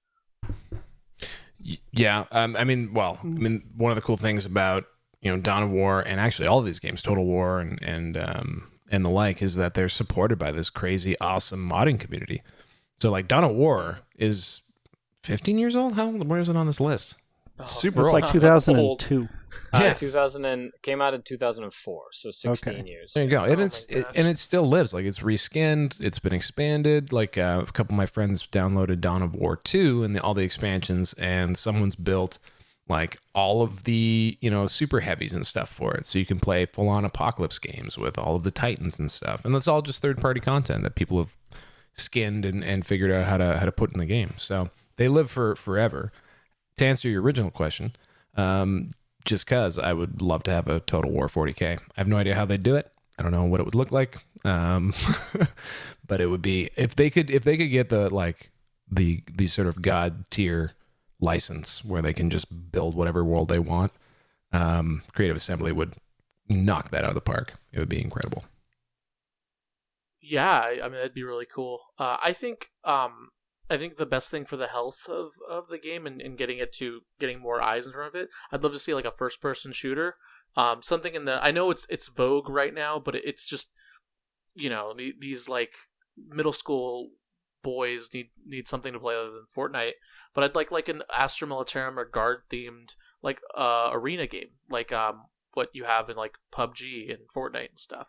Yeah, 1.91 2.25
um, 2.31 2.55
I 2.55 2.63
mean, 2.63 2.93
well, 2.93 3.19
I 3.21 3.27
mean, 3.27 3.63
one 3.75 3.91
of 3.91 3.95
the 3.95 4.01
cool 4.01 4.17
things 4.17 4.45
about 4.45 4.85
you 5.21 5.31
know 5.31 5.41
Dawn 5.41 5.63
of 5.63 5.69
War 5.69 6.01
and 6.01 6.19
actually 6.19 6.47
all 6.47 6.59
of 6.59 6.65
these 6.65 6.79
games, 6.79 7.01
Total 7.01 7.25
War 7.25 7.59
and 7.59 7.79
and 7.81 8.17
um, 8.17 8.71
and 8.89 9.03
the 9.03 9.09
like, 9.09 9.41
is 9.41 9.55
that 9.55 9.73
they're 9.73 9.89
supported 9.89 10.37
by 10.39 10.51
this 10.51 10.69
crazy, 10.69 11.19
awesome 11.19 11.69
modding 11.69 11.99
community. 11.99 12.41
So 13.01 13.09
like 13.09 13.27
Dawn 13.27 13.43
of 13.43 13.55
War 13.55 13.99
is 14.17 14.61
15 15.23 15.57
years 15.57 15.75
old. 15.75 15.93
How 15.95 16.09
where 16.09 16.39
is 16.39 16.49
it 16.49 16.55
on 16.55 16.67
this 16.67 16.79
list? 16.79 17.15
Oh, 17.59 17.65
Super 17.65 17.99
It's 17.99 18.05
old. 18.13 18.21
like 18.21 18.31
2002. 18.31 19.27
Uh, 19.73 19.79
Yeah. 19.81 19.93
2000 19.93 20.45
and 20.45 20.71
came 20.81 21.01
out 21.01 21.13
in 21.13 21.21
2004, 21.21 22.03
so 22.11 22.31
16 22.31 22.73
Okay. 22.75 22.87
years. 22.89 23.13
There 23.13 23.23
you 23.23 23.29
go. 23.29 23.43
And 23.43 23.59
Oh 23.59 23.63
it's 23.65 23.85
it, 23.85 24.05
and 24.15 24.27
it 24.27 24.37
still 24.37 24.67
lives. 24.67 24.93
Like 24.93 25.05
it's 25.05 25.19
reskinned. 25.19 25.99
It's 25.99 26.19
been 26.19 26.33
expanded. 26.33 27.11
Like 27.11 27.37
uh, 27.37 27.65
a 27.67 27.71
couple 27.71 27.93
of 27.93 27.97
my 27.97 28.05
friends 28.05 28.47
downloaded 28.51 29.01
Dawn 29.01 29.21
of 29.21 29.35
War 29.35 29.55
two 29.57 30.03
and 30.03 30.15
the, 30.15 30.21
all 30.23 30.33
the 30.33 30.43
expansions, 30.43 31.13
and 31.13 31.57
someone's 31.57 31.95
built 31.95 32.39
like 32.87 33.17
all 33.35 33.61
of 33.61 33.83
the 33.83 34.37
you 34.41 34.49
know 34.49 34.65
super 34.65 35.01
heavies 35.01 35.33
and 35.33 35.45
stuff 35.45 35.69
for 35.69 35.93
it, 35.95 36.05
so 36.05 36.17
you 36.17 36.25
can 36.25 36.39
play 36.39 36.65
full 36.65 36.89
on 36.89 37.05
apocalypse 37.05 37.59
games 37.59 37.97
with 37.97 38.17
all 38.17 38.35
of 38.35 38.43
the 38.43 38.51
titans 38.51 38.97
and 38.97 39.11
stuff. 39.11 39.45
And 39.45 39.53
that's 39.53 39.67
all 39.67 39.81
just 39.83 40.01
third 40.01 40.19
party 40.19 40.39
content 40.39 40.83
that 40.83 40.95
people 40.95 41.19
have 41.19 41.35
skinned 41.95 42.45
and, 42.45 42.63
and 42.63 42.85
figured 42.85 43.11
out 43.11 43.25
how 43.25 43.37
to 43.37 43.57
how 43.59 43.65
to 43.65 43.71
put 43.71 43.91
in 43.93 43.99
the 43.99 44.05
game. 44.07 44.33
So 44.37 44.69
they 44.95 45.07
live 45.07 45.29
for 45.29 45.55
forever. 45.55 46.11
To 46.79 46.85
answer 46.85 47.09
your 47.09 47.21
original 47.21 47.51
question, 47.51 47.93
um, 48.37 48.91
just 49.25 49.45
cause 49.45 49.77
I 49.77 49.91
would 49.91 50.21
love 50.21 50.43
to 50.43 50.51
have 50.51 50.69
a 50.69 50.79
Total 50.79 51.11
War 51.11 51.27
40k. 51.27 51.77
I 51.77 51.81
have 51.95 52.07
no 52.07 52.15
idea 52.15 52.35
how 52.35 52.45
they'd 52.45 52.63
do 52.63 52.77
it. 52.77 52.89
I 53.17 53.21
don't 53.21 53.33
know 53.33 53.43
what 53.43 53.59
it 53.59 53.65
would 53.65 53.75
look 53.75 53.91
like. 53.91 54.19
Um, 54.45 54.93
but 56.07 56.21
it 56.21 56.27
would 56.27 56.41
be 56.41 56.69
if 56.77 56.95
they 56.95 57.09
could 57.09 57.29
if 57.29 57.43
they 57.43 57.57
could 57.57 57.69
get 57.69 57.89
the 57.89 58.09
like 58.09 58.51
the 58.89 59.21
the 59.29 59.47
sort 59.47 59.67
of 59.67 59.81
god 59.81 60.29
tier 60.29 60.71
license 61.19 61.83
where 61.83 62.01
they 62.01 62.13
can 62.13 62.29
just 62.29 62.71
build 62.71 62.95
whatever 62.95 63.25
world 63.25 63.49
they 63.49 63.59
want. 63.59 63.91
Um, 64.53 65.03
Creative 65.13 65.35
Assembly 65.35 65.73
would 65.73 65.95
knock 66.47 66.91
that 66.91 67.03
out 67.03 67.09
of 67.09 67.15
the 67.15 67.19
park. 67.19 67.55
It 67.73 67.79
would 67.79 67.89
be 67.89 68.01
incredible. 68.01 68.45
Yeah, 70.21 70.61
I 70.61 70.83
mean 70.83 70.93
that'd 70.93 71.13
be 71.13 71.23
really 71.23 71.45
cool. 71.45 71.81
Uh, 71.97 72.15
I 72.23 72.31
think 72.31 72.69
um, 72.85 73.31
I 73.69 73.77
think 73.77 73.97
the 73.97 74.05
best 74.05 74.31
thing 74.31 74.45
for 74.45 74.57
the 74.57 74.67
health 74.67 75.07
of, 75.07 75.31
of 75.49 75.67
the 75.67 75.77
game 75.77 76.07
and, 76.07 76.21
and 76.21 76.37
getting 76.37 76.57
it 76.57 76.73
to 76.73 77.01
getting 77.19 77.39
more 77.39 77.61
eyes 77.61 77.85
in 77.85 77.93
front 77.93 78.15
of 78.15 78.21
it, 78.21 78.29
I'd 78.51 78.63
love 78.63 78.73
to 78.73 78.79
see 78.79 78.93
like 78.93 79.05
a 79.05 79.11
first 79.11 79.41
person 79.41 79.71
shooter. 79.71 80.15
Um, 80.57 80.81
something 80.81 81.13
in 81.13 81.25
the 81.25 81.43
I 81.43 81.51
know 81.51 81.69
it's 81.71 81.85
it's 81.89 82.07
vogue 82.07 82.49
right 82.49 82.73
now, 82.73 82.99
but 82.99 83.15
it's 83.15 83.47
just 83.47 83.69
you 84.55 84.69
know 84.69 84.93
the, 84.95 85.13
these 85.19 85.47
like 85.47 85.73
middle 86.17 86.53
school 86.53 87.11
boys 87.61 88.09
need 88.13 88.29
need 88.45 88.67
something 88.67 88.93
to 88.93 88.99
play 88.99 89.15
other 89.15 89.31
than 89.31 89.45
Fortnite. 89.55 89.93
But 90.33 90.43
I'd 90.43 90.55
like 90.55 90.71
like 90.71 90.89
an 90.89 91.03
Astra 91.15 91.47
Militarum 91.47 91.97
or 91.97 92.05
guard 92.05 92.43
themed 92.51 92.95
like 93.21 93.39
uh, 93.55 93.89
arena 93.91 94.27
game, 94.27 94.51
like 94.69 94.91
um 94.91 95.25
what 95.53 95.69
you 95.73 95.83
have 95.83 96.09
in 96.09 96.15
like 96.15 96.33
PUBG 96.53 97.09
and 97.09 97.27
Fortnite 97.35 97.69
and 97.69 97.79
stuff 97.79 98.07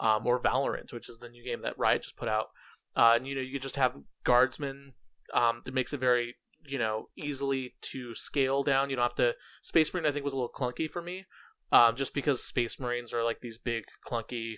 um, 0.00 0.26
or 0.26 0.38
Valorant, 0.38 0.92
which 0.92 1.08
is 1.08 1.18
the 1.18 1.28
new 1.28 1.44
game 1.44 1.62
that 1.62 1.78
Riot 1.78 2.02
just 2.02 2.16
put 2.16 2.28
out. 2.28 2.48
Uh, 2.96 3.14
and 3.16 3.26
you 3.26 3.34
know, 3.34 3.40
you 3.40 3.52
could 3.52 3.62
just 3.62 3.76
have 3.76 4.00
guardsmen. 4.24 4.94
Um, 5.34 5.62
it 5.66 5.74
makes 5.74 5.92
it 5.92 6.00
very 6.00 6.36
you 6.66 6.78
know 6.78 7.08
easily 7.16 7.74
to 7.82 8.14
scale 8.14 8.62
down. 8.62 8.90
You 8.90 8.96
don't 8.96 9.04
have 9.04 9.14
to. 9.16 9.34
Space 9.62 9.92
Marine, 9.92 10.06
I 10.06 10.12
think, 10.12 10.24
was 10.24 10.34
a 10.34 10.36
little 10.36 10.52
clunky 10.52 10.90
for 10.90 11.02
me, 11.02 11.26
um, 11.72 11.96
just 11.96 12.14
because 12.14 12.44
Space 12.44 12.78
Marines 12.80 13.12
are 13.12 13.24
like 13.24 13.40
these 13.40 13.58
big, 13.58 13.84
clunky, 14.06 14.54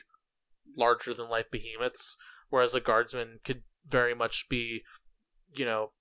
larger 0.77 1.14
than 1.14 1.29
life 1.29 1.51
behemoths, 1.51 2.16
whereas 2.49 2.75
a 2.75 2.81
guardsman 2.81 3.41
could 3.45 3.62
very 3.87 4.14
much 4.14 4.49
be, 4.49 4.83
you 5.55 5.64
know, 5.64 5.93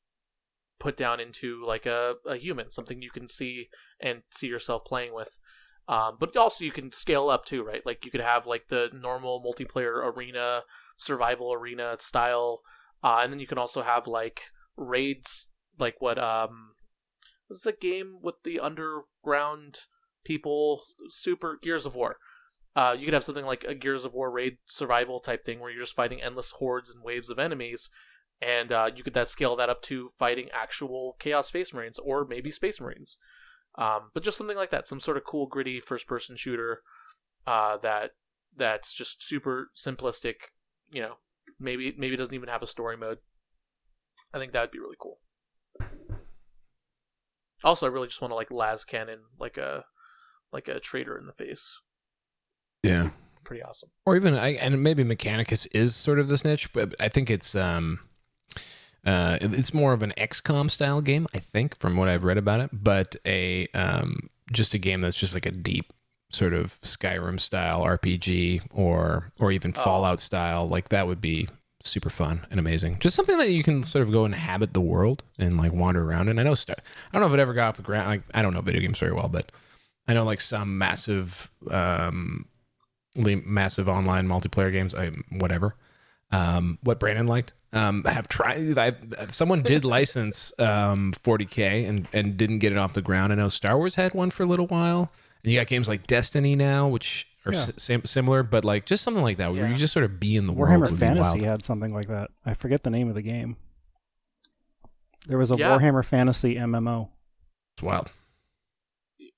put 0.80 0.96
down 0.96 1.20
into 1.20 1.64
like 1.66 1.86
a, 1.86 2.16
a 2.26 2.36
human, 2.38 2.72
something 2.72 3.02
you 3.02 3.12
can 3.12 3.28
see 3.28 3.70
and 4.00 4.24
see 4.32 4.48
yourself 4.48 4.86
playing 4.86 5.14
with. 5.14 5.40
Um, 5.88 6.18
but 6.20 6.38
also 6.38 6.64
you 6.64 6.72
can 6.72 6.92
scale 6.92 7.30
up 7.30 7.46
too, 7.46 7.64
right? 7.64 7.84
Like 7.84 8.06
you 8.06 8.12
could 8.12 8.22
have 8.22 8.46
like 8.46 8.68
the 8.68 8.90
normal 8.94 9.44
multiplayer 9.44 10.06
arena, 10.16 10.62
survival 10.98 11.52
arena 11.52 11.96
style, 12.00 12.62
uh, 13.04 13.22
and 13.24 13.34
then 13.34 13.40
you 13.40 13.48
can 13.48 13.58
also 13.58 13.82
have 13.82 14.06
like 14.06 14.52
raids, 14.80 15.50
like 15.78 15.96
what 16.00 16.18
um, 16.18 16.72
was 17.50 17.62
the 17.62 17.74
game 17.74 18.20
with 18.22 18.36
the 18.44 18.60
underground 18.60 19.80
people? 20.24 20.84
Super 21.10 21.60
Gears 21.62 21.86
of 21.86 21.94
War. 21.94 22.18
Uh, 22.76 22.96
you 22.98 23.06
could 23.06 23.14
have 23.14 23.24
something 23.24 23.46
like 23.46 23.64
a 23.66 23.76
Gears 23.76 24.06
of 24.06 24.14
War 24.14 24.32
raid 24.32 24.58
survival 24.66 25.20
type 25.20 25.44
thing 25.44 25.60
where 25.60 25.70
you're 25.70 25.82
just 25.82 25.96
fighting 25.96 26.22
endless 26.22 26.52
hordes 26.52 26.90
and 26.90 27.04
waves 27.04 27.30
of 27.30 27.38
enemies, 27.38 27.90
and 28.42 28.72
uh, 28.72 28.90
you 28.96 29.04
could 29.04 29.14
that 29.14 29.28
scale 29.28 29.56
that 29.56 29.70
up 29.70 29.82
to 29.84 30.10
fighting 30.18 30.50
actual 30.54 31.16
Chaos 31.20 31.50
Space 31.50 31.74
Marines 31.74 32.00
or 32.00 32.26
maybe 32.26 32.52
Space 32.52 32.80
Marines. 32.80 33.18
Um, 33.76 34.12
but 34.14 34.24
just 34.24 34.38
something 34.38 34.58
like 34.58 34.70
that, 34.70 34.88
some 34.88 35.00
sort 35.00 35.18
of 35.18 35.24
cool, 35.26 35.46
gritty 35.48 35.80
first-person 35.80 36.38
shooter. 36.38 36.82
uh, 37.46 37.78
that 37.78 38.12
that's 38.56 38.94
just 38.94 39.24
super 39.24 39.72
simplistic. 39.76 40.36
You 40.92 41.02
know, 41.02 41.14
maybe 41.60 41.94
maybe 41.98 42.16
doesn't 42.16 42.34
even 42.34 42.50
have 42.50 42.64
a 42.64 42.68
story 42.68 42.98
mode. 42.98 43.18
I 44.34 44.38
think 44.38 44.54
that 44.54 44.62
would 44.62 44.72
be 44.72 44.80
really 44.80 44.98
cool. 45.00 45.20
Also, 47.64 47.86
I 47.86 47.90
really 47.90 48.08
just 48.08 48.22
want 48.22 48.32
to 48.32 48.36
like 48.36 48.52
las 48.52 48.86
cannon 48.86 49.20
like 49.40 49.58
a 49.58 49.86
like 50.54 50.68
a 50.68 50.80
traitor 50.80 51.18
in 51.18 51.26
the 51.26 51.34
face. 51.34 51.82
Yeah. 52.84 53.10
Pretty 53.44 53.64
awesome. 53.64 53.90
Or 54.06 54.16
even 54.16 54.36
I 54.36 54.54
and 54.54 54.82
maybe 54.82 55.04
Mechanicus 55.04 55.68
is 55.74 55.96
sort 55.96 56.20
of 56.20 56.30
this 56.30 56.46
niche, 56.46 56.72
but 56.74 56.94
I 57.00 57.10
think 57.10 57.30
it's 57.30 57.56
um 57.56 58.00
uh 59.06 59.38
it's 59.42 59.74
more 59.74 59.94
of 59.94 60.04
an 60.04 60.14
XCOM 60.18 60.70
style 60.72 61.02
game, 61.02 61.28
I 61.34 61.40
think, 61.40 61.78
from 61.78 61.98
what 61.98 62.08
I've 62.08 62.24
read 62.24 62.38
about 62.38 62.62
it, 62.62 62.70
but 62.72 63.16
a 63.26 63.68
um 63.74 64.30
just 64.52 64.74
a 64.74 64.78
game 64.78 65.02
that's 65.02 65.18
just 65.20 65.34
like 65.34 65.46
a 65.46 65.52
deep 65.52 65.92
sort 66.32 66.54
of 66.54 66.80
Skyrim 66.82 67.40
style 67.40 67.82
RPG 67.82 68.62
or 68.72 69.30
or 69.40 69.52
even 69.52 69.74
Oh. 69.76 69.84
Fallout 69.84 70.20
style, 70.20 70.68
like 70.68 70.90
that 70.90 71.08
would 71.08 71.20
be 71.22 71.50
super 71.82 72.10
fun 72.10 72.46
and 72.52 72.60
amazing. 72.60 72.98
Just 73.00 73.16
something 73.16 73.38
that 73.38 73.52
you 73.52 73.64
can 73.64 73.84
sort 73.84 74.04
of 74.04 74.12
go 74.12 74.26
inhabit 74.26 74.74
the 74.74 74.82
world 74.82 75.24
and 75.38 75.58
like 75.58 75.72
wander 75.72 76.04
around. 76.04 76.28
And 76.28 76.40
I 76.40 76.44
know 76.44 76.54
I 76.54 76.76
don't 77.14 77.22
know 77.22 77.28
if 77.28 77.34
it 77.34 77.40
ever 77.40 77.54
got 77.54 77.70
off 77.70 77.78
the 77.78 77.84
ground. 77.84 78.08
Like 78.08 78.22
I 78.34 78.42
don't 78.42 78.54
know 78.54 78.62
video 78.62 78.82
games 78.82 79.00
very 79.00 79.14
well, 79.14 79.30
but 79.30 79.52
I 80.08 80.14
know 80.14 80.24
like 80.24 80.42
some 80.42 80.78
massive 80.78 81.50
um 81.70 82.46
le- 83.16 83.44
massive 83.46 83.88
online 83.88 84.28
multiplayer 84.28 84.72
games, 84.72 84.94
I 84.94 85.12
whatever. 85.32 85.76
Um, 86.32 86.78
what 86.84 87.00
Brandon 87.00 87.28
liked. 87.28 87.54
Um, 87.72 88.04
have 88.06 88.28
tried. 88.28 88.78
I, 88.78 88.94
someone 89.30 89.62
did 89.62 89.86
license 89.86 90.52
um 90.60 91.14
40k 91.24 91.88
and 91.88 92.08
and 92.14 92.36
didn't 92.36 92.60
get 92.60 92.72
it 92.72 92.78
off 92.78 92.94
the 92.94 93.02
ground. 93.02 93.32
I 93.32 93.36
know 93.36 93.50
Star 93.50 93.78
Wars 93.78 93.96
had 93.96 94.14
one 94.14 94.32
for 94.32 94.44
a 94.44 94.48
little 94.48 94.68
while, 94.68 95.12
and 95.44 95.52
you 95.52 95.60
got 95.60 95.68
games 95.68 95.88
like 95.88 96.08
Destiny 96.08 96.56
now, 96.56 96.88
which 96.88 97.28
are 97.46 97.54
Yeah. 97.54 97.60
s- 97.60 97.72
sim- 97.78 98.06
similar, 98.06 98.44
but 98.44 98.66
like 98.66 98.86
just 98.86 99.04
something 99.04 99.24
like 99.24 99.38
that 99.38 99.52
where 99.54 99.66
Yeah. 99.66 99.72
you 99.72 99.78
just 99.78 99.94
sort 99.94 100.06
of 100.06 100.20
be 100.20 100.36
in 100.36 100.46
the 100.48 100.54
world. 100.54 100.82
Warhammer 100.82 100.98
Fantasy 100.98 101.44
had 101.46 101.64
something 101.64 101.94
like 101.94 102.08
that. 102.08 102.32
I 102.46 102.54
forget 102.54 102.84
the 102.84 102.90
name 102.90 103.08
of 103.10 103.16
the 103.16 103.22
game. 103.22 103.58
There 105.28 105.38
was 105.38 105.52
a 105.52 105.56
Yeah. 105.58 105.78
Warhammer 105.78 106.04
Fantasy 106.04 106.56
MMO. 106.56 107.10
It's 107.76 107.84
wild. 107.84 108.12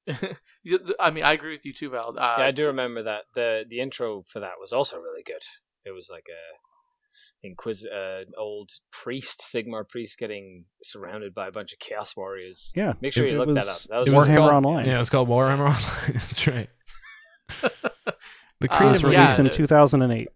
I 1.00 1.12
mean, 1.12 1.24
I 1.24 1.34
agree 1.34 1.52
with 1.54 1.66
you 1.66 1.74
too, 1.74 1.90
Val. 1.92 2.10
Uh, 2.18 2.36
yeah, 2.40 2.46
I 2.46 2.52
do 2.52 2.66
remember 2.66 3.04
that. 3.04 3.24
the 3.36 3.66
The 3.68 3.80
intro 3.80 4.24
for 4.24 4.40
that 4.40 4.54
was 4.60 4.72
also 4.72 4.98
really 4.98 5.24
good. 5.24 5.42
It 5.86 5.92
was 5.92 6.10
like 6.12 6.26
a 6.30 7.48
inquis 7.48 7.86
uh, 7.86 8.24
old 8.38 8.70
priest, 8.92 9.42
Sigmar 9.54 9.88
priest, 9.88 10.18
getting 10.18 10.66
surrounded 10.84 11.34
by 11.34 11.48
a 11.48 11.52
bunch 11.52 11.74
of 11.74 11.80
chaos 11.80 12.16
warriors. 12.16 12.72
Yeah, 12.76 12.94
Make 13.02 13.14
sure 13.14 13.26
it- 13.26 13.32
you 13.34 13.42
it 13.42 13.48
look 13.48 13.56
that 13.56 13.68
up. 13.68 13.80
That 13.90 13.98
was 14.00 14.08
It 14.08 14.14
was 14.16 14.28
Warhammer 14.28 14.38
called- 14.38 14.52
Online. 14.66 14.86
Yeah, 14.86 15.00
it's 15.00 15.10
called 15.10 15.30
Warhammer 15.30 15.70
Online. 15.70 16.12
That's 16.14 16.48
right. 16.48 16.70
The 17.62 17.72
Uh, 17.72 18.12
It 18.62 18.70
creative 18.72 19.04
was 19.04 19.14
yeah, 19.14 19.22
released 19.34 19.40
in 19.40 19.50
2008. 19.50 20.28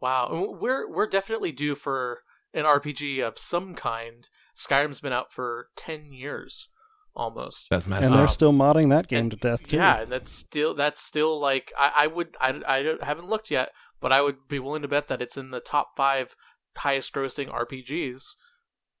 Wow, 0.00 0.56
we're 0.60 0.88
we're 0.90 1.08
definitely 1.08 1.52
due 1.52 1.74
for 1.74 2.20
an 2.54 2.64
RPG 2.64 3.20
of 3.26 3.38
some 3.38 3.74
kind. 3.74 4.28
Skyrim's 4.56 5.00
been 5.00 5.12
out 5.12 5.32
for 5.32 5.68
ten 5.76 6.12
years, 6.12 6.68
almost. 7.16 7.66
That's 7.70 7.84
And 7.84 7.90
massive. 7.90 8.12
they're 8.12 8.22
Um, 8.22 8.28
still 8.28 8.52
modding 8.52 8.90
that 8.90 9.08
game 9.08 9.20
and- 9.20 9.30
to 9.32 9.36
death 9.36 9.66
too. 9.68 9.76
Yeah, 9.76 10.00
and 10.02 10.12
that's 10.12 10.30
still 10.30 10.74
that's 10.74 11.00
still 11.02 11.38
like 11.40 11.72
I, 11.78 11.92
I 11.96 12.06
would 12.06 12.36
I, 12.40 12.60
I 12.66 13.04
haven't 13.04 13.28
looked 13.28 13.50
yet, 13.50 13.72
but 14.00 14.12
I 14.12 14.20
would 14.20 14.46
be 14.48 14.58
willing 14.60 14.82
to 14.82 14.88
bet 14.88 15.08
that 15.08 15.20
it's 15.22 15.36
in 15.36 15.50
the 15.50 15.60
top 15.60 15.96
five 15.96 16.36
highest 16.76 17.12
grossing 17.12 17.48
RPGs 17.50 18.22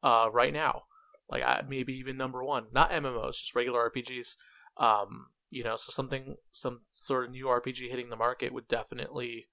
uh, 0.02 0.28
right 0.32 0.52
now. 0.52 0.82
Like 1.30 1.42
I, 1.44 1.62
maybe 1.68 1.92
even 1.92 2.16
number 2.16 2.42
one, 2.42 2.66
not 2.72 2.90
MMOs, 2.90 3.36
just 3.38 3.54
regular 3.54 3.88
RPGs. 3.90 4.30
Um, 4.78 5.26
you 5.50 5.64
know, 5.64 5.76
so 5.76 5.90
something 5.90 6.36
some 6.52 6.80
sort 6.90 7.24
of 7.24 7.30
new 7.30 7.46
RPG 7.46 7.90
hitting 7.90 8.10
the 8.10 8.16
market 8.16 8.52
would 8.52 8.68
definitely 8.68 9.46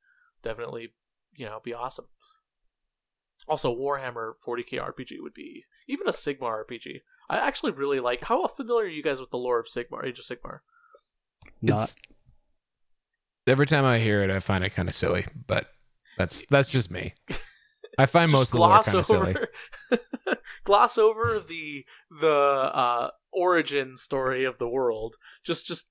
definitely 0.44 0.94
you 1.36 1.46
know 1.46 1.60
be 1.64 1.74
awesome. 1.74 2.06
Also, 3.48 3.76
Warhammer 3.76 4.34
40k 4.46 4.80
RPG 4.80 5.18
would 5.22 5.34
be 5.34 5.66
even 5.88 6.08
a 6.08 6.12
Sigmar 6.12 6.64
RPG. 6.66 7.02
I 7.30 7.38
actually 7.38 7.72
really 7.74 8.00
like. 8.00 8.24
How 8.24 8.48
familiar 8.48 8.86
are 8.86 8.90
you 8.90 9.04
guys 9.04 9.20
with 9.20 9.30
the 9.32 9.38
lore 9.38 9.60
of 9.60 9.68
Sigmar, 9.68 10.06
Age 10.06 10.20
of 10.20 10.26
Sigmar? 10.26 10.60
Not 11.62 11.74
It's- 11.76 11.96
every 13.48 13.68
time 13.68 13.86
I 13.86 14.00
hear 14.00 14.24
it, 14.24 14.32
I 14.32 14.40
find 14.40 14.64
it 14.64 14.72
kind 14.72 14.90
of 14.90 14.96
silly, 14.96 15.26
but 15.48 15.68
that's 16.18 16.44
that's 16.50 16.70
just 16.70 16.90
me. 16.90 17.14
I 17.98 18.06
find 18.08 18.32
most 18.32 18.48
of 18.48 18.52
the 18.54 18.60
lore 18.60 18.84
kind 18.84 18.98
of 18.98 19.06
silly. 19.06 19.36
gloss 20.64 20.98
over 20.98 21.40
the 21.40 21.86
the 22.20 22.32
uh, 22.32 23.10
origin 23.36 23.98
story 23.98 24.44
of 24.44 24.58
the 24.58 24.70
world. 24.70 25.16
Just 25.44 25.66
just 25.66 25.90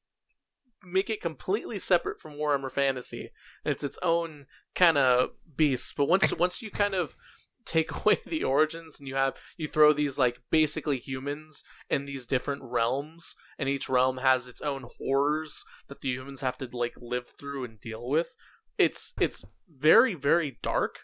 make 0.84 1.09
it 1.09 1.20
completely 1.20 1.78
separate 1.78 2.20
from 2.20 2.34
Warhammer 2.34 2.70
Fantasy. 2.70 3.30
It's 3.64 3.84
its 3.84 3.99
own 4.03 4.47
kind 4.74 4.99
of 4.99 5.30
beast. 5.57 5.95
But 5.97 6.09
once 6.09 6.32
once 6.38 6.62
you 6.62 6.70
kind 6.70 6.95
of 6.95 7.16
take 7.64 7.90
away 8.05 8.18
the 8.26 8.45
origins 8.45 8.99
and 8.99 9.09
you 9.09 9.14
have 9.14 9.36
you 9.57 9.66
throw 9.66 9.92
these 9.92 10.18
like 10.18 10.40
basically 10.51 10.99
humans 10.99 11.64
in 11.88 12.05
these 12.05 12.26
different 12.26 12.62
realms 12.62 13.34
and 13.59 13.68
each 13.68 13.88
realm 13.88 14.18
has 14.18 14.47
its 14.47 14.61
own 14.61 14.86
horrors 14.99 15.64
that 15.88 16.01
the 16.01 16.11
humans 16.11 16.40
have 16.40 16.59
to 16.59 16.68
like 16.72 16.95
live 17.01 17.26
through 17.38 17.64
and 17.64 17.80
deal 17.80 18.09
with 18.09 18.34
it's 18.78 19.14
it's 19.20 19.45
very 19.68 20.14
very 20.14 20.59
dark 20.62 21.01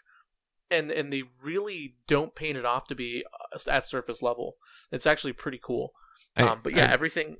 and 0.69 0.91
and 0.91 1.11
they 1.11 1.23
really 1.41 1.95
don't 2.07 2.35
paint 2.35 2.57
it 2.57 2.65
off 2.65 2.87
to 2.87 2.95
be 2.95 3.23
uh, 3.55 3.69
at 3.69 3.87
surface 3.87 4.21
level 4.21 4.55
it's 4.91 5.07
actually 5.07 5.33
pretty 5.33 5.59
cool 5.61 5.91
um, 6.37 6.59
but 6.63 6.73
yeah 6.75 6.85
I- 6.89 6.93
everything 6.93 7.37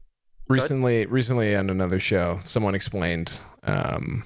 recently 0.48 1.06
recently 1.06 1.56
on 1.56 1.70
another 1.70 2.00
show 2.00 2.40
someone 2.44 2.76
explained 2.76 3.32
um 3.64 4.24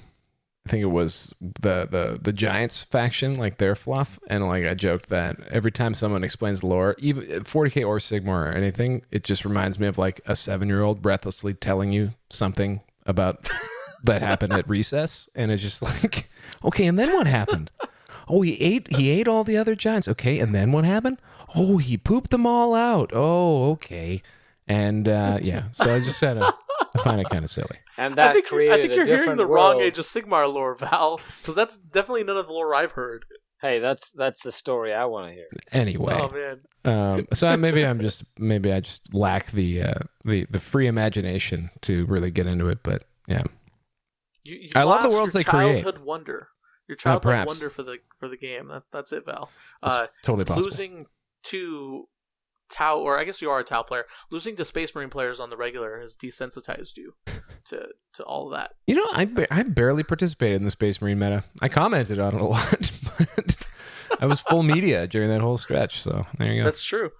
i 0.66 0.70
think 0.70 0.82
it 0.82 0.86
was 0.86 1.32
the 1.40 1.86
the 1.88 2.18
the 2.20 2.32
giants 2.32 2.82
faction 2.82 3.36
like 3.36 3.58
their 3.58 3.76
fluff. 3.76 4.18
And 4.28 4.48
like 4.48 4.64
i 4.66 4.74
joked 4.74 5.08
that 5.10 5.36
every 5.48 5.70
time 5.70 5.94
someone 5.94 6.24
explains 6.24 6.64
lore 6.64 6.96
even 6.98 7.22
40k 7.44 7.86
or 7.86 7.98
Sigmar 7.98 8.48
or 8.48 8.52
anything 8.52 9.02
it 9.12 9.22
just 9.22 9.44
reminds 9.44 9.78
me 9.78 9.86
of 9.86 9.98
like 9.98 10.20
a 10.26 10.34
seven 10.34 10.68
year 10.68 10.82
old 10.82 11.00
breathlessly 11.00 11.54
telling 11.54 11.92
you 11.92 12.10
something 12.30 12.80
about 13.04 13.48
that 14.02 14.22
happened 14.22 14.52
at 14.52 14.68
recess. 14.68 15.28
And 15.36 15.50
it's 15.52 15.62
just 15.62 15.82
like 15.82 16.28
okay 16.64 16.86
and 16.86 16.98
then 16.98 17.12
what 17.14 17.26
happened? 17.26 17.70
Oh 18.28 18.42
he 18.42 18.54
ate 18.60 18.92
he 18.96 19.10
ate 19.10 19.28
all 19.28 19.44
the 19.44 19.56
other 19.56 19.76
giants. 19.76 20.08
Okay 20.08 20.40
and 20.40 20.52
then 20.52 20.72
what 20.72 20.84
happened? 20.84 21.18
Oh 21.54 21.78
he 21.78 21.96
pooped 21.96 22.30
them 22.30 22.44
all 22.44 22.74
out. 22.74 23.12
Oh 23.14 23.70
okay 23.72 24.20
and 24.66 25.08
uh, 25.08 25.38
yeah, 25.42 25.64
so 25.72 25.94
I 25.94 26.00
just 26.00 26.18
said 26.18 26.38
uh, 26.38 26.52
I 26.94 27.02
find 27.02 27.20
it 27.20 27.28
kind 27.30 27.44
of 27.44 27.50
silly. 27.50 27.76
And 27.98 28.16
that 28.16 28.30
I 28.30 28.32
think, 28.34 28.46
created 28.46 28.72
I 28.74 28.80
think 28.82 28.94
you're 28.94 29.04
hearing 29.04 29.18
different 29.20 29.38
the 29.38 29.46
wrong. 29.46 29.80
Age 29.80 29.98
of 29.98 30.04
Sigmar 30.06 30.52
lore, 30.52 30.74
Val, 30.74 31.20
because 31.40 31.54
that's 31.54 31.76
definitely 31.78 32.24
none 32.24 32.36
of 32.36 32.46
the 32.46 32.52
lore 32.52 32.74
I've 32.74 32.92
heard. 32.92 33.24
Hey, 33.62 33.78
that's 33.78 34.12
that's 34.12 34.42
the 34.42 34.52
story 34.52 34.92
I 34.92 35.06
want 35.06 35.28
to 35.28 35.32
hear. 35.34 35.46
Anyway, 35.72 36.14
Oh 36.14 36.30
man, 36.30 36.60
um, 36.84 37.26
so 37.32 37.56
maybe 37.56 37.86
I'm 37.86 38.00
just 38.00 38.22
maybe 38.38 38.70
I 38.72 38.80
just 38.80 39.14
lack 39.14 39.50
the 39.52 39.82
uh, 39.82 39.94
the 40.24 40.46
the 40.50 40.60
free 40.60 40.86
imagination 40.86 41.70
to 41.82 42.04
really 42.06 42.30
get 42.30 42.46
into 42.46 42.68
it. 42.68 42.82
But 42.82 43.04
yeah, 43.26 43.44
you, 44.44 44.56
you 44.56 44.68
I 44.76 44.82
love 44.82 45.02
the 45.02 45.08
worlds 45.08 45.32
your 45.32 45.42
they 45.42 45.48
create. 45.50 45.82
Childhood 45.82 46.04
wonder, 46.04 46.48
your 46.86 46.96
childhood 46.96 47.22
perhaps. 47.22 47.46
wonder 47.48 47.70
for 47.70 47.82
the 47.82 47.98
for 48.20 48.28
the 48.28 48.36
game. 48.36 48.68
That, 48.68 48.82
that's 48.92 49.10
it, 49.12 49.24
Val. 49.24 49.50
that's 49.82 49.94
Uh, 49.94 50.06
totally 50.22 50.44
possible. 50.44 50.66
losing 50.66 51.06
to 51.44 52.08
Tau, 52.70 52.98
or 52.98 53.18
I 53.18 53.24
guess 53.24 53.40
you 53.40 53.50
are 53.50 53.60
a 53.60 53.64
Tau 53.64 53.82
player. 53.82 54.04
Losing 54.30 54.56
to 54.56 54.64
Space 54.64 54.94
Marine 54.94 55.10
players 55.10 55.40
on 55.40 55.50
the 55.50 55.56
regular 55.56 56.00
has 56.00 56.16
desensitized 56.16 56.96
you 56.96 57.14
to 57.66 57.88
to 58.14 58.22
all 58.24 58.46
of 58.46 58.58
that. 58.58 58.72
You 58.86 58.96
know, 58.96 59.06
I 59.12 59.24
ba- 59.24 59.52
I 59.52 59.62
barely 59.62 60.02
participated 60.02 60.56
in 60.56 60.64
the 60.64 60.70
Space 60.70 61.00
Marine 61.00 61.18
meta. 61.18 61.44
I 61.60 61.68
commented 61.68 62.18
on 62.18 62.34
it 62.34 62.40
a 62.40 62.46
lot, 62.46 62.90
but 63.18 63.66
I 64.20 64.26
was 64.26 64.40
full 64.40 64.62
media 64.62 65.06
during 65.06 65.28
that 65.28 65.40
whole 65.40 65.58
stretch. 65.58 66.00
So 66.00 66.26
there 66.38 66.52
you 66.52 66.62
go. 66.62 66.64
That's 66.64 66.84
true. 66.84 67.10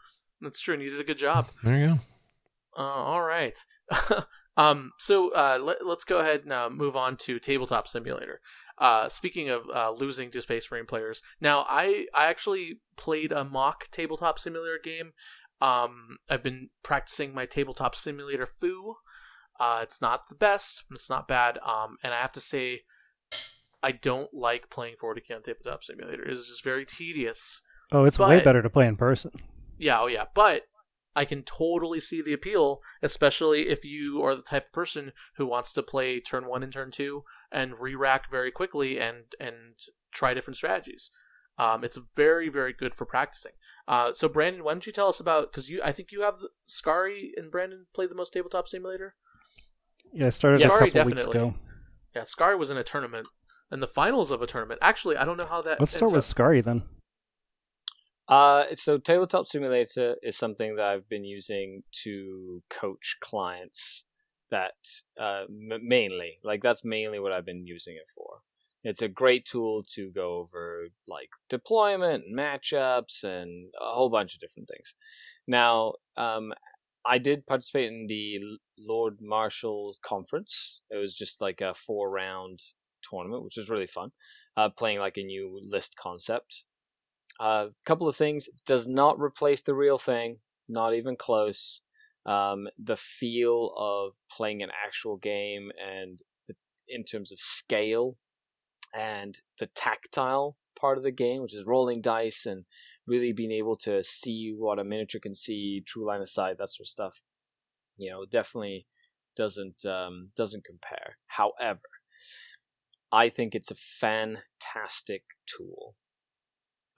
That's 0.41 0.61
true, 0.61 0.75
and 0.75 0.83
you 0.83 0.91
did 0.91 1.01
a 1.01 1.05
good 1.05 1.19
job. 1.19 1.49
there 1.63 1.79
you 1.79 1.87
go. 1.89 1.99
Uh, 2.77 2.83
all 2.83 3.23
right. 3.23 3.59
um, 4.57 4.93
so 4.99 5.33
uh, 5.33 5.59
let, 5.63 5.81
us 5.81 6.05
go 6.05 6.19
ahead 6.19 6.43
and 6.43 6.53
uh, 6.53 6.69
move 6.71 6.95
on 6.95 7.17
to 7.19 7.39
Tabletop 7.39 7.89
Simulator. 7.89 8.41
Uh, 8.79 9.09
speaking 9.09 9.49
of 9.49 9.62
uh, 9.74 9.91
losing 9.91 10.31
to 10.31 10.41
Space 10.41 10.70
Marine 10.70 10.87
players, 10.87 11.22
now 11.41 11.64
I 11.68 12.07
I 12.14 12.27
actually 12.27 12.81
played 12.97 13.33
a 13.33 13.45
mock 13.45 13.91
Tabletop 13.91 14.39
Simulator 14.39 14.79
game. 14.83 15.12
Um, 15.61 16.18
I've 16.29 16.43
been 16.43 16.68
practicing 16.83 17.35
my 17.35 17.47
Tabletop 17.47 17.97
Simulator 17.97 18.47
foo. 18.47 18.97
Uh, 19.59 19.81
it's 19.83 20.03
not 20.03 20.29
the 20.29 20.35
best, 20.35 20.85
it's 20.91 21.09
not 21.09 21.27
bad. 21.27 21.59
Um, 21.66 21.97
and 22.03 22.12
I 22.12 22.20
have 22.20 22.33
to 22.33 22.41
say, 22.41 22.83
I 23.83 23.93
don't 23.93 24.35
like 24.35 24.68
playing 24.68 24.97
40k 25.03 25.35
on 25.35 25.43
Tabletop 25.43 25.83
Simulator. 25.83 26.29
It's 26.29 26.49
just 26.49 26.62
very 26.62 26.85
tedious. 26.85 27.62
Oh, 27.93 28.05
it's 28.05 28.18
way 28.18 28.41
better 28.41 28.61
to 28.61 28.68
play 28.68 28.87
in 28.87 28.97
person. 28.97 29.31
Yeah, 29.79 30.01
oh 30.01 30.07
yeah, 30.07 30.24
but 30.35 30.62
I 31.14 31.24
can 31.24 31.43
totally 31.45 32.01
see 32.01 32.20
the 32.20 32.35
appeal, 32.35 32.83
especially 33.03 33.68
if 33.68 33.85
you 33.85 34.22
are 34.22 34.35
the 34.35 34.43
type 34.43 34.66
of 34.66 34.72
person 34.72 35.12
who 35.37 35.47
wants 35.47 35.72
to 35.72 35.83
play 35.83 36.20
turn 36.20 36.47
one 36.47 36.62
and 36.62 36.72
turn 36.72 36.91
two 36.91 37.24
and 37.53 37.79
re-rack 37.81 38.31
very 38.31 38.51
quickly 38.51 38.99
and 38.99 39.25
and 39.41 39.55
try 40.13 40.35
different 40.35 40.57
strategies. 40.57 41.11
Um, 41.59 41.85
it's 41.85 41.99
very 42.15 42.49
very 42.49 42.73
good 42.73 42.95
for 42.95 43.07
practicing. 43.07 43.53
Uh, 43.89 44.13
so 44.15 44.29
Brandon, 44.29 44.65
why 44.65 44.73
don't 44.73 44.87
you 44.87 44.93
tell 44.93 45.09
us 45.09 45.21
about 45.21 45.51
because 45.51 45.71
you 45.71 45.81
I 45.85 45.93
think 45.93 46.13
you 46.13 46.23
have 46.23 46.39
the, 46.39 46.49
Scary 46.67 47.33
and 47.37 47.51
Brandon 47.51 47.87
play 47.95 48.07
the 48.07 48.15
most 48.15 48.33
tabletop 48.33 48.69
simulator. 48.69 49.15
Yeah, 50.13 50.27
I 50.27 50.31
started 50.31 50.61
Yeah. 50.61 50.69
a 50.69 50.75
Sorry, 50.75 50.91
couple 50.91 51.11
weeks 51.13 51.25
ago. 51.25 51.55
Yeah, 52.15 52.25
Scary 52.25 52.57
was 52.57 52.71
in 52.71 52.77
a 52.77 52.85
tournament, 52.85 53.27
and 53.71 53.83
the 53.83 53.89
finals 53.89 54.31
of 54.31 54.41
a 54.43 54.47
tournament. 54.47 54.79
Actually, 54.83 55.17
I 55.17 55.25
don't 55.25 55.37
know 55.37 55.47
how 55.47 55.63
that. 55.63 55.81
Let's 55.81 55.93
start 55.93 56.13
with 56.13 56.21
up. 56.21 56.25
Scary 56.25 56.61
then. 56.61 56.83
Uh, 58.29 58.65
so 58.75 58.99
Tabletop 58.99 59.47
Simulator 59.47 60.17
is 60.23 60.37
something 60.37 60.77
that 60.77 60.85
I've 60.85 61.09
been 61.09 61.25
using 61.25 61.83
to 62.03 62.63
coach 62.71 63.17
clients. 63.21 64.05
That 64.51 64.75
uh, 65.21 65.45
m- 65.49 65.81
mainly, 65.83 66.39
like 66.45 66.63
that's 66.63 66.85
mainly 66.85 67.19
what 67.19 67.33
I've 67.33 67.47
been 67.47 67.67
using 67.67 67.95
it 67.95 68.11
for. 68.15 68.41
It's 68.85 69.03
a 69.03 69.09
great 69.09 69.45
tool 69.45 69.83
to 69.95 70.11
go 70.15 70.37
over 70.37 70.87
like 71.09 71.31
deployment, 71.49 72.25
and 72.27 72.39
matchups, 72.39 73.25
and 73.25 73.71
a 73.81 73.95
whole 73.95 74.11
bunch 74.11 74.35
of 74.35 74.41
different 74.41 74.69
things. 74.69 74.95
Now, 75.49 75.95
um, 76.17 76.53
I 77.05 77.19
did 77.19 77.47
participate 77.47 77.89
in 77.89 78.07
the 78.09 78.39
Lord 78.79 79.19
Marshal's 79.21 79.99
conference. 80.05 80.81
It 80.91 80.97
was 80.97 81.15
just 81.15 81.41
like 81.41 81.61
a 81.61 81.75
four 81.75 82.11
round 82.11 82.61
tournament, 83.09 83.45
which 83.45 83.57
was 83.57 83.71
really 83.71 83.87
fun. 83.87 84.11
Uh, 84.57 84.71
playing 84.71 84.99
like 84.99 85.17
a 85.17 85.23
new 85.23 85.61
list 85.69 85.97
concept. 86.01 86.65
A 87.41 87.45
uh, 87.45 87.69
couple 87.85 88.09
of 88.09 88.17
things 88.17 88.49
does 88.67 88.89
not 88.89 89.21
replace 89.21 89.63
the 89.63 89.75
real 89.75 89.99
thing, 89.99 90.39
not 90.69 90.95
even 90.95 91.17
close. 91.17 91.83
Um, 92.27 92.66
the 92.77 92.97
feel 92.97 93.72
of 93.79 94.14
playing 94.31 94.62
an 94.62 94.70
actual 94.85 95.16
game 95.16 95.70
and 95.81 96.18
the, 96.49 96.55
in 96.89 97.05
terms 97.05 97.31
of 97.31 97.39
scale 97.39 98.16
and 98.93 99.41
the 99.61 99.66
tactile 99.66 100.57
part 100.79 100.99
of 100.99 101.05
the 101.05 101.12
game, 101.12 101.43
which 101.43 101.55
is 101.55 101.66
rolling 101.66 102.01
dice 102.01 102.45
and 102.45 102.64
really 103.07 103.33
being 103.33 103.53
able 103.53 103.77
to 103.77 104.03
see 104.03 104.53
what 104.57 104.79
a 104.79 104.85
miniature 104.85 105.20
can 105.22 105.35
see, 105.35 105.83
true 105.87 106.07
line 106.07 106.20
of 106.20 106.29
sight, 106.29 106.59
that 106.59 106.70
sort 106.70 106.87
of 106.87 106.89
stuff. 106.89 107.22
You 107.97 108.11
know, 108.11 108.24
definitely 108.31 108.87
doesn't 109.37 109.85
um, 109.87 110.31
doesn't 110.37 110.64
compare. 110.64 111.18
However, 111.29 111.81
I 113.12 113.29
think 113.29 113.55
it's 113.55 113.70
a 113.70 113.74
fantastic 113.74 115.22
tool. 115.47 115.95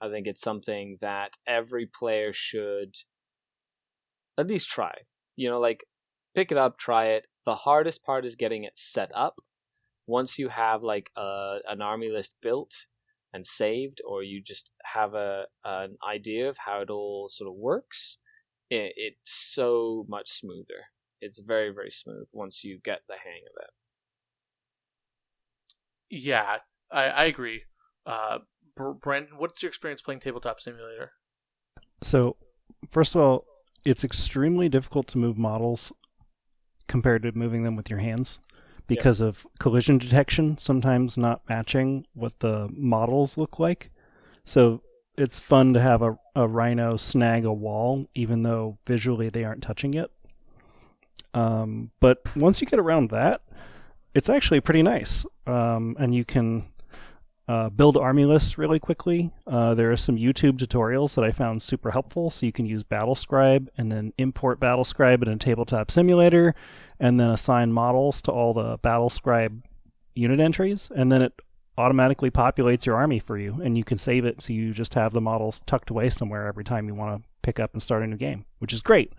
I 0.01 0.09
think 0.09 0.27
it's 0.27 0.41
something 0.41 0.97
that 1.01 1.37
every 1.45 1.85
player 1.85 2.31
should 2.33 2.95
at 4.37 4.47
least 4.47 4.69
try. 4.69 4.93
You 5.39 5.49
know, 5.49 5.61
like 5.61 5.85
pick 6.35 6.51
it 6.51 6.57
up, 6.57 6.77
try 6.77 7.05
it. 7.05 7.27
The 7.45 7.55
hardest 7.55 8.03
part 8.03 8.25
is 8.25 8.35
getting 8.35 8.65
it 8.65 8.73
set 8.75 9.09
up. 9.15 9.35
Once 10.05 10.37
you 10.37 10.49
have 10.49 10.83
like 10.83 11.11
a, 11.15 11.59
an 11.65 11.81
army 11.81 12.09
list 12.09 12.35
built 12.41 12.73
and 13.31 13.45
saved, 13.45 14.01
or 14.05 14.21
you 14.21 14.41
just 14.43 14.71
have 14.83 15.13
a 15.13 15.45
an 15.63 15.95
idea 16.05 16.49
of 16.49 16.57
how 16.65 16.81
it 16.81 16.89
all 16.89 17.29
sort 17.29 17.47
of 17.47 17.55
works, 17.55 18.17
it, 18.69 18.91
it's 18.97 19.31
so 19.31 20.05
much 20.09 20.29
smoother. 20.29 20.91
It's 21.21 21.39
very 21.39 21.71
very 21.71 21.91
smooth 21.91 22.27
once 22.33 22.65
you 22.65 22.77
get 22.83 22.99
the 23.07 23.15
hang 23.23 23.43
of 23.49 23.63
it. 23.63 23.69
Yeah, 26.09 26.57
I, 26.91 27.03
I 27.03 27.23
agree. 27.25 27.61
Uh, 28.05 28.39
Br- 28.75 28.91
Brandon, 28.91 29.37
what's 29.37 29.63
your 29.63 29.69
experience 29.69 30.01
playing 30.01 30.19
Tabletop 30.19 30.59
Simulator? 30.59 31.13
So, 32.03 32.35
first 32.89 33.15
of 33.15 33.21
all, 33.21 33.45
it's 33.85 34.03
extremely 34.03 34.69
difficult 34.69 35.07
to 35.07 35.17
move 35.17 35.37
models 35.37 35.91
compared 36.87 37.23
to 37.23 37.31
moving 37.33 37.63
them 37.63 37.75
with 37.75 37.89
your 37.89 37.99
hands 37.99 38.39
because 38.87 39.21
of 39.21 39.45
collision 39.59 39.99
detection 39.99 40.57
sometimes 40.57 41.15
not 41.15 41.41
matching 41.47 42.05
what 42.13 42.39
the 42.39 42.67
models 42.71 43.37
look 43.37 43.59
like. 43.59 43.91
So, 44.45 44.81
it's 45.17 45.37
fun 45.37 45.73
to 45.73 45.81
have 45.81 46.01
a, 46.01 46.17
a 46.35 46.47
rhino 46.47 46.95
snag 46.95 47.43
a 47.43 47.51
wall 47.51 48.07
even 48.15 48.41
though 48.41 48.77
visually 48.87 49.29
they 49.29 49.43
aren't 49.43 49.61
touching 49.61 49.93
it. 49.93 50.09
Um, 51.33 51.91
but 51.99 52.21
once 52.35 52.61
you 52.61 52.67
get 52.67 52.79
around 52.79 53.09
that, 53.09 53.41
it's 54.13 54.29
actually 54.29 54.61
pretty 54.61 54.81
nice. 54.81 55.25
Um, 55.45 55.95
and 55.99 56.15
you 56.15 56.25
can 56.25 56.71
uh, 57.49 57.67
build 57.67 57.97
army 57.97 58.25
lists 58.25 58.59
really 58.59 58.79
quickly. 58.79 59.31
Uh, 59.47 59.73
there 59.73 59.91
are 59.91 59.97
some 59.97 60.17
YouTube 60.17 60.59
tutorials 60.59 61.15
that 61.15 61.25
I 61.25 61.31
found 61.31 61.63
super 61.63 61.89
helpful. 61.89 62.29
So 62.29 62.45
you 62.45 62.51
can 62.51 62.67
use 62.67 62.83
BattleScribe 62.83 63.67
and 63.75 63.91
then 63.91 64.13
import 64.19 64.59
BattleScribe 64.59 65.23
in 65.23 65.29
a 65.29 65.35
tabletop 65.35 65.89
simulator, 65.89 66.53
and 66.99 67.19
then 67.19 67.31
assign 67.31 67.73
models 67.73 68.21
to 68.21 68.31
all 68.31 68.53
the 68.53 68.77
BattleScribe 68.77 69.63
unit 70.13 70.39
entries, 70.39 70.91
and 70.95 71.11
then 71.11 71.23
it 71.23 71.33
automatically 71.75 72.29
populates 72.29 72.85
your 72.85 72.95
army 72.95 73.17
for 73.17 73.35
you, 73.35 73.59
and 73.63 73.75
you 73.75 73.83
can 73.83 73.97
save 73.97 74.25
it 74.25 74.41
so 74.43 74.53
you 74.53 74.71
just 74.71 74.93
have 74.93 75.13
the 75.13 75.21
models 75.21 75.63
tucked 75.65 75.89
away 75.89 76.11
somewhere 76.11 76.45
every 76.45 76.63
time 76.63 76.87
you 76.87 76.93
want 76.93 77.19
to 77.19 77.27
pick 77.41 77.59
up 77.59 77.73
and 77.73 77.81
start 77.81 78.03
a 78.03 78.07
new 78.07 78.17
game, 78.17 78.45
which 78.59 78.73
is 78.73 78.81
great. 78.81 79.13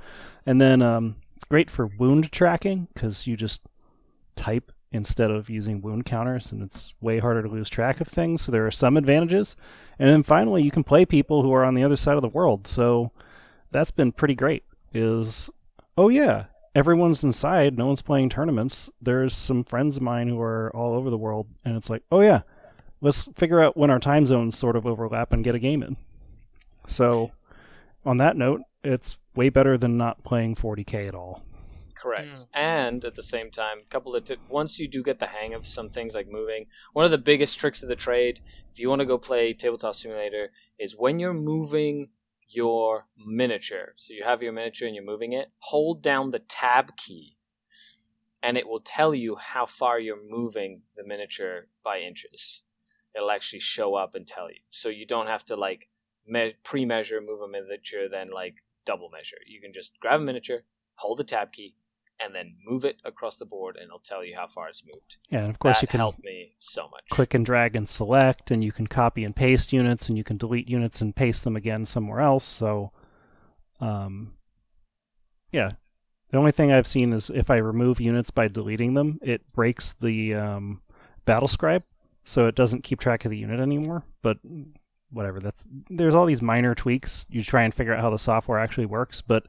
And 0.47 0.61
then 0.61 0.83
um, 0.83 1.17
it's 1.35 1.47
great 1.47 1.69
for 1.69 1.87
wound 1.87 2.31
tracking 2.31 2.87
because 2.95 3.27
you 3.27 3.37
just 3.37 3.63
type 4.37 4.71
instead 4.93 5.31
of 5.31 5.49
using 5.49 5.81
wound 5.81 6.05
counters, 6.05 6.51
and 6.51 6.63
it's 6.63 6.95
way 7.01 7.19
harder 7.19 7.43
to 7.43 7.49
lose 7.49 7.69
track 7.69 8.01
of 8.01 8.09
things. 8.09 8.43
So 8.43 8.53
there 8.53 8.67
are 8.67 8.73
some 8.73 8.97
advantages. 8.97 9.57
And 9.99 10.09
then 10.09 10.23
finally, 10.23 10.63
you 10.63 10.71
can 10.71 10.85
play 10.85 11.05
people 11.05 11.43
who 11.43 11.53
are 11.53 11.65
on 11.65 11.75
the 11.75 11.85
other 11.85 11.97
side 11.97 12.17
of 12.17 12.23
the 12.23 12.29
world. 12.29 12.67
So 12.67 13.13
that's 13.71 13.91
been 13.91 14.13
pretty 14.13 14.35
great. 14.35 14.65
Is 14.93 15.49
oh 15.97 16.09
yeah, 16.09 16.47
everyone's 16.75 17.23
inside. 17.23 17.79
No 17.79 17.87
one's 17.87 18.03
playing 18.03 18.31
tournaments. 18.31 18.91
There's 19.01 19.37
some 19.37 19.63
friends 19.63 19.97
of 19.97 20.03
mine 20.03 20.29
who 20.29 20.41
are 20.41 20.75
all 20.75 20.95
over 20.95 21.11
the 21.11 21.19
world, 21.19 21.47
and 21.65 21.77
it's 21.77 21.91
like 21.91 22.03
oh 22.11 22.21
yeah, 22.21 22.43
let's 23.01 23.29
figure 23.37 23.61
out 23.61 23.77
when 23.77 23.91
our 23.91 24.01
time 24.01 24.27
zones 24.27 24.59
sort 24.59 24.77
of 24.77 24.87
overlap 24.87 25.33
and 25.33 25.45
get 25.45 25.55
a 25.55 25.61
game 25.61 25.83
in. 25.83 25.97
So 26.89 27.31
on 28.05 28.17
that 28.17 28.37
note, 28.37 28.63
it's 28.83 29.19
way 29.37 29.49
better 29.49 29.79
than 29.79 29.97
not 29.97 30.25
playing 30.25 30.57
40k 30.57 31.07
at 31.07 31.15
all. 31.15 31.43
Correct. 32.01 32.29
Mm. 32.29 32.47
And 32.55 33.05
at 33.05 33.15
the 33.15 33.23
same 33.23 33.51
time, 33.51 33.79
a 33.81 33.91
couple 33.91 34.17
of 34.17 34.25
tips. 34.25 34.41
Once 34.49 34.79
you 34.79 34.89
do 34.89 35.03
get 35.03 35.19
the 35.19 35.27
hang 35.27 35.53
of 35.53 35.67
some 35.67 35.91
things 35.91 36.15
like 36.15 36.31
moving, 36.31 36.67
one 36.95 37.05
of 37.05 37.11
the 37.11 37.19
biggest 37.19 37.59
tricks 37.59 37.83
of 37.83 37.89
the 37.89 37.97
trade, 37.97 38.41
if 38.73 38.79
you 38.79 38.89
want 38.89 39.01
to 39.01 39.07
go 39.07 39.19
play 39.19 39.53
Tabletop 39.53 39.95
Simulator, 39.95 40.51
is 40.79 40.97
when 40.97 41.19
you're 41.19 41.35
moving 41.35 42.09
your 42.49 43.07
miniature. 43.17 43.93
So 43.97 44.15
you 44.15 44.25
have 44.25 44.43
your 44.43 44.53
miniature 44.53 44.87
and 44.87 44.95
you're 44.95 45.05
moving 45.05 45.33
it, 45.35 45.53
hold 45.59 46.03
down 46.03 46.31
the 46.31 46.39
tab 46.39 46.97
key, 46.97 47.37
and 48.43 48.57
it 48.57 48.67
will 48.67 48.81
tell 48.81 49.15
you 49.15 49.37
how 49.37 49.67
far 49.67 50.01
you're 50.01 50.17
moving 50.27 50.83
the 50.97 51.05
miniature 51.05 51.69
by 51.85 51.99
inches. 51.99 52.63
It'll 53.15 53.31
actually 53.31 53.61
show 53.61 53.95
up 53.95 54.15
and 54.15 54.27
tell 54.27 54.49
you. 54.49 54.61
So 54.71 54.89
you 54.89 55.07
don't 55.07 55.27
have 55.27 55.45
to 55.47 55.57
like 55.57 55.89
me- 56.27 56.55
pre-measure, 56.65 57.21
move 57.21 57.43
a 57.43 57.49
miniature, 57.49 58.09
then 58.09 58.31
like 58.31 58.55
double 58.87 59.11
measure. 59.13 59.37
You 59.47 59.61
can 59.61 59.73
just 59.73 59.93
grab 60.01 60.21
a 60.21 60.25
miniature, 60.25 60.63
hold 60.95 61.19
the 61.19 61.25
tab 61.25 61.53
key, 61.53 61.75
and 62.23 62.35
then 62.35 62.55
move 62.67 62.85
it 62.85 63.01
across 63.05 63.39
the 63.39 63.47
board, 63.47 63.77
and 63.77 63.87
it'll 63.87 63.99
tell 63.99 64.25
you 64.25 64.35
how 64.37 64.47
far 64.47 64.69
it's 64.69 64.85
moved. 64.85 65.17
Yeah, 65.31 65.41
and 65.41 65.51
of 65.51 65.59
course 65.59 65.79
that 65.79 65.83
you 65.83 65.89
can 65.89 66.01
help 66.01 66.17
me 66.23 66.55
so 66.59 66.89
much. 66.89 67.09
click 67.11 67.35
and 67.35 67.45
drag 67.45 67.77
and 67.77 67.89
select, 67.89 68.51
and 68.51 68.63
you 68.63 68.73
can 68.73 68.87
copy 68.87 69.25
and 69.25 69.35
paste 69.35 69.73
units, 69.73 70.09
and 70.09 70.19
you 70.19 70.25
can 70.25 70.37
delete 70.37 70.69
units 70.69 71.01
and 71.01 71.15
paste 71.15 71.45
them 71.45 71.57
again 71.57 71.87
somewhere 71.87 72.21
else. 72.21 72.45
So, 72.45 72.91
um, 73.81 74.35
yeah. 75.53 75.71
The 76.31 76.39
only 76.39 76.53
thing 76.53 76.71
I've 76.71 76.87
seen 76.87 77.13
is 77.13 77.29
if 77.31 77.51
I 77.51 77.57
remove 77.57 78.01
units 78.01 78.31
by 78.31 78.47
deleting 78.47 78.95
them, 78.95 79.19
it 79.21 79.43
breaks 79.53 79.95
the 80.01 80.35
um, 80.35 80.81
battle 81.25 81.49
scribe, 81.49 81.83
so 82.23 82.47
it 82.47 82.55
doesn't 82.55 82.85
keep 82.85 83.01
track 83.01 83.25
of 83.25 83.33
the 83.33 83.37
unit 83.37 83.59
anymore. 83.59 84.05
But 84.23 84.39
whatever, 85.11 85.41
that's 85.41 85.67
there's 85.89 86.15
all 86.15 86.27
these 86.27 86.43
minor 86.43 86.75
tweaks. 86.77 87.27
You 87.29 87.43
try 87.43 87.65
and 87.65 87.75
figure 87.75 87.93
out 87.95 88.01
how 88.01 88.11
the 88.11 88.19
software 88.19 88.61
actually 88.61 88.87
works, 88.87 89.21
but 89.21 89.47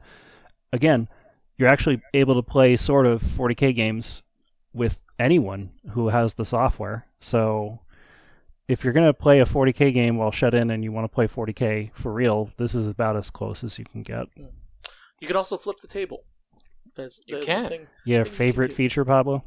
again, 0.72 1.08
you're 1.56 1.68
actually 1.68 2.02
able 2.14 2.34
to 2.34 2.42
play 2.42 2.76
sort 2.76 3.06
of 3.06 3.22
40k 3.22 3.74
games 3.74 4.22
with 4.72 5.02
anyone 5.18 5.70
who 5.90 6.08
has 6.08 6.34
the 6.34 6.44
software. 6.44 7.06
So 7.20 7.80
if 8.68 8.84
you're 8.84 8.92
going 8.92 9.06
to 9.06 9.14
play 9.14 9.40
a 9.40 9.44
40k 9.44 9.92
game 9.92 10.16
while 10.16 10.30
shut 10.30 10.54
in 10.54 10.70
and 10.70 10.82
you 10.82 10.92
want 10.92 11.04
to 11.04 11.14
play 11.14 11.26
40k 11.26 11.90
for 11.94 12.12
real, 12.12 12.50
this 12.56 12.74
is 12.74 12.88
about 12.88 13.16
as 13.16 13.30
close 13.30 13.62
as 13.62 13.78
you 13.78 13.84
can 13.84 14.02
get. 14.02 14.26
You 15.20 15.26
can 15.26 15.36
also 15.36 15.56
flip 15.56 15.80
the 15.80 15.88
table. 15.88 16.24
There's, 16.94 17.20
You 17.26 17.40
can. 17.40 17.66
A 17.66 17.68
thing. 17.68 17.86
Your 18.04 18.24
Thing 18.24 18.24
you 18.24 18.24
can 18.24 18.32
favorite 18.32 18.72
feature, 18.72 19.04
Pablo? 19.04 19.42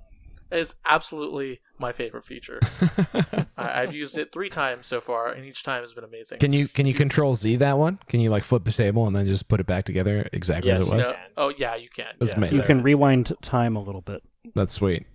It's 0.52 0.76
absolutely 0.86 1.60
my 1.80 1.92
favorite 1.92 2.24
feature. 2.24 2.60
I, 3.58 3.82
I've 3.82 3.94
used 3.94 4.18
it 4.18 4.32
three 4.32 4.50
times 4.50 4.88
so 4.88 5.02
far, 5.02 5.30
and 5.30 5.46
each 5.46 5.64
time 5.64 5.82
has 5.82 5.94
been 5.94 6.04
amazing. 6.04 6.40
Can 6.40 6.54
you 6.54 6.68
can 6.68 6.86
you 6.86 6.94
control 6.94 7.36
Z 7.36 7.56
that 7.58 7.78
one? 7.78 8.00
Can 8.08 8.20
you 8.20 8.30
like 8.30 8.44
flip 8.44 8.64
the 8.64 8.72
table 8.72 9.08
and 9.08 9.16
then 9.16 9.26
just 9.28 9.48
put 9.48 9.60
it 9.60 9.66
back 9.66 9.86
together 9.86 10.28
exactly 10.34 10.72
Yes, 10.72 10.82
as 10.82 10.88
it 10.88 10.92
was? 10.92 11.02
No. 11.02 11.16
Oh 11.38 11.54
yeah, 11.58 11.76
you 11.76 11.90
can. 11.90 12.14
That's 12.20 12.32
yeah. 12.32 12.38
amazing. 12.38 12.58
You 12.58 12.64
can 12.64 12.84
rewind 12.84 13.36
time 13.42 13.76
a 13.76 13.82
little 13.82 14.02
bit. 14.02 14.24
That's 14.54 14.74
sweet. 14.74 15.06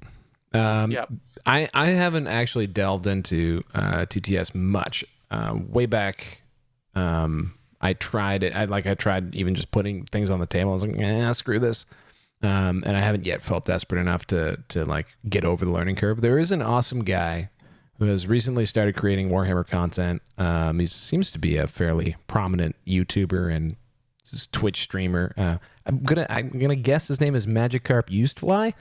Um, 0.52 0.90
Yep. 0.90 1.12
I 1.46 1.68
I 1.72 1.86
haven't 1.88 2.26
actually 2.26 2.66
delved 2.66 3.06
into 3.06 3.62
uh, 3.74 4.06
TTS 4.06 4.54
much. 4.54 5.04
Uh, 5.30 5.60
way 5.68 5.86
back, 5.86 6.42
um, 6.96 7.54
I 7.80 7.92
tried 7.92 8.42
it. 8.42 8.54
I 8.54 8.64
like 8.64 8.86
I 8.86 8.94
tried 8.94 9.34
even 9.34 9.54
just 9.54 9.70
putting 9.70 10.04
things 10.06 10.28
on 10.28 10.40
the 10.40 10.46
table. 10.46 10.72
I 10.72 10.74
was 10.74 10.82
like, 10.82 10.98
eh, 10.98 11.32
screw 11.32 11.60
this. 11.60 11.86
Um, 12.42 12.82
and 12.86 12.96
I 12.96 13.00
haven't 13.00 13.26
yet 13.26 13.42
felt 13.42 13.66
desperate 13.66 14.00
enough 14.00 14.26
to 14.28 14.58
to 14.68 14.84
like 14.84 15.08
get 15.28 15.44
over 15.44 15.64
the 15.64 15.70
learning 15.70 15.96
curve. 15.96 16.20
There 16.22 16.38
is 16.38 16.50
an 16.50 16.62
awesome 16.62 17.04
guy 17.04 17.50
who 17.98 18.06
has 18.06 18.26
recently 18.26 18.64
started 18.64 18.96
creating 18.96 19.28
Warhammer 19.28 19.66
content. 19.66 20.22
Um, 20.38 20.78
he 20.78 20.86
seems 20.86 21.30
to 21.32 21.38
be 21.38 21.56
a 21.58 21.66
fairly 21.66 22.16
prominent 22.28 22.76
YouTuber 22.86 23.54
and 23.54 23.76
Twitch 24.52 24.80
streamer. 24.80 25.34
Uh, 25.36 25.58
I'm 25.84 26.02
gonna 26.02 26.26
I'm 26.30 26.48
gonna 26.50 26.76
guess 26.76 27.08
his 27.08 27.20
name 27.20 27.34
is 27.34 27.46
Magikarp 27.46 28.08
Used 28.10 28.38
Fly. 28.38 28.74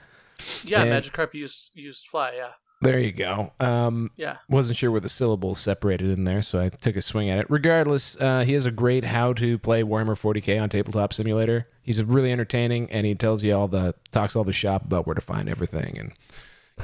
Yeah, 0.64 0.82
And- 0.84 1.04
Magikarp 1.04 1.34
used 1.34 1.70
used 1.74 2.06
fly. 2.06 2.32
Yeah. 2.36 2.52
There 2.82 2.98
you 2.98 3.12
go. 3.12 3.52
Um, 3.60 4.10
Yeah. 4.16 4.36
wasn't 4.48 4.78
sure 4.78 4.90
where 4.90 5.00
the 5.02 5.08
syllables 5.10 5.58
separated 5.60 6.08
in 6.10 6.24
there, 6.24 6.40
so 6.40 6.60
I 6.60 6.70
took 6.70 6.96
a 6.96 7.02
swing 7.02 7.28
at 7.28 7.38
it. 7.38 7.46
Regardless, 7.50 8.16
uh, 8.18 8.40
he 8.44 8.54
has 8.54 8.64
a 8.64 8.70
great 8.70 9.04
how 9.04 9.34
to 9.34 9.58
play 9.58 9.82
Warhammer 9.82 10.16
40k 10.18 10.58
on 10.58 10.70
Tabletop 10.70 11.12
Simulator. 11.12 11.66
He's 11.82 12.02
really 12.02 12.32
entertaining, 12.32 12.90
and 12.90 13.04
he 13.06 13.14
tells 13.14 13.42
you 13.42 13.54
all 13.54 13.68
the 13.68 13.94
talks 14.12 14.34
all 14.34 14.44
the 14.44 14.52
shop 14.54 14.84
about 14.84 15.06
where 15.06 15.14
to 15.14 15.20
find 15.20 15.48
everything, 15.48 15.98
and 15.98 16.12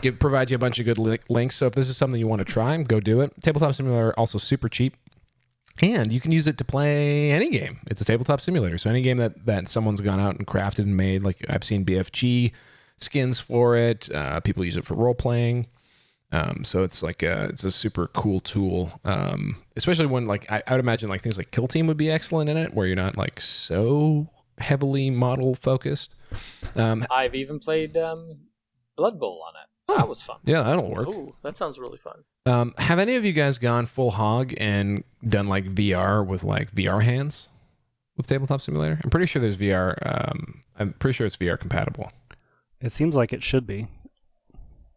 give 0.03 0.19
provides 0.19 0.51
you 0.51 0.55
a 0.57 0.59
bunch 0.59 0.79
of 0.79 0.85
good 0.85 0.99
li- 0.99 1.19
links. 1.31 1.57
So 1.57 1.67
if 1.67 1.73
this 1.73 1.89
is 1.89 1.97
something 1.97 2.21
you 2.21 2.27
want 2.29 2.41
to 2.41 2.45
try, 2.53 2.77
go 2.83 3.01
do 3.01 3.21
it. 3.23 3.33
Tabletop 3.41 3.75
Simulator 3.75 4.13
also 4.19 4.37
super 4.37 4.69
cheap. 4.69 4.97
And 5.83 6.11
you 6.13 6.21
can 6.21 6.31
use 6.33 6.47
it 6.47 6.57
to 6.59 6.65
play 6.65 7.31
any 7.33 7.51
game. 7.51 7.79
It's 7.87 8.01
a 8.01 8.05
tabletop 8.07 8.41
simulator. 8.41 8.79
So 8.79 8.89
any 8.89 9.03
game 9.03 9.19
that, 9.19 9.45
that 9.45 9.69
someone's 9.69 10.01
gone 10.01 10.19
out 10.19 10.37
and 10.37 10.47
crafted 10.47 10.81
and 10.81 10.97
made, 10.97 11.23
like 11.23 11.45
I've 11.51 11.65
seen 11.65 11.85
BFG 11.85 12.53
skins 12.97 13.41
for 13.41 13.77
it. 13.77 14.11
Uh, 14.11 14.41
people 14.41 14.65
use 14.65 14.79
it 14.79 14.87
for 14.87 14.95
role 14.95 15.15
playing. 15.15 15.67
Um, 16.37 16.65
so 16.65 16.83
it's 16.83 17.03
like 17.03 17.23
a, 17.23 17.45
it's 17.45 17.65
a 17.65 17.71
super 17.71 18.09
cool 18.09 18.41
tool. 18.41 18.93
Um, 19.05 19.57
especially 19.77 20.07
when 20.07 20.27
like 20.27 20.51
I, 20.51 20.63
I 20.67 20.73
would 20.73 20.81
imagine 20.81 21.09
like 21.09 21.23
things 21.23 21.39
like 21.39 21.51
Kill 21.51 21.69
Team 21.69 21.87
would 21.87 21.97
be 21.97 22.11
excellent 22.11 22.51
in 22.51 22.57
it, 22.57 22.75
where 22.75 22.87
you're 22.87 22.97
not 22.97 23.17
like 23.17 23.41
so 23.41 24.29
heavily 24.59 25.11
model 25.11 25.55
focused. 25.55 26.15
Um, 26.75 27.05
I've 27.11 27.35
even 27.35 27.59
played 27.59 27.97
um, 27.97 28.33
Blood 28.97 29.19
Bowl 29.19 29.43
on 29.47 29.55
it. 29.55 29.69
Oh. 29.89 29.97
That 29.99 30.09
was 30.09 30.21
fun. 30.21 30.39
yeah, 30.45 30.63
that'll 30.63 30.91
work. 30.91 31.09
Ooh, 31.09 31.35
that 31.43 31.57
sounds 31.57 31.79
really 31.79 31.99
fun. 31.99 32.25
Um, 32.45 32.75
have 32.79 32.99
any 32.99 33.17
of 33.17 33.25
you 33.25 33.33
guys 33.33 33.57
gone 33.59 33.87
full 33.87 34.11
hog 34.11 34.53
and 34.59 35.05
done 35.27 35.47
like 35.49 35.65
VR 35.75 36.27
with 36.27 36.43
like 36.45 36.73
VR 36.73 37.03
hands 37.03 37.49
with 38.17 38.27
Tabletop 38.27 38.61
Simulator? 38.61 39.01
I'm 39.03 39.11
pretty 39.11 39.27
sure 39.27 39.41
there's 39.41 39.57
VR. 39.57 39.95
Um, 40.05 40.61
I'm 40.79 40.93
pretty 40.95 41.15
sure 41.15 41.27
it's 41.27 41.37
VR 41.37 41.59
compatible. 41.59 42.11
It 42.81 42.93
seems 42.93 43.15
like 43.15 43.33
it 43.33 43.43
should 43.43 43.67
be, 43.67 43.87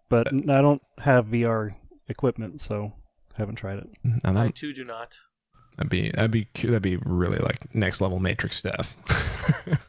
but 0.10 0.28
I 0.28 0.62
don't 0.62 0.82
have 0.99 1.28
VR 1.28 1.76
equipment, 2.07 2.62
so 2.62 2.93
haven't 3.38 3.55
tried 3.55 3.80
it. 3.80 3.89
And 4.24 4.38
I 4.38 4.47
that, 4.47 4.55
too 4.55 4.74
do 4.74 4.84
not. 4.84 5.16
that'd 5.78 5.89
be 5.89 6.12
that'd 6.12 6.32
be 6.32 6.47
that'd 6.62 6.82
be 6.82 6.97
really 6.97 7.39
like 7.39 7.74
next 7.74 8.01
level 8.01 8.20
Matrix 8.20 8.57
stuff. 8.57 8.95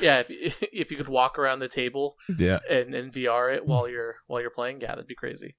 Yeah, 0.00 0.22
if, 0.28 0.62
if 0.72 0.90
you 0.90 0.96
could 0.96 1.08
walk 1.08 1.38
around 1.38 1.58
the 1.58 1.68
table 1.68 2.16
yeah. 2.38 2.58
and, 2.70 2.94
and 2.94 3.12
VR 3.12 3.54
it 3.54 3.66
while 3.66 3.88
you're 3.88 4.16
while 4.26 4.40
you're 4.40 4.50
playing, 4.50 4.80
yeah, 4.80 4.88
that'd 4.88 5.06
be 5.06 5.14
crazy. 5.14 5.56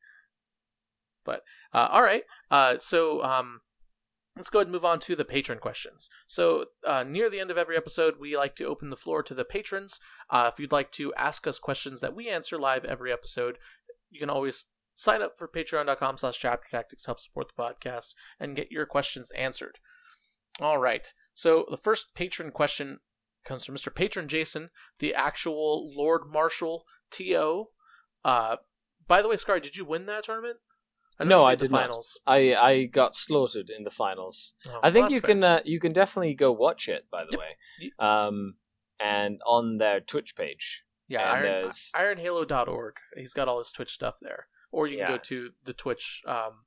But 1.24 1.42
uh, 1.74 1.88
all 1.92 2.04
right, 2.04 2.24
uh, 2.52 2.76
so 2.80 3.24
um, 3.24 3.62
let's 4.36 4.50
go 4.50 4.60
ahead 4.60 4.68
and 4.68 4.74
move 4.74 4.86
on 4.86 5.00
to 5.00 5.16
the 5.16 5.26
patron 5.26 5.60
questions. 5.60 6.10
So 6.28 6.66
uh, 6.86 7.04
near 7.04 7.30
the 7.30 7.40
end 7.40 7.52
of 7.52 7.58
every 7.58 7.78
episode, 7.78 8.16
we 8.20 8.36
like 8.36 8.56
to 8.58 8.66
open 8.66 8.90
the 8.90 8.96
floor 8.98 9.24
to 9.24 9.34
the 9.34 9.46
patrons. 9.46 10.00
Uh, 10.30 10.50
if 10.52 10.60
you'd 10.60 10.72
like 10.72 10.92
to 10.94 11.14
ask 11.16 11.48
us 11.48 11.60
questions 11.60 12.02
that 12.02 12.16
we 12.16 12.30
answer 12.30 12.60
live 12.60 12.84
every 12.84 13.12
episode, 13.12 13.58
you 14.10 14.20
can 14.20 14.30
always 14.30 14.66
sign 14.94 15.22
up 15.22 15.38
for 15.38 15.48
patreon.com 15.48 16.18
slash 16.18 16.40
chapter 16.40 16.68
tactics 16.70 17.04
to 17.04 17.10
help 17.10 17.20
support 17.20 17.52
the 17.56 17.62
podcast 17.62 18.14
and 18.40 18.56
get 18.56 18.72
your 18.72 18.86
questions 18.86 19.32
answered. 19.32 19.80
All 20.60 20.78
right. 20.78 21.14
So 21.34 21.66
the 21.70 21.78
first 21.78 22.16
patron 22.16 22.52
question 22.52 23.00
comes 23.46 23.66
from 23.66 23.76
Mr. 23.76 23.94
Patron 23.94 24.28
Jason, 24.28 24.70
the 25.00 25.14
actual 25.14 25.94
Lord 25.96 26.24
Marshal 26.30 26.86
TO. 27.12 27.68
Uh, 28.24 28.58
by 29.08 29.22
the 29.22 29.28
way, 29.28 29.38
Scar, 29.38 29.60
did 29.60 29.78
you 29.78 29.86
win 29.86 30.08
that 30.08 30.26
tournament? 30.26 30.58
Know 31.24 31.30
No, 31.40 31.46
I 31.46 31.52
made 31.52 31.60
the 31.60 31.66
did 31.66 31.72
not. 31.72 31.82
finals. 31.82 32.20
I, 32.28 32.56
I 32.56 32.84
got 32.86 33.16
slaughtered 33.16 33.70
in 33.70 33.84
the 33.86 33.90
finals. 33.90 34.54
Oh, 34.68 34.80
I 34.84 34.92
think 34.92 35.06
well, 35.06 35.12
you 35.14 35.22
fair. 35.22 35.28
can 35.30 35.44
uh, 35.44 35.60
you 35.64 35.80
can 35.80 35.94
definitely 35.94 36.34
go 36.34 36.52
watch 36.52 36.90
it 36.90 37.06
by 37.10 37.24
the 37.24 37.38
Yep. 37.38 37.40
way, 37.40 37.92
um, 38.00 38.56
and 39.00 39.40
on 39.46 39.78
their 39.78 40.00
Twitch 40.02 40.36
page. 40.36 40.84
Yeah, 41.08 41.22
and 41.22 41.46
Iron, 41.48 41.62
there's- 41.62 41.92
ironhalo.org. 41.96 42.96
He's 43.16 43.34
got 43.34 43.48
all 43.48 43.60
his 43.60 43.72
Twitch 43.72 43.92
stuff 43.92 44.16
there. 44.22 44.48
Or 44.72 44.88
you 44.88 44.98
can 44.98 45.06
Yeah. 45.08 45.12
go 45.12 45.18
to 45.20 45.52
the 45.64 45.74
Twitch, 45.74 46.22
um, 46.28 46.66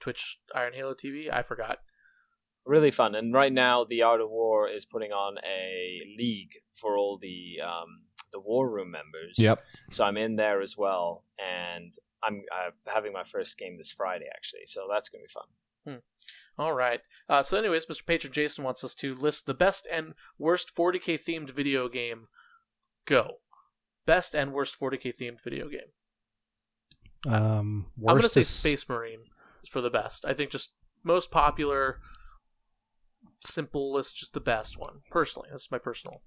Twitch 0.00 0.40
Iron 0.54 0.74
Halo 0.74 0.94
TV. 0.94 1.30
I 1.32 1.42
forgot. 1.42 1.78
Really 2.66 2.90
fun, 2.90 3.14
and 3.14 3.32
right 3.32 3.52
now 3.52 3.84
the 3.84 4.02
Art 4.02 4.20
of 4.20 4.28
War 4.28 4.68
is 4.68 4.84
putting 4.84 5.10
on 5.10 5.36
a 5.42 6.00
league 6.18 6.50
for 6.70 6.98
all 6.98 7.16
the 7.16 7.60
um, 7.64 8.02
the 8.30 8.40
War 8.40 8.68
Room 8.68 8.90
members. 8.90 9.36
Yep. 9.38 9.62
So 9.90 10.04
I'm 10.04 10.18
in 10.18 10.36
there 10.36 10.60
as 10.60 10.76
well, 10.76 11.24
and 11.38 11.94
I'm 12.22 12.42
uh, 12.52 12.70
having 12.92 13.12
my 13.12 13.24
first 13.24 13.56
game 13.58 13.76
this 13.78 13.92
Friday 13.92 14.26
actually. 14.34 14.66
So 14.66 14.86
that's 14.90 15.08
gonna 15.08 15.22
be 15.22 15.28
fun. 15.28 15.44
All 16.58 16.74
right. 16.74 17.00
Uh, 17.30 17.42
so, 17.42 17.56
anyways, 17.56 17.86
Mr. 17.86 18.04
Patron 18.04 18.32
Jason 18.32 18.62
wants 18.62 18.84
us 18.84 18.94
to 18.96 19.14
list 19.14 19.46
the 19.46 19.54
best 19.54 19.86
and 19.90 20.12
worst 20.38 20.74
40k 20.76 21.18
themed 21.18 21.48
video 21.50 21.88
game. 21.88 22.26
Go. 23.06 23.36
Best 24.04 24.34
and 24.34 24.52
worst 24.52 24.78
40k 24.78 25.16
themed 25.16 25.40
video 25.42 25.68
game. 25.68 27.32
Um, 27.32 27.86
I'm 27.98 28.04
going 28.16 28.22
to 28.22 28.28
say 28.28 28.42
is- 28.42 28.48
Space 28.48 28.86
Marine 28.88 29.20
is 29.62 29.70
for 29.70 29.80
the 29.80 29.88
best. 29.88 30.26
I 30.26 30.34
think 30.34 30.50
just 30.50 30.74
most 31.02 31.30
popular, 31.30 32.00
simplest, 33.40 34.16
just 34.16 34.34
the 34.34 34.40
best 34.40 34.76
one. 34.78 35.00
Personally, 35.10 35.48
that's 35.50 35.70
my 35.70 35.78
personal. 35.78 36.20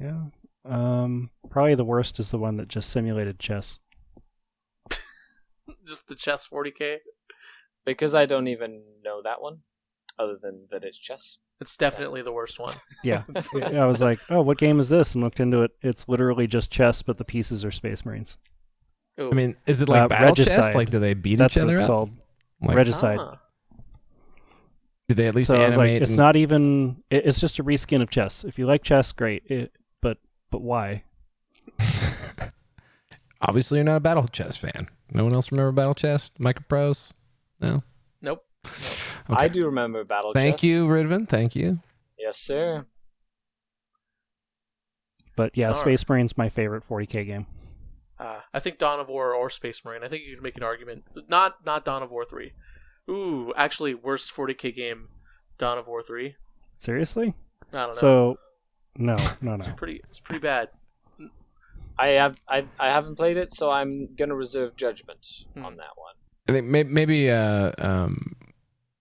Yeah. 0.00 0.24
Um, 0.64 1.30
probably 1.48 1.74
the 1.74 1.84
worst 1.84 2.18
is 2.20 2.30
the 2.30 2.38
one 2.38 2.56
that 2.58 2.68
just 2.68 2.90
simulated 2.90 3.38
chess. 3.38 3.78
Just 5.86 6.08
the 6.08 6.14
chess 6.14 6.48
40k. 6.48 6.98
Because 7.86 8.14
I 8.14 8.26
don't 8.26 8.48
even 8.48 8.74
know 9.04 9.22
that 9.22 9.40
one, 9.40 9.58
other 10.18 10.36
than 10.40 10.66
that 10.70 10.84
it's 10.84 10.98
chess. 10.98 11.38
It's 11.60 11.76
definitely 11.76 12.22
the 12.22 12.32
worst 12.32 12.58
one. 12.58 12.74
Yeah. 13.04 13.22
I 13.54 13.86
was 13.86 14.00
like, 14.00 14.18
oh, 14.28 14.42
what 14.42 14.58
game 14.58 14.78
is 14.80 14.88
this? 14.88 15.14
And 15.14 15.22
looked 15.24 15.40
into 15.40 15.62
it. 15.62 15.70
It's 15.82 16.06
literally 16.08 16.46
just 16.46 16.70
chess, 16.70 17.02
but 17.02 17.16
the 17.18 17.24
pieces 17.24 17.64
are 17.64 17.70
Space 17.70 18.04
Marines. 18.04 18.36
Ooh. 19.20 19.30
I 19.30 19.34
mean, 19.34 19.56
is 19.66 19.80
it 19.80 19.88
like 19.88 20.02
Uh, 20.02 20.08
battle 20.08 20.34
chess? 20.34 20.74
Like, 20.74 20.90
do 20.90 20.98
they 20.98 21.14
beat 21.14 21.36
That's 21.36 21.56
each 21.56 21.62
what 21.62 21.70
it's 21.72 21.80
up? 21.80 21.86
called. 21.86 22.10
Like, 22.62 22.76
Regicide. 22.76 23.18
Ah. 23.20 23.38
do 25.08 25.14
they 25.14 25.26
at 25.28 25.34
least 25.34 25.48
So 25.48 25.54
I 25.54 25.66
was 25.66 25.74
animate? 25.74 25.92
like, 25.94 26.02
it's 26.02 26.10
and- 26.12 26.18
not 26.18 26.36
even. 26.36 27.02
It, 27.10 27.24
it's 27.26 27.40
just 27.40 27.58
a 27.58 27.64
reskin 27.64 28.02
of 28.02 28.10
chess. 28.10 28.44
If 28.44 28.58
you 28.58 28.66
like 28.66 28.82
chess, 28.82 29.12
great. 29.12 29.44
It, 29.46 29.72
but 30.50 30.58
but 30.58 30.62
why? 30.62 31.04
Obviously, 33.40 33.78
you're 33.78 33.84
not 33.84 33.96
a 33.96 34.00
battle 34.00 34.26
chess 34.28 34.56
fan. 34.56 34.88
No 35.12 35.24
one 35.24 35.32
else 35.32 35.50
remember 35.50 35.72
battle 35.72 35.94
chess? 35.94 36.30
Microprose? 36.38 37.12
No. 37.60 37.82
Nope. 38.20 38.44
Okay. 39.30 39.44
I 39.44 39.48
do 39.48 39.66
remember 39.66 40.04
Battle 40.04 40.32
Thank 40.32 40.56
Chess. 40.56 40.64
you, 40.64 40.86
Ridvan. 40.86 41.28
Thank 41.28 41.54
you. 41.54 41.80
Yes, 42.18 42.36
sir. 42.36 42.84
But 45.36 45.56
yeah, 45.56 45.68
All 45.68 45.74
right. 45.74 45.80
Space 45.80 46.08
Marine's 46.08 46.36
my 46.36 46.48
favorite 46.48 46.86
40k 46.86 47.26
game. 47.26 47.46
Uh, 48.18 48.40
I 48.52 48.58
think 48.58 48.78
Dawn 48.78 49.00
of 49.00 49.08
War 49.08 49.32
or 49.34 49.48
Space 49.48 49.82
Marine. 49.84 50.04
I 50.04 50.08
think 50.08 50.24
you 50.24 50.34
could 50.34 50.42
make 50.42 50.56
an 50.56 50.62
argument. 50.62 51.04
Not 51.28 51.64
not 51.64 51.84
Dawn 51.86 52.02
of 52.02 52.10
War 52.10 52.24
three. 52.24 52.52
Ooh, 53.08 53.54
actually, 53.56 53.94
worst 53.94 54.34
40k 54.34 54.76
game, 54.76 55.08
Dawn 55.56 55.78
of 55.78 55.86
War 55.86 56.02
three. 56.02 56.36
Seriously? 56.78 57.34
I 57.72 57.76
don't 57.86 57.88
know. 57.88 57.94
So, 57.94 58.36
no, 58.96 59.16
no, 59.42 59.56
no. 59.56 59.64
it's 59.64 59.74
pretty. 59.76 60.00
It's 60.08 60.20
pretty 60.20 60.40
bad. 60.40 60.68
I 61.98 62.08
have 62.08 62.36
I, 62.48 62.64
I 62.78 62.88
haven't 62.90 63.16
played 63.16 63.36
it, 63.36 63.52
so 63.54 63.70
I'm 63.70 64.14
gonna 64.16 64.34
reserve 64.34 64.76
judgment 64.76 65.26
Hmm. 65.54 65.64
on 65.64 65.76
that 65.76 65.96
one. 65.96 66.14
I 66.48 66.52
think 66.52 66.66
may- 66.66 66.82
maybe, 66.84 67.30
uh, 67.30 67.72
um, 67.78 68.34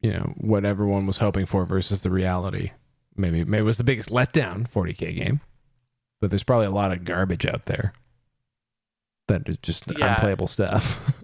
you 0.02 0.12
know, 0.12 0.34
what 0.38 0.66
everyone 0.66 1.06
was 1.08 1.18
hoping 1.18 1.46
for 1.46 1.66
versus 1.66 2.02
the 2.02 2.10
reality. 2.12 2.72
Maybe, 3.16 3.44
maybe 3.44 3.62
it 3.62 3.66
was 3.66 3.78
the 3.78 3.84
biggest 3.84 4.10
letdown 4.10 4.70
40k 4.70 5.16
game. 5.16 5.42
But 6.22 6.30
there's 6.30 6.44
probably 6.44 6.68
a 6.68 6.72
lot 6.72 6.92
of 6.92 7.06
garbage 7.06 7.46
out 7.46 7.66
there 7.66 7.94
that 9.28 9.48
is 9.48 9.58
just 9.58 9.86
Yeah. 9.98 10.14
unplayable 10.16 10.48
stuff. 10.48 11.14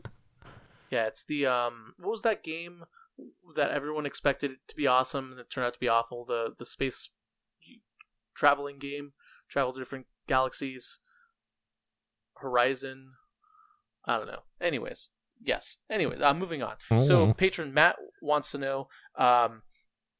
Yeah, 0.91 1.07
it's 1.07 1.25
the 1.25 1.47
um. 1.47 1.93
What 1.97 2.11
was 2.11 2.21
that 2.21 2.43
game 2.43 2.85
that 3.55 3.71
everyone 3.71 4.05
expected 4.05 4.51
it 4.51 4.59
to 4.67 4.75
be 4.75 4.87
awesome 4.87 5.31
and 5.31 5.39
it 5.41 5.49
turned 5.49 5.65
out 5.67 5.73
to 5.73 5.79
be 5.79 5.89
awful? 5.89 6.23
The 6.23 6.53
the 6.57 6.65
space 6.65 7.09
traveling 8.35 8.77
game, 8.79 9.13
travel 9.49 9.73
to 9.73 9.79
different 9.79 10.07
galaxies. 10.27 10.99
Horizon. 12.35 13.13
I 14.05 14.17
don't 14.17 14.27
know. 14.27 14.43
Anyways, 14.61 15.09
yes. 15.41 15.77
Anyway, 15.89 16.19
uh, 16.19 16.33
moving 16.33 16.61
on. 16.61 16.75
So 17.01 17.27
Mhm. 17.27 17.37
patron 17.37 17.73
Matt 17.73 17.97
wants 18.21 18.51
to 18.51 18.57
know. 18.57 18.89
Um, 19.15 19.63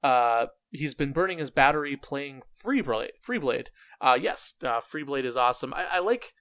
uh, 0.02 0.48
he's 0.72 0.96
been 0.96 1.12
burning 1.14 1.38
his 1.40 1.52
battery 1.52 1.96
playing 1.96 2.44
Freeblade. 2.64 3.12
Freeblade. 3.22 3.68
Uh, 4.02 4.18
yes, 4.20 4.56
uh, 4.64 4.82
Freeblade 4.82 5.26
is 5.26 5.38
awesome. 5.38 5.74
I, 5.74 5.86
I 5.86 6.00
like. 6.00 6.34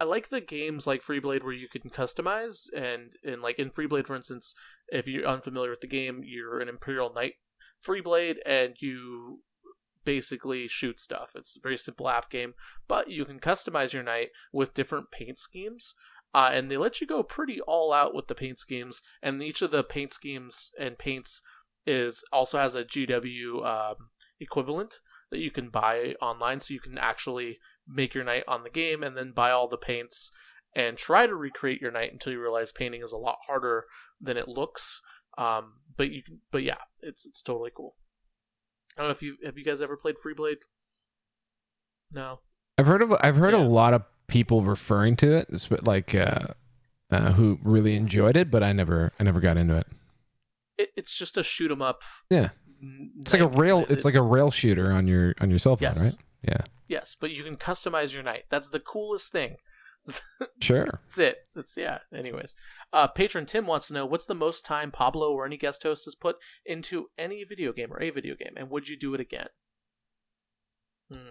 I 0.00 0.04
like 0.04 0.30
the 0.30 0.40
games 0.40 0.84
like 0.84 1.00
Freeblade 1.00 1.44
where 1.44 1.52
you 1.52 1.68
can 1.68 1.88
customize 1.88 2.66
and 2.74 3.12
and 3.22 3.40
like 3.40 3.60
in 3.60 3.70
Freeblade, 3.70 4.06
for 4.06 4.16
instance, 4.16 4.56
if 4.88 5.06
you're 5.06 5.26
unfamiliar 5.26 5.70
with 5.70 5.80
the 5.80 5.86
game, 5.86 6.22
you're 6.24 6.58
an 6.58 6.68
Imperial 6.68 7.12
Knight 7.14 7.34
Freeblade 7.86 8.38
and 8.44 8.74
you 8.80 9.44
basically 10.04 10.66
shoot 10.68 11.00
stuff. 11.00 11.32
It's 11.34 11.56
a 11.56 11.60
very 11.60 11.78
simple 11.78 12.08
app 12.08 12.30
game, 12.30 12.54
but 12.88 13.10
you 13.10 13.24
can 13.24 13.40
customize 13.40 13.92
your 13.92 14.02
knight 14.02 14.30
with 14.52 14.74
different 14.74 15.10
paint 15.10 15.38
schemes. 15.38 15.94
Uh, 16.34 16.50
and 16.52 16.70
they 16.70 16.78
let 16.78 17.00
you 17.00 17.06
go 17.06 17.22
pretty 17.22 17.60
all 17.62 17.92
out 17.92 18.14
with 18.14 18.26
the 18.26 18.34
paint 18.34 18.58
schemes, 18.58 19.02
and 19.22 19.42
each 19.42 19.60
of 19.60 19.70
the 19.70 19.84
paint 19.84 20.14
schemes 20.14 20.70
and 20.78 20.98
paints 20.98 21.42
is 21.86 22.24
also 22.32 22.58
has 22.58 22.74
a 22.74 22.84
GW 22.84 23.64
um, 23.66 23.96
equivalent 24.40 24.96
that 25.30 25.40
you 25.40 25.50
can 25.50 25.68
buy 25.68 26.14
online, 26.22 26.60
so 26.60 26.72
you 26.72 26.80
can 26.80 26.96
actually 26.96 27.58
make 27.86 28.14
your 28.14 28.24
knight 28.24 28.44
on 28.48 28.62
the 28.62 28.70
game 28.70 29.02
and 29.02 29.16
then 29.16 29.32
buy 29.32 29.50
all 29.50 29.68
the 29.68 29.76
paints 29.76 30.32
and 30.74 30.96
try 30.96 31.26
to 31.26 31.34
recreate 31.34 31.80
your 31.80 31.90
night 31.90 32.12
until 32.12 32.32
you 32.32 32.40
realize 32.40 32.72
painting 32.72 33.02
is 33.02 33.12
a 33.12 33.18
lot 33.18 33.38
harder 33.46 33.84
than 34.20 34.36
it 34.36 34.48
looks. 34.48 35.00
Um, 35.36 35.74
but 35.96 36.10
you 36.10 36.22
can, 36.22 36.40
but 36.50 36.62
yeah, 36.62 36.78
it's 37.00 37.26
it's 37.26 37.42
totally 37.42 37.70
cool. 37.74 37.96
I 38.96 39.00
don't 39.00 39.08
know 39.08 39.12
if 39.12 39.22
you 39.22 39.36
have 39.44 39.56
you 39.58 39.64
guys 39.64 39.80
ever 39.80 39.96
played 39.96 40.16
Freeblade. 40.16 40.58
No. 42.12 42.40
I've 42.78 42.86
heard 42.86 43.02
of 43.02 43.12
I've 43.20 43.36
heard 43.36 43.52
Yeah. 43.54 43.62
a 43.62 43.64
lot 43.66 43.94
of 43.94 44.02
people 44.26 44.62
referring 44.62 45.16
to 45.16 45.32
it, 45.36 45.48
it's 45.50 45.70
like 45.70 46.14
uh, 46.14 46.48
uh, 47.10 47.32
who 47.32 47.58
really 47.62 47.96
enjoyed 47.96 48.36
it, 48.36 48.50
but 48.50 48.62
I 48.62 48.72
never 48.72 49.12
I 49.18 49.24
never 49.24 49.40
got 49.40 49.56
into 49.56 49.76
it. 49.76 49.86
It, 50.78 50.90
it's 50.96 51.16
just 51.16 51.36
a 51.36 51.42
shoot 51.42 51.70
'em 51.70 51.82
up. 51.82 52.02
Yeah. 52.30 52.50
It's 53.20 53.32
like 53.32 53.42
a 53.42 53.46
rail. 53.48 53.86
It's, 53.88 54.04
like 54.04 54.14
a 54.14 54.22
rail 54.22 54.50
shooter 54.50 54.90
on 54.90 55.06
your 55.06 55.34
on 55.40 55.50
your 55.50 55.58
cell 55.60 55.76
phone, 55.76 55.82
Yes. 55.90 56.02
right? 56.02 56.16
Yeah, 56.48 56.62
yes, 56.88 57.16
but 57.20 57.30
you 57.30 57.44
can 57.44 57.56
customize 57.56 58.12
your 58.12 58.24
knight. 58.24 58.46
That's 58.50 58.70
the 58.70 58.80
coolest 58.80 59.30
thing. 59.30 59.58
Sure. 60.60 60.84
That's 61.02 61.18
it. 61.18 61.36
That's 61.54 61.76
yeah. 61.76 61.98
Anyways, 62.14 62.56
uh, 62.92 63.06
patron 63.08 63.46
Tim 63.46 63.66
wants 63.66 63.86
to 63.88 63.94
know 63.94 64.06
what's 64.06 64.26
the 64.26 64.34
most 64.34 64.64
time 64.64 64.90
Pablo 64.90 65.32
or 65.32 65.46
any 65.46 65.56
guest 65.56 65.82
host 65.82 66.04
has 66.06 66.14
put 66.14 66.36
into 66.66 67.06
any 67.18 67.44
video 67.44 67.72
game 67.72 67.92
or 67.92 68.00
a 68.02 68.10
video 68.10 68.34
game, 68.34 68.54
and 68.56 68.70
would 68.70 68.88
you 68.88 68.96
do 68.96 69.14
it 69.14 69.20
again? 69.20 69.48
Hmm. 71.12 71.30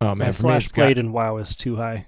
Oh 0.00 0.08
My 0.08 0.14
man, 0.14 0.32
for 0.32 0.42
me, 0.42 0.48
slash 0.48 0.62
it's 0.64 0.72
got- 0.72 0.98
in 0.98 1.12
WoW 1.12 1.36
is 1.38 1.54
too 1.56 1.76
high. 1.76 2.06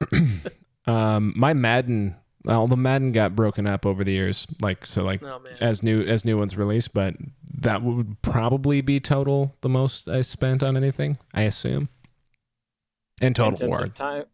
um, 0.86 1.32
my 1.36 1.52
Madden. 1.52 2.16
Well, 2.44 2.68
the 2.68 2.76
Madden 2.76 3.10
got 3.10 3.34
broken 3.34 3.66
up 3.66 3.84
over 3.84 4.04
the 4.04 4.12
years, 4.12 4.46
like 4.62 4.86
so, 4.86 5.02
like 5.02 5.20
Oh 5.24 5.40
man. 5.40 5.56
as 5.60 5.82
new 5.82 6.00
as 6.02 6.24
new 6.24 6.38
ones 6.38 6.56
released. 6.56 6.94
But 6.94 7.14
that 7.58 7.82
would 7.82 8.22
probably 8.22 8.80
be 8.82 9.00
total 9.00 9.56
the 9.62 9.68
most 9.68 10.06
I 10.08 10.20
spent 10.22 10.62
on 10.62 10.76
anything. 10.76 11.18
I 11.34 11.42
assume. 11.42 11.88
And 13.20 13.28
In 13.28 13.34
Total 13.34 13.58
terms 13.58 13.68
War. 13.68 13.82
of 13.82 13.94
time, 13.94 14.24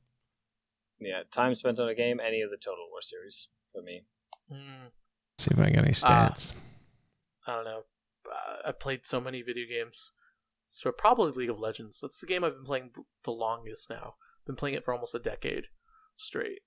yeah, 1.05 1.23
time 1.31 1.55
spent 1.55 1.79
on 1.81 1.89
a 1.89 1.95
game, 1.95 2.21
any 2.21 2.41
of 2.43 2.51
the 2.51 2.57
Total 2.57 2.87
War 2.91 3.01
series 3.03 3.49
for 3.73 3.83
me. 3.83 4.05
Hmm. 4.51 4.89
see 5.39 5.51
if 5.53 5.59
I 5.59 5.71
got 5.71 5.85
any 5.85 5.95
Ah. 6.03 6.29
stats. 6.31 6.53
I 7.47 7.57
don't 7.57 7.65
know. 7.65 7.83
Uh, 8.31 8.57
I've 8.67 8.79
played 8.79 9.05
so 9.07 9.21
many 9.21 9.43
video 9.43 9.67
games. 9.67 10.13
So 10.69 10.93
probably 10.93 11.33
League 11.33 11.51
of 11.51 11.59
Legends. 11.61 12.01
That's 12.01 12.19
the 12.19 12.27
game 12.27 12.45
I've 12.45 12.55
been 12.55 12.65
playing 12.65 12.91
the 13.25 13.33
longest 13.33 13.91
now. 13.91 14.15
Been 14.47 14.57
playing 14.57 14.77
it 14.77 14.85
for 14.85 14.93
almost 14.95 15.15
a 15.15 15.19
decade 15.19 15.67
straight. 16.17 16.61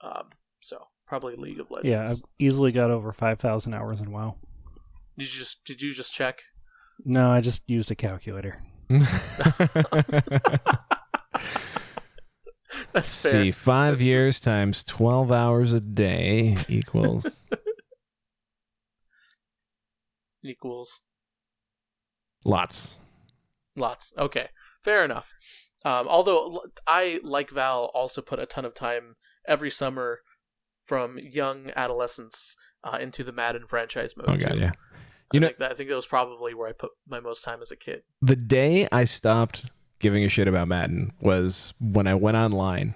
Um, 0.00 0.30
so 0.60 0.88
probably 1.06 1.36
League 1.36 1.60
of 1.60 1.70
Legends. 1.70 1.90
Yeah, 1.90 2.10
I've 2.10 2.22
easily 2.38 2.72
got 2.72 2.90
over 2.90 3.12
5,000 3.12 3.74
hours 3.74 4.00
in 4.00 4.12
WoW. 4.12 4.36
Did 5.18 5.32
you 5.32 5.38
just 5.38 5.64
did 5.64 5.80
you 5.80 5.94
just 5.94 6.12
check? 6.12 6.42
No, 7.04 7.30
I 7.30 7.40
just 7.40 7.68
used 7.68 7.90
a 7.90 7.94
calculator. 7.94 8.62
That's 12.92 13.22
fair. 13.22 13.44
see, 13.44 13.50
five 13.52 13.94
That's- 13.94 14.06
years 14.06 14.40
times 14.40 14.84
twelve 14.84 15.30
hours 15.32 15.72
a 15.72 15.80
day 15.80 16.56
equals 16.68 17.26
Equals 20.42 21.02
lots. 22.44 22.96
lots. 23.74 24.12
Okay, 24.16 24.48
fair 24.84 25.04
enough. 25.04 25.32
Um, 25.84 26.06
although 26.08 26.62
I, 26.86 27.20
like 27.24 27.50
Val, 27.50 27.90
also 27.94 28.20
put 28.22 28.38
a 28.38 28.46
ton 28.46 28.64
of 28.64 28.74
time 28.74 29.16
every 29.46 29.70
summer 29.70 30.20
from 30.84 31.18
young 31.18 31.70
adolescence 31.74 32.56
uh, 32.84 32.98
into 33.00 33.24
the 33.24 33.32
Madden 33.32 33.66
franchise 33.66 34.14
mode. 34.16 34.26
Oh 34.30 34.36
god, 34.36 34.58
yeah. 34.58 34.70
I 34.70 34.96
You 35.32 35.40
know- 35.40 35.48
think 35.48 35.58
that, 35.58 35.72
I 35.72 35.74
think 35.74 35.88
that 35.88 35.96
was 35.96 36.06
probably 36.06 36.54
where 36.54 36.68
I 36.68 36.72
put 36.72 36.90
my 37.08 37.18
most 37.18 37.42
time 37.42 37.60
as 37.60 37.72
a 37.72 37.76
kid. 37.76 38.02
The 38.22 38.36
day 38.36 38.86
I 38.92 39.04
stopped 39.04 39.66
giving 39.98 40.24
a 40.24 40.28
shit 40.28 40.48
about 40.48 40.68
Madden 40.68 41.12
was 41.20 41.72
when 41.80 42.06
I 42.06 42.14
went 42.14 42.36
online 42.36 42.94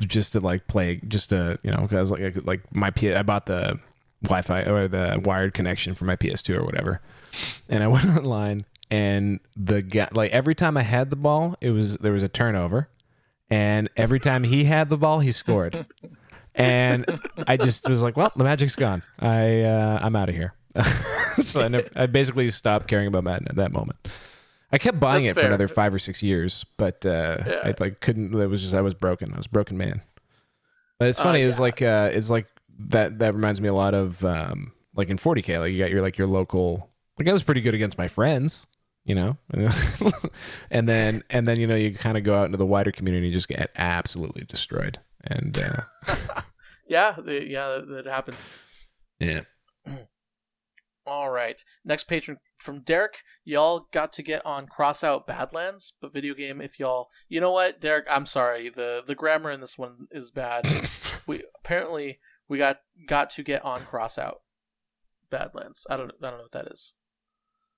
just 0.00 0.32
to 0.32 0.40
like 0.40 0.66
play, 0.66 1.00
just 1.08 1.30
to 1.30 1.58
you 1.62 1.70
know, 1.70 1.82
because 1.82 2.10
like 2.10 2.20
i 2.20 2.32
like 2.44 2.74
my 2.74 2.90
P, 2.90 3.12
I 3.12 3.22
bought 3.22 3.46
the 3.46 3.78
Wi-Fi 4.22 4.62
or 4.62 4.88
the 4.88 5.20
wired 5.24 5.54
connection 5.54 5.94
for 5.94 6.04
my 6.04 6.16
PS2 6.16 6.56
or 6.56 6.64
whatever, 6.64 7.00
and 7.68 7.82
I 7.82 7.86
went 7.88 8.06
online 8.16 8.64
and 8.92 9.40
the 9.56 9.80
guy 9.80 10.08
like 10.12 10.32
every 10.32 10.54
time 10.54 10.76
I 10.76 10.82
had 10.82 11.08
the 11.08 11.16
ball, 11.16 11.56
it 11.62 11.70
was 11.70 11.96
there 11.98 12.12
was 12.12 12.22
a 12.22 12.28
turnover, 12.28 12.88
and 13.48 13.88
every 13.96 14.20
time 14.20 14.44
he 14.44 14.64
had 14.64 14.90
the 14.90 14.98
ball, 14.98 15.20
he 15.20 15.32
scored. 15.32 15.86
and 16.54 17.06
I 17.46 17.56
just 17.56 17.88
was 17.88 18.02
like, 18.02 18.18
well, 18.18 18.30
the 18.36 18.44
magic's 18.44 18.76
gone. 18.76 19.02
I 19.18 19.62
uh, 19.62 19.98
I'm 20.02 20.14
out 20.14 20.28
of 20.28 20.34
here. 20.34 20.52
so 21.42 21.62
I, 21.62 21.68
never, 21.68 21.88
I 21.96 22.04
basically 22.04 22.50
stopped 22.50 22.86
caring 22.86 23.06
about 23.06 23.24
Madden 23.24 23.48
at 23.48 23.56
that 23.56 23.72
moment. 23.72 23.96
I 24.72 24.78
kept 24.78 24.98
buying 24.98 25.24
That's 25.24 25.36
it 25.36 25.40
for 25.40 25.46
another 25.46 25.68
five 25.68 25.92
or 25.92 25.98
six 25.98 26.22
years, 26.22 26.64
but 26.78 27.04
uh, 27.04 27.38
Yeah. 27.46 27.60
I 27.64 27.74
like 27.78 28.00
couldn't. 28.00 28.34
It 28.34 28.46
was 28.46 28.62
just 28.62 28.74
I 28.74 28.80
was 28.80 28.94
broken. 28.94 29.32
I 29.32 29.36
was 29.36 29.46
a 29.46 29.50
broken 29.50 29.76
man. 29.76 30.02
But 30.98 31.08
it's 31.08 31.20
Uh, 31.20 31.24
funny. 31.24 31.42
It's 31.42 31.58
like 31.58 31.82
uh, 31.82 32.10
it's 32.12 32.30
like 32.30 32.46
that. 32.88 33.18
That 33.18 33.34
reminds 33.34 33.60
me 33.60 33.68
a 33.68 33.74
lot 33.74 33.92
of 33.94 34.24
um, 34.24 34.72
like 34.94 35.08
in 35.10 35.18
40k. 35.18 35.58
Like 35.58 35.72
you 35.72 35.78
got 35.78 35.90
your 35.90 36.00
like 36.00 36.16
your 36.16 36.26
local. 36.26 36.90
Like 37.18 37.28
I 37.28 37.32
was 37.32 37.42
pretty 37.42 37.60
good 37.60 37.74
against 37.74 37.98
my 37.98 38.08
friends, 38.08 38.66
you 39.04 39.14
know, 39.14 39.36
and 40.70 40.88
then 40.88 41.22
and 41.28 41.46
then 41.46 41.60
you 41.60 41.66
know 41.66 41.74
you 41.76 41.92
kind 41.94 42.16
of 42.16 42.24
go 42.24 42.34
out 42.34 42.46
into 42.46 42.56
the 42.56 42.66
wider 42.66 42.90
community 42.92 43.26
and 43.26 43.34
just 43.34 43.48
get 43.48 43.70
absolutely 43.76 44.44
destroyed. 44.44 44.98
And 45.24 45.60
uh, 45.60 46.12
Yeah, 46.88 47.14
the, 47.22 47.46
yeah, 47.46 47.68
that, 47.68 47.88
that 47.88 48.06
happens. 48.06 48.48
yeah, 49.20 49.42
All 51.06 51.30
right. 51.30 51.62
Next 51.84 52.04
patron 52.04 52.38
from 52.58 52.80
Derek. 52.80 53.18
Y'all 53.44 53.88
got 53.92 54.12
to 54.14 54.22
get 54.22 54.44
on 54.46 54.66
Cross 54.66 55.02
Out 55.02 55.26
Badlands, 55.26 55.94
but 56.00 56.12
video 56.12 56.34
game. 56.34 56.60
If 56.60 56.78
y'all, 56.78 57.08
you 57.28 57.40
know 57.40 57.50
what, 57.50 57.80
Derek, 57.80 58.06
I'm 58.08 58.26
sorry. 58.26 58.68
the 58.68 59.02
The 59.04 59.14
grammar 59.16 59.50
in 59.50 59.60
this 59.60 59.76
one 59.76 60.06
is 60.10 60.30
bad. 60.30 60.66
we 61.26 61.42
apparently 61.58 62.20
we 62.48 62.58
got 62.58 62.80
got 63.06 63.30
to 63.30 63.42
get 63.42 63.64
on 63.64 63.84
Cross 63.84 64.18
Out 64.18 64.42
Badlands. 65.30 65.86
I 65.90 65.96
don't 65.96 66.12
I 66.22 66.28
don't 66.30 66.36
know 66.38 66.42
what 66.44 66.52
that 66.52 66.66
is. 66.72 66.92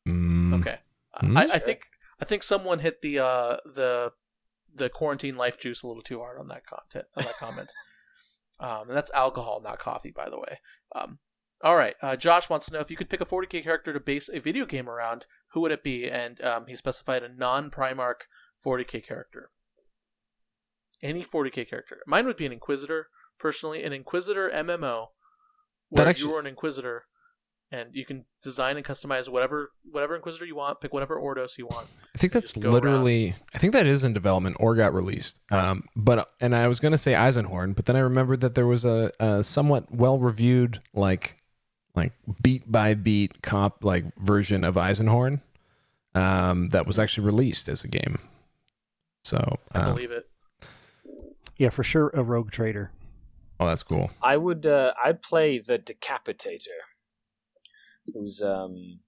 Mm, 0.06 0.60
Okay. 0.60 0.78
Hmm? 1.14 1.36
I, 1.36 1.44
I 1.44 1.58
think 1.58 1.82
I 2.20 2.24
think 2.24 2.42
someone 2.42 2.80
hit 2.80 3.00
the 3.00 3.20
uh 3.20 3.56
the 3.64 4.12
the 4.74 4.88
quarantine 4.88 5.36
life 5.36 5.58
juice 5.58 5.82
a 5.82 5.86
little 5.86 6.02
too 6.02 6.18
hard 6.18 6.38
on 6.38 6.48
that 6.48 6.66
content 6.66 7.06
on 7.16 7.24
that 7.24 7.36
comment. 7.38 7.70
Um, 8.60 8.82
and 8.88 8.96
that's 8.96 9.10
alcohol, 9.12 9.60
not 9.62 9.80
coffee, 9.80 10.12
by 10.12 10.30
the 10.30 10.38
way. 10.38 10.60
Um, 10.94 11.18
all 11.62 11.76
right. 11.76 11.94
Uh, 12.02 12.16
Josh 12.16 12.50
wants 12.50 12.66
to 12.66 12.72
know 12.72 12.80
if 12.80 12.90
you 12.90 12.96
could 12.96 13.08
pick 13.08 13.20
a 13.20 13.26
40k 13.26 13.62
character 13.62 13.92
to 13.92 14.00
base 14.00 14.28
a 14.28 14.40
video 14.40 14.66
game 14.66 14.88
around, 14.88 15.26
who 15.52 15.60
would 15.60 15.72
it 15.72 15.82
be? 15.82 16.10
And 16.10 16.42
um, 16.42 16.66
he 16.66 16.76
specified 16.76 17.22
a 17.22 17.28
non-Primarch 17.28 18.22
40k 18.64 19.06
character. 19.06 19.50
Any 21.02 21.24
40k 21.24 21.68
character. 21.68 21.98
Mine 22.06 22.26
would 22.26 22.36
be 22.36 22.46
an 22.46 22.52
Inquisitor, 22.52 23.08
personally, 23.38 23.82
an 23.84 23.92
Inquisitor 23.92 24.50
MMO, 24.50 25.08
where 25.88 26.06
actually- 26.06 26.28
you 26.28 26.34
were 26.34 26.40
an 26.40 26.46
Inquisitor, 26.46 27.04
and 27.70 27.90
you 27.92 28.04
can 28.04 28.24
design 28.42 28.76
and 28.76 28.86
customize 28.86 29.28
whatever 29.28 29.72
whatever 29.90 30.14
Inquisitor 30.14 30.44
you 30.44 30.54
want, 30.54 30.80
pick 30.80 30.92
whatever 30.92 31.16
Ordos 31.16 31.58
you 31.58 31.66
want. 31.66 31.88
I 32.14 32.18
think 32.18 32.32
that's 32.32 32.56
literally. 32.56 33.34
I 33.54 33.58
think 33.58 33.72
that 33.72 33.86
is 33.86 34.04
in 34.04 34.12
development 34.12 34.56
or 34.60 34.74
got 34.76 34.94
released. 34.94 35.40
Um, 35.50 35.84
but 35.96 36.30
and 36.40 36.54
I 36.54 36.68
was 36.68 36.78
gonna 36.78 36.98
say 36.98 37.12
Eisenhorn, 37.14 37.74
but 37.74 37.86
then 37.86 37.96
I 37.96 38.00
remembered 38.00 38.40
that 38.42 38.54
there 38.54 38.66
was 38.66 38.84
a, 38.84 39.10
a 39.18 39.42
somewhat 39.42 39.92
well 39.92 40.18
reviewed 40.18 40.80
like 40.94 41.36
like 41.94 42.12
beat 42.42 42.70
by 42.70 42.94
beat 42.94 43.42
comp 43.42 43.84
like 43.84 44.04
version 44.16 44.64
of 44.64 44.74
Eisenhorn 44.74 45.40
um, 46.14 46.68
that 46.70 46.86
was 46.86 46.98
actually 46.98 47.26
released 47.26 47.68
as 47.68 47.84
a 47.84 47.88
game. 47.88 48.18
So 49.24 49.58
I 49.72 49.78
uh, 49.78 49.92
believe 49.92 50.10
it. 50.10 50.28
Yeah, 51.56 51.70
for 51.70 51.84
sure, 51.84 52.10
a 52.14 52.22
rogue 52.22 52.50
trader. 52.50 52.90
oh, 53.60 53.66
that's 53.66 53.82
cool. 53.82 54.10
I 54.22 54.36
would 54.36 54.66
uh, 54.66 54.92
I'd 55.02 55.22
play 55.22 55.58
the 55.58 55.78
Decapitator, 55.78 56.80
who's 58.12 58.42
um 58.42 59.00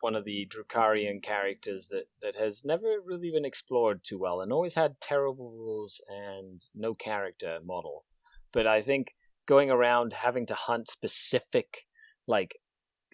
one 0.00 0.14
of 0.14 0.24
the 0.24 0.46
Drukarian 0.46 1.22
characters 1.22 1.88
that, 1.88 2.04
that 2.22 2.36
has 2.36 2.64
never 2.64 2.98
really 3.04 3.30
been 3.30 3.44
explored 3.44 4.04
too 4.04 4.18
well 4.18 4.40
and 4.40 4.52
always 4.52 4.74
had 4.74 5.00
terrible 5.00 5.50
rules 5.50 6.00
and 6.08 6.62
no 6.74 6.94
character 6.94 7.58
model. 7.64 8.04
But 8.52 8.66
I 8.66 8.82
think 8.82 9.14
going 9.46 9.70
around 9.70 10.12
having 10.12 10.46
to 10.46 10.54
hunt 10.54 10.88
specific 10.88 11.85
like 12.26 12.56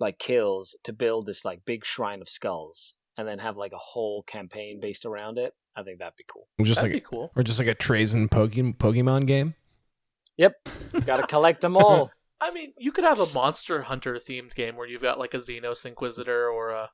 like 0.01 0.19
kills 0.19 0.75
to 0.85 0.93
build 0.93 1.27
this 1.27 1.45
like 1.45 1.65
big 1.65 1.85
shrine 1.85 2.23
of 2.23 2.29
skulls 2.29 2.95
and 3.17 3.29
then 3.29 3.39
have 3.39 3.57
like 3.57 3.73
a 3.73 3.79
whole 3.79 4.23
campaign 4.23 4.81
based 4.81 5.05
around 5.05 5.39
it, 5.39 5.53
I 5.77 5.83
think 5.83 5.99
that'd 5.99 6.17
be 6.17 6.25
cool. 6.33 6.49
Just 6.63 6.81
That'd 6.81 6.93
like 6.93 7.03
be 7.03 7.07
cool. 7.09 7.31
or 7.37 7.43
just 7.43 7.59
like 7.59 7.69
a 7.69 7.75
Trazyn 7.75 8.31
Poke- 8.31 8.53
Pokemon 8.79 9.27
game. 9.27 9.55
Yep. 10.39 10.55
Gotta 11.05 11.27
collect 11.27 11.61
them 11.61 11.77
all. 11.77 12.11
I 12.41 12.51
mean, 12.51 12.73
you 12.77 12.91
could 12.91 13.05
have 13.05 13.21
a 13.21 13.33
Monster 13.33 13.83
Hunter 13.83 14.15
themed 14.15 14.55
game 14.55 14.77
where 14.77 14.87
you've 14.89 15.03
got 15.03 15.19
like 15.19 15.35
a 15.35 15.39
Xenos 15.39 15.87
Inquisitor 15.87 16.49
or 16.49 16.71
a 16.71 16.91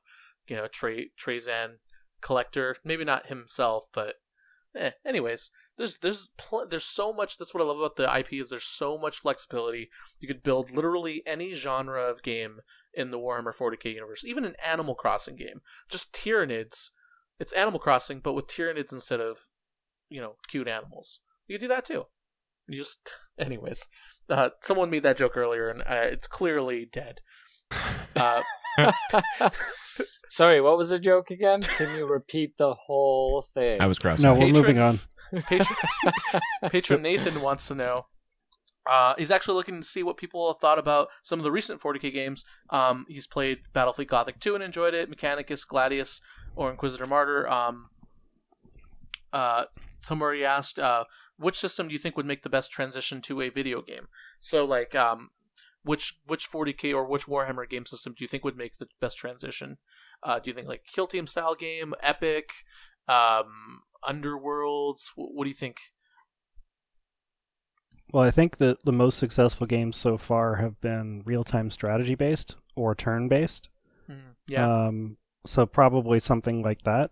you 0.47 0.55
know 0.55 0.67
Tre 0.67 1.09
Trazyn 1.19 1.75
collector. 2.21 2.75
Maybe 2.83 3.03
not 3.03 3.27
himself, 3.27 3.85
but 3.91 4.15
eh. 4.75 4.91
anyways, 5.05 5.49
there's 5.79 5.97
there's 5.99 6.27
pl- 6.37 6.67
there's 6.69 6.83
so 6.83 7.13
much. 7.13 7.37
That's 7.37 7.53
what 7.53 7.63
I 7.63 7.65
love 7.65 7.79
about 7.79 7.95
the 7.95 8.17
IP 8.19 8.33
is 8.33 8.49
there's 8.49 8.65
so 8.65 8.97
much 8.97 9.19
flexibility. 9.19 9.89
You 10.19 10.27
could 10.27 10.43
build 10.43 10.71
literally 10.71 11.23
any 11.25 11.53
genre 11.53 12.03
of 12.03 12.21
game 12.21 12.59
in 12.93 13.11
the 13.11 13.17
Warhammer 13.17 13.55
40k 13.55 13.93
universe, 13.93 14.25
even 14.25 14.43
an 14.43 14.55
Animal 14.63 14.93
Crossing 14.93 15.37
game. 15.37 15.61
Just 15.89 16.13
Tyranids. 16.13 16.89
It's 17.39 17.53
Animal 17.53 17.79
Crossing, 17.79 18.19
but 18.19 18.33
with 18.33 18.47
Tyranids 18.47 18.91
instead 18.91 19.21
of 19.21 19.45
you 20.09 20.19
know 20.19 20.35
cute 20.49 20.67
animals. 20.67 21.21
You 21.47 21.55
could 21.55 21.61
do 21.61 21.69
that 21.69 21.85
too. 21.85 22.07
You 22.67 22.79
just, 22.79 23.09
anyways. 23.39 23.87
Uh, 24.29 24.49
someone 24.61 24.89
made 24.89 25.03
that 25.03 25.17
joke 25.17 25.37
earlier, 25.37 25.69
and 25.69 25.81
uh, 25.81 26.07
it's 26.11 26.27
clearly 26.27 26.85
dead. 26.91 27.21
Uh, 28.17 28.41
Sorry, 30.29 30.61
what 30.61 30.77
was 30.77 30.89
the 30.89 30.99
joke 30.99 31.31
again? 31.31 31.61
Can 31.61 31.97
you 31.97 32.05
repeat 32.05 32.55
the 32.57 32.73
whole 32.75 33.41
thing? 33.41 33.81
I 33.81 33.87
was 33.87 33.97
cross. 33.97 34.19
No, 34.19 34.33
we're 34.33 34.41
Patron- 34.41 34.53
moving 34.53 34.77
on. 34.77 34.99
patron, 35.47 35.77
patron 36.69 37.01
Nathan 37.01 37.41
wants 37.41 37.67
to 37.67 37.75
know. 37.75 38.05
Uh, 38.89 39.15
he's 39.17 39.31
actually 39.31 39.55
looking 39.55 39.81
to 39.81 39.87
see 39.87 40.03
what 40.03 40.17
people 40.17 40.51
have 40.51 40.59
thought 40.59 40.79
about 40.79 41.07
some 41.23 41.39
of 41.39 41.43
the 41.43 41.51
recent 41.51 41.81
40k 41.81 42.13
games. 42.13 42.45
Um, 42.69 43.05
he's 43.09 43.27
played 43.27 43.59
Battlefleet 43.73 44.07
Gothic 44.07 44.39
2 44.39 44.53
and 44.55 44.63
enjoyed 44.63 44.93
it, 44.93 45.09
Mechanicus, 45.11 45.65
Gladius, 45.67 46.21
or 46.55 46.69
Inquisitor 46.69 47.07
Martyr. 47.07 47.47
Um, 47.49 47.89
uh, 49.33 49.65
somebody 50.01 50.45
asked, 50.45 50.77
uh, 50.79 51.05
which 51.37 51.57
system 51.57 51.87
do 51.87 51.93
you 51.93 51.99
think 51.99 52.15
would 52.17 52.25
make 52.25 52.43
the 52.43 52.49
best 52.49 52.71
transition 52.71 53.21
to 53.23 53.41
a 53.41 53.49
video 53.49 53.81
game? 53.81 54.07
So, 54.39 54.63
like, 54.63 54.95
um, 54.95 55.29
which 55.83 56.19
which 56.25 56.49
40k 56.51 56.93
or 56.93 57.05
which 57.05 57.25
Warhammer 57.25 57.67
game 57.69 57.85
system 57.85 58.13
do 58.17 58.23
you 58.23 58.27
think 58.27 58.43
would 58.43 58.57
make 58.57 58.77
the 58.77 58.87
best 58.99 59.17
transition? 59.17 59.77
Uh, 60.23 60.39
do 60.39 60.49
you 60.49 60.53
think 60.53 60.67
like 60.67 60.83
Kill 60.85 61.07
Team 61.07 61.27
style 61.27 61.55
game, 61.55 61.93
Epic, 62.01 62.51
um, 63.07 63.81
Underworlds? 64.07 65.09
Wh- 65.15 65.33
What 65.35 65.43
do 65.45 65.49
you 65.49 65.55
think? 65.55 65.77
Well, 68.11 68.23
I 68.23 68.31
think 68.31 68.57
that 68.57 68.83
the 68.83 68.91
most 68.91 69.17
successful 69.19 69.67
games 69.67 69.95
so 69.95 70.17
far 70.17 70.55
have 70.55 70.81
been 70.81 71.21
real-time 71.25 71.69
strategy 71.69 72.15
based 72.15 72.55
or 72.75 72.95
turn-based. 72.95 73.69
Yeah, 74.47 74.87
Um, 74.87 75.17
so 75.45 75.67
probably 75.67 76.19
something 76.19 76.63
like 76.63 76.81
that. 76.83 77.11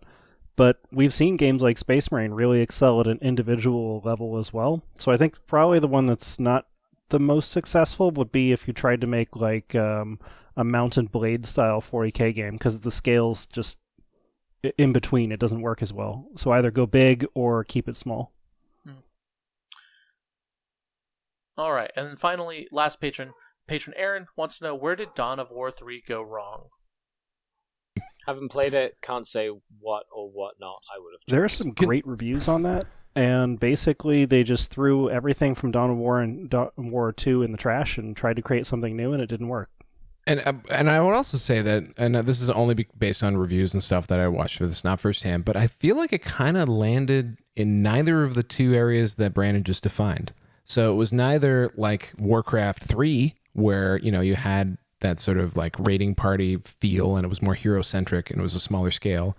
But 0.56 0.80
we've 0.92 1.14
seen 1.14 1.38
games 1.38 1.62
like 1.62 1.78
Space 1.78 2.12
Marine 2.12 2.32
really 2.32 2.62
excel 2.62 3.00
at 3.00 3.06
an 3.06 3.20
individual 3.22 4.02
level 4.04 4.40
as 4.40 4.52
well. 4.52 4.82
So 4.98 5.12
I 5.12 5.18
think 5.18 5.38
probably 5.46 5.78
the 5.78 5.88
one 5.88 6.08
that's 6.08 6.40
not 6.40 6.66
the 7.10 7.20
most 7.20 7.52
successful 7.52 8.10
would 8.12 8.32
be 8.32 8.52
if 8.52 8.68
you 8.68 8.74
tried 8.74 9.02
to 9.02 9.08
make 9.08 9.36
like 9.36 9.76
um, 9.76 10.20
a 10.58 10.64
Mount 10.64 10.98
& 11.10 11.12
Blade 11.12 11.46
style 11.46 11.82
40k 11.82 12.34
game 12.34 12.54
because 12.54 12.80
the 12.80 12.92
scales 12.92 13.46
just 13.46 13.78
in 14.78 14.92
between 14.92 15.32
it 15.32 15.40
doesn't 15.40 15.62
work 15.62 15.84
as 15.84 15.94
well. 15.94 16.26
So 16.36 16.52
either 16.52 16.72
go 16.72 16.88
big 16.88 17.26
or 17.36 17.64
keep 17.64 17.88
it 17.88 17.96
small. 17.96 18.34
Hmm. 18.84 19.04
All 21.58 21.72
right, 21.72 21.92
and 21.96 22.08
then 22.08 22.16
finally, 22.16 22.68
last 22.72 23.00
patron, 23.00 23.34
patron 23.68 23.94
Aaron 23.98 24.26
wants 24.36 24.58
to 24.58 24.66
know 24.66 24.76
where 24.76 24.96
did 24.96 25.14
Dawn 25.14 25.40
of 25.40 25.52
War 25.52 25.70
three 25.70 26.04
go 26.06 26.24
wrong? 26.24 26.70
Haven't 28.26 28.50
played 28.50 28.74
it, 28.74 28.96
can't 29.02 29.26
say 29.26 29.50
what 29.80 30.06
or 30.12 30.30
what 30.30 30.56
not 30.60 30.82
I 30.94 31.00
would 31.00 31.14
have 31.14 31.22
There 31.28 31.46
are 31.46 31.50
some 31.50 31.72
great 31.72 32.06
reviews 32.06 32.50
on 32.50 32.64
that, 32.64 32.86
and 33.16 33.60
basically 33.60 34.26
they 34.26 34.44
just 34.44 34.72
threw 34.72 35.10
everything 35.10 35.56
from 35.56 35.72
Dawn 35.72 35.92
of 35.92 35.98
War 35.98 36.20
and 36.20 36.50
Dawn 36.50 36.72
of 36.78 36.86
War 36.86 37.14
2 37.14 37.44
in 37.44 37.52
the 37.52 37.58
trash 37.58 37.98
and 37.98 38.18
tried 38.18 38.36
to 38.36 38.42
create 38.42 38.68
something 38.68 38.98
new, 38.98 39.14
and 39.14 39.22
it 39.22 39.28
didn't 39.28 39.48
work. 39.48 39.70
And 40.28 40.42
uh, 40.46 40.54
and 40.70 40.90
I 40.90 41.00
would 41.00 41.16
also 41.16 41.38
say 41.38 41.62
that, 41.62 41.86
and 41.98 42.16
uh, 42.18 42.22
this 42.22 42.42
is 42.42 42.50
only 42.50 42.86
based 43.00 43.24
on 43.24 43.38
reviews 43.38 43.74
and 43.74 43.82
stuff 43.82 44.08
that 44.08 44.20
I 44.20 44.28
watched 44.28 44.58
for 44.58 44.68
this, 44.68 44.84
not 44.84 45.00
firsthand, 45.00 45.46
but 45.46 45.56
I 45.56 45.68
feel 45.68 45.96
like 45.96 46.12
it 46.12 46.22
kind 46.22 46.58
of 46.58 46.68
landed 46.68 47.38
in 47.56 47.82
neither 47.82 48.24
of 48.24 48.34
the 48.36 48.44
two 48.44 48.74
areas 48.74 49.16
that 49.16 49.34
Brandon 49.34 49.64
just 49.64 49.84
defined. 49.84 50.34
So 50.66 50.92
it 50.92 50.96
was 50.96 51.14
neither 51.14 51.72
like 51.78 52.12
Warcraft 52.20 52.84
three, 52.84 53.36
where 53.54 54.00
you 54.00 54.12
know 54.12 54.20
you 54.20 54.36
had 54.36 54.78
that 55.00 55.18
sort 55.18 55.38
of 55.38 55.56
like 55.56 55.76
raiding 55.80 56.14
party 56.14 56.58
feel, 56.58 57.16
and 57.16 57.24
it 57.24 57.30
was 57.30 57.42
more 57.42 57.56
hero 57.56 57.82
centric, 57.82 58.30
and 58.30 58.40
it 58.40 58.44
was 58.44 58.54
a 58.54 58.60
smaller 58.60 58.92
scale, 58.92 59.38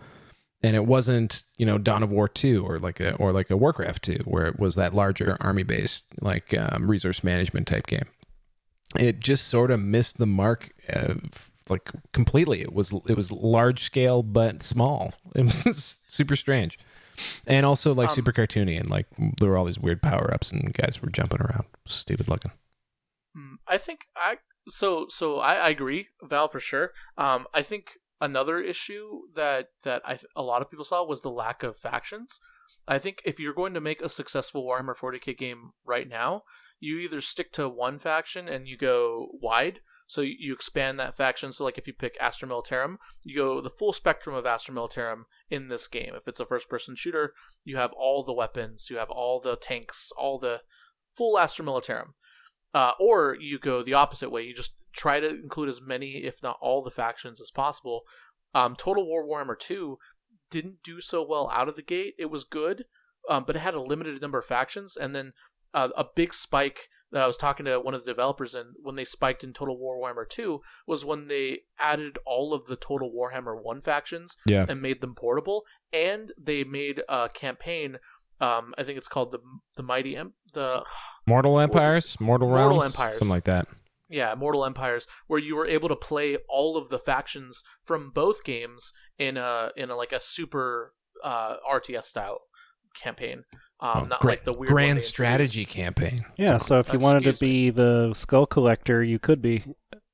and 0.63 0.75
it 0.75 0.87
wasn't 0.87 1.45
you 1.59 1.67
know 1.67 1.77
Dawn 1.77 2.03
of 2.03 2.11
War 2.11 2.29
two 2.29 2.65
or 2.67 2.79
like 2.79 2.99
a 2.99 3.15
or 3.17 3.31
like 3.31 3.51
a 3.51 3.59
Warcraft 3.59 4.05
two, 4.05 4.23
where 4.25 4.47
it 4.47 4.59
was 4.59 4.75
that 4.77 4.95
larger 4.95 5.37
army 5.43 5.65
based 5.65 6.05
like 6.23 6.57
um, 6.57 6.91
resource 6.91 7.23
management 7.23 7.67
type 7.67 7.87
game 7.87 8.09
it 8.97 9.21
just 9.21 9.49
sort 9.49 9.71
of 9.71 9.81
missed 9.81 10.19
the 10.19 10.27
mark 10.27 10.71
uh, 10.93 11.15
like 11.69 11.91
completely. 12.13 12.63
It 12.63 12.73
was 12.73 12.93
it 13.07 13.17
was 13.17 13.31
large 13.31 13.83
scale 13.83 14.23
but 14.23 14.63
small. 14.63 15.13
It 15.35 15.45
was 15.45 16.01
super 16.09 16.37
strange. 16.37 16.79
And 17.47 17.67
also 17.67 17.93
like 17.95 18.11
Um, 18.11 18.15
super 18.15 18.33
cartoony 18.33 18.79
and 18.79 18.89
like 18.89 19.07
there 19.41 19.51
were 19.51 19.59
all 19.59 19.65
these 19.65 19.79
weird 19.79 20.01
power-ups 20.03 20.53
and 20.53 20.73
guys 20.73 21.03
were 21.03 21.11
jumping 21.11 21.41
around. 21.41 21.65
Stupid 21.87 22.29
looking. 22.29 22.53
Hmm, 23.35 23.55
I 23.67 23.77
think 23.77 24.07
I 24.17 24.39
so 24.69 25.07
so 25.09 25.39
I, 25.41 25.55
I 25.55 25.69
agree, 25.71 26.09
Val 26.23 26.49
for 26.49 26.61
sure. 26.61 26.93
Um, 27.17 27.47
I 27.53 27.63
think 27.63 27.99
another 28.21 28.61
issue 28.61 29.23
that 29.35 29.71
that 29.85 30.03
I, 30.05 30.19
a 30.37 30.43
lot 30.43 30.63
of 30.63 30.71
people 30.71 30.85
saw 30.85 31.05
was 31.05 31.23
the 31.23 31.31
lack 31.31 31.63
of 31.63 31.77
factions. 31.77 32.41
I 32.87 32.99
think 32.99 33.23
if 33.25 33.39
you're 33.39 33.55
going 33.55 33.75
to 33.75 33.81
make 33.81 34.01
a 34.01 34.09
successful 34.09 34.65
Warhammer 34.65 34.97
40k 34.97 35.37
game 35.37 35.73
right 35.85 36.09
now, 36.09 36.43
you 36.81 36.99
either 36.99 37.21
stick 37.21 37.53
to 37.53 37.69
one 37.69 37.99
faction 37.99 38.49
and 38.49 38.69
you 38.69 38.77
go 38.77 39.29
wide, 39.41 39.81
so 40.07 40.23
you, 40.23 40.55
expand 40.55 40.99
that 40.99 41.17
faction. 41.17 41.53
So 41.53 41.65
like 41.65 41.77
if 41.77 41.87
you 41.87 41.93
pick 41.93 42.17
Astra 42.19 42.49
Militarum, 42.49 42.97
you 43.25 43.37
go 43.37 43.61
the 43.61 43.69
full 43.69 43.93
spectrum 43.93 44.35
of 44.35 44.47
Astra 44.47 44.75
Militarum 44.75 45.25
in 45.51 45.69
this 45.69 45.87
game. 45.87 46.13
If 46.15 46.27
it's 46.27 46.41
a 46.41 46.47
first-person 46.47 46.97
shooter, 46.97 47.35
you 47.65 47.77
have 47.77 47.93
all 47.93 48.25
the 48.25 48.33
weapons, 48.33 48.89
you 48.89 48.97
have 48.97 49.11
all 49.11 49.41
the 49.41 49.57
tanks, 49.57 50.11
all 50.17 50.39
the 50.39 50.63
full 51.15 51.39
Astra 51.39 51.65
Militarum. 51.65 52.15
Uh, 52.73 52.93
or 53.01 53.37
you 53.39 53.59
go 53.59 53.83
the 53.83 53.95
opposite 53.95 54.31
way. 54.31 54.43
You 54.43 54.55
just 54.55 54.77
try 54.93 55.21
to 55.21 55.29
include 55.29 55.69
as 55.69 55.83
many, 55.83 56.25
if 56.25 56.43
not 56.43 56.59
all, 56.61 56.83
the 56.83 56.91
factions 56.91 57.41
as 57.41 57.51
possible. 57.51 58.03
Um, 58.55 58.77
Total 58.77 59.07
War 59.07 59.27
Warhammer 59.27 59.59
2 59.59 59.99
didn't 60.51 60.83
do 60.83 61.01
so 61.01 61.23
well 61.23 61.51
out 61.53 61.69
of 61.69 61.77
the 61.77 61.83
gate. 61.83 62.15
It 62.19 62.31
was 62.31 62.45
good, 62.45 62.85
um, 63.29 63.45
but 63.47 63.57
it 63.57 63.61
had 63.61 63.75
a 63.75 63.81
limited 63.83 64.21
number 64.21 64.39
of 64.39 64.45
factions. 64.45 64.97
And 64.97 65.15
then 65.15 65.33
uh, 65.75 65.89
a 65.97 66.05
big 66.15 66.33
spike 66.35 66.89
that 67.11 67.23
I 67.23 67.27
was 67.27 67.37
talking 67.37 67.65
to 67.67 67.79
one 67.81 67.95
of 67.95 68.05
the 68.05 68.11
developers 68.11 68.55
in 68.55 68.75
when 68.83 68.97
they 68.97 69.05
spiked 69.05 69.43
in 69.45 69.53
Total 69.53 69.79
War 69.79 69.97
Warhammer 69.99 70.29
2 70.29 70.61
was 70.87 71.05
when 71.05 71.29
they 71.29 71.61
added 71.79 72.19
all 72.27 72.53
of 72.53 72.67
the 72.67 72.77
Total 72.77 73.11
Warhammer 73.11 73.61
1 73.63 73.81
factions 73.81 74.37
yeah 74.47 74.67
and 74.69 74.83
made 74.83 75.01
them 75.01 75.15
portable. 75.15 75.65
And 75.93 76.33
they 76.39 76.65
made 76.65 77.03
a 77.09 77.29
campaign. 77.33 77.99
Um, 78.41 78.75
I 78.79 78.85
think 78.85 78.99
it's 78.99 79.09
called 79.09 79.33
the 79.33 79.41
the 79.77 79.83
Mighty 79.83 80.17
Em- 80.17 80.35
the 80.55 80.85
mortal 81.27 81.59
empires 81.59 82.19
mortal 82.21 82.49
Mortal 82.49 82.83
Empires. 82.85 83.19
something 83.19 83.35
like 83.35 83.45
that 83.45 83.67
yeah, 84.09 84.35
Mortal 84.35 84.65
Empires, 84.65 85.07
where 85.27 85.41
you 85.41 85.55
were 85.57 85.67
able 85.67 85.89
to 85.89 85.97
play 85.97 86.37
all 86.49 86.77
of 86.77 86.89
the 86.89 86.99
factions 86.99 87.63
from 87.83 88.11
both 88.11 88.45
games 88.45 88.93
in 89.19 89.37
a 89.37 89.71
in 89.77 89.91
a 89.91 89.97
like 89.97 90.13
a 90.13 90.21
super 90.21 90.95
uh, 91.25 91.57
RTS 91.71 92.05
style 92.05 92.41
campaign. 93.01 93.45
Um, 93.81 93.91
Oh, 93.95 94.03
not 94.05 94.21
gra- 94.21 94.31
like 94.33 94.43
the 94.45 94.53
weird 94.53 94.71
grand 94.71 95.01
strategy 95.03 95.61
introduced. 95.61 95.77
campaign 95.77 96.19
Yeah, 96.37 96.59
so 96.59 96.81
if 96.81 96.93
you 96.93 96.99
wanted 96.99 97.23
to 97.23 97.29
Excuse 97.31 97.41
me. 97.49 97.71
be 97.71 97.71
the 97.71 98.13
skull 98.15 98.47
collector, 98.47 99.05
you 99.05 99.19
could 99.21 99.41
be. 99.41 99.65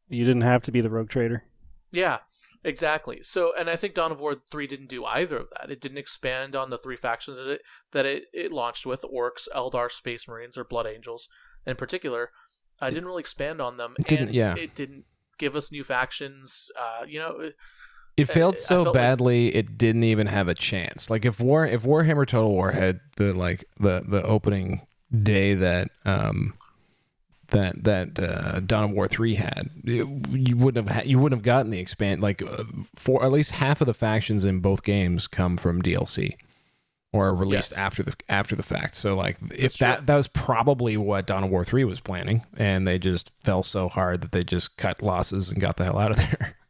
You 0.09 0.25
didn't 0.27 0.43
have 0.43 0.63
to 0.65 0.71
be 0.73 0.83
the 0.83 0.91
rogue 0.91 1.09
trader. 1.09 1.45
Yeah, 1.91 2.19
exactly. 2.63 3.21
So, 3.23 3.53
and 3.59 3.71
I 3.71 3.77
think 3.77 3.95
Dawn 3.95 4.13
of 4.13 4.21
War 4.21 4.37
three 4.51 4.67
didn't 4.67 4.89
do 4.91 5.05
either 5.07 5.39
of 5.39 5.47
that. 5.57 5.71
It 5.71 5.81
didn't 5.81 5.97
expand 5.99 6.55
on 6.55 6.69
the 6.71 6.77
three 6.79 6.97
factions 6.97 7.39
that 7.39 7.49
it 7.49 7.63
that 7.93 8.05
it, 8.05 8.25
it 8.35 8.53
launched 8.53 8.85
with: 8.85 9.03
Orks, 9.03 9.49
Eldar, 9.55 9.91
Space 9.91 10.29
Marines, 10.29 10.59
or 10.59 10.65
Blood 10.65 10.87
Angels, 10.87 11.27
in 11.67 11.77
particular. 11.77 12.31
I 12.83 12.91
didn't 12.91 13.07
really 13.07 13.21
expand 13.21 13.61
on 13.61 13.77
them. 13.77 13.95
It 13.99 14.07
didn't- 14.07 14.27
and 14.29 14.35
yeah. 14.35 14.55
It 14.57 14.75
didn't 14.75 15.05
give 15.39 15.57
us 15.57 15.71
new 15.73 15.85
factions. 15.85 16.71
Uh, 16.79 17.05
you 17.07 17.19
know, 17.19 17.51
It 18.17 18.27
failed 18.27 18.55
I 18.55 18.59
so 18.59 18.69
felt 18.85 18.87
like- 18.89 18.95
badly 18.95 19.55
it 19.55 19.77
didn't 19.79 20.05
even 20.05 20.27
have 20.29 20.47
a 20.49 20.55
chance. 20.55 21.11
Like 21.11 21.25
if 21.25 21.41
War 21.41 21.67
if 21.67 21.83
Warhammer 21.83 22.27
Total 22.27 22.51
War 22.51 22.71
had 22.73 23.01
the 23.17 23.33
like 23.33 23.65
the 23.81 24.05
the 24.07 24.23
opening 24.23 24.83
day 25.23 25.55
that 25.55 25.89
um 26.05 26.55
that 27.49 27.85
that 27.85 28.19
uh, 28.19 28.61
Dawn 28.61 28.85
of 28.85 28.93
War 28.93 29.07
three 29.09 29.35
had, 29.35 29.71
it- 29.85 30.07
you 30.31 30.57
wouldn't 30.57 30.89
have 30.89 30.97
ha- 30.97 31.03
you 31.05 31.19
wouldn't 31.19 31.39
have 31.39 31.45
gotten 31.45 31.71
the 31.71 31.79
expand 31.81 32.21
like 32.23 32.41
uh, 32.43 32.65
for 32.97 33.25
at 33.25 33.31
least 33.33 33.53
half 33.53 33.81
of 33.81 33.87
the 33.87 33.95
factions 33.95 34.45
in 34.45 34.61
both 34.61 34.83
games 34.83 35.27
come 35.27 35.57
from 35.57 35.83
DLC 35.83 36.37
or 37.15 37.35
released 37.35 37.71
Yes. 37.71 37.79
after 37.79 38.03
the 38.03 38.15
after 38.29 38.57
the 38.57 38.63
fact. 38.63 38.97
So 38.97 39.15
like 39.15 39.39
if 39.53 39.61
That's 39.61 39.79
that 39.79 39.97
true. 39.99 40.07
that 40.07 40.17
was 40.17 40.27
probably 40.29 40.97
what 40.97 41.27
Dawn 41.27 41.45
of 41.45 41.51
War 41.51 41.65
three 41.65 41.85
was 41.85 42.01
planning, 42.01 42.45
and 42.57 42.87
they 42.87 42.99
just 42.99 43.31
fell 43.45 43.63
so 43.63 43.89
hard 43.89 44.21
that 44.23 44.33
they 44.33 44.43
just 44.45 44.77
cut 44.77 45.03
losses 45.03 45.51
and 45.51 45.61
got 45.61 45.77
the 45.77 45.85
hell 45.85 45.99
out 45.99 46.11
of 46.11 46.17
there. 46.17 46.57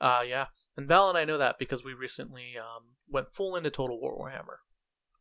Uh, 0.00 0.22
yeah. 0.28 0.46
And 0.76 0.88
Val 0.88 1.08
and 1.08 1.16
I 1.16 1.24
know 1.24 1.38
that 1.38 1.60
because 1.60 1.84
we 1.84 1.94
recently 1.94 2.54
um, 2.58 2.96
went 3.08 3.30
full 3.30 3.54
into 3.54 3.70
Total 3.70 4.00
War 4.00 4.18
Warhammer. 4.18 4.56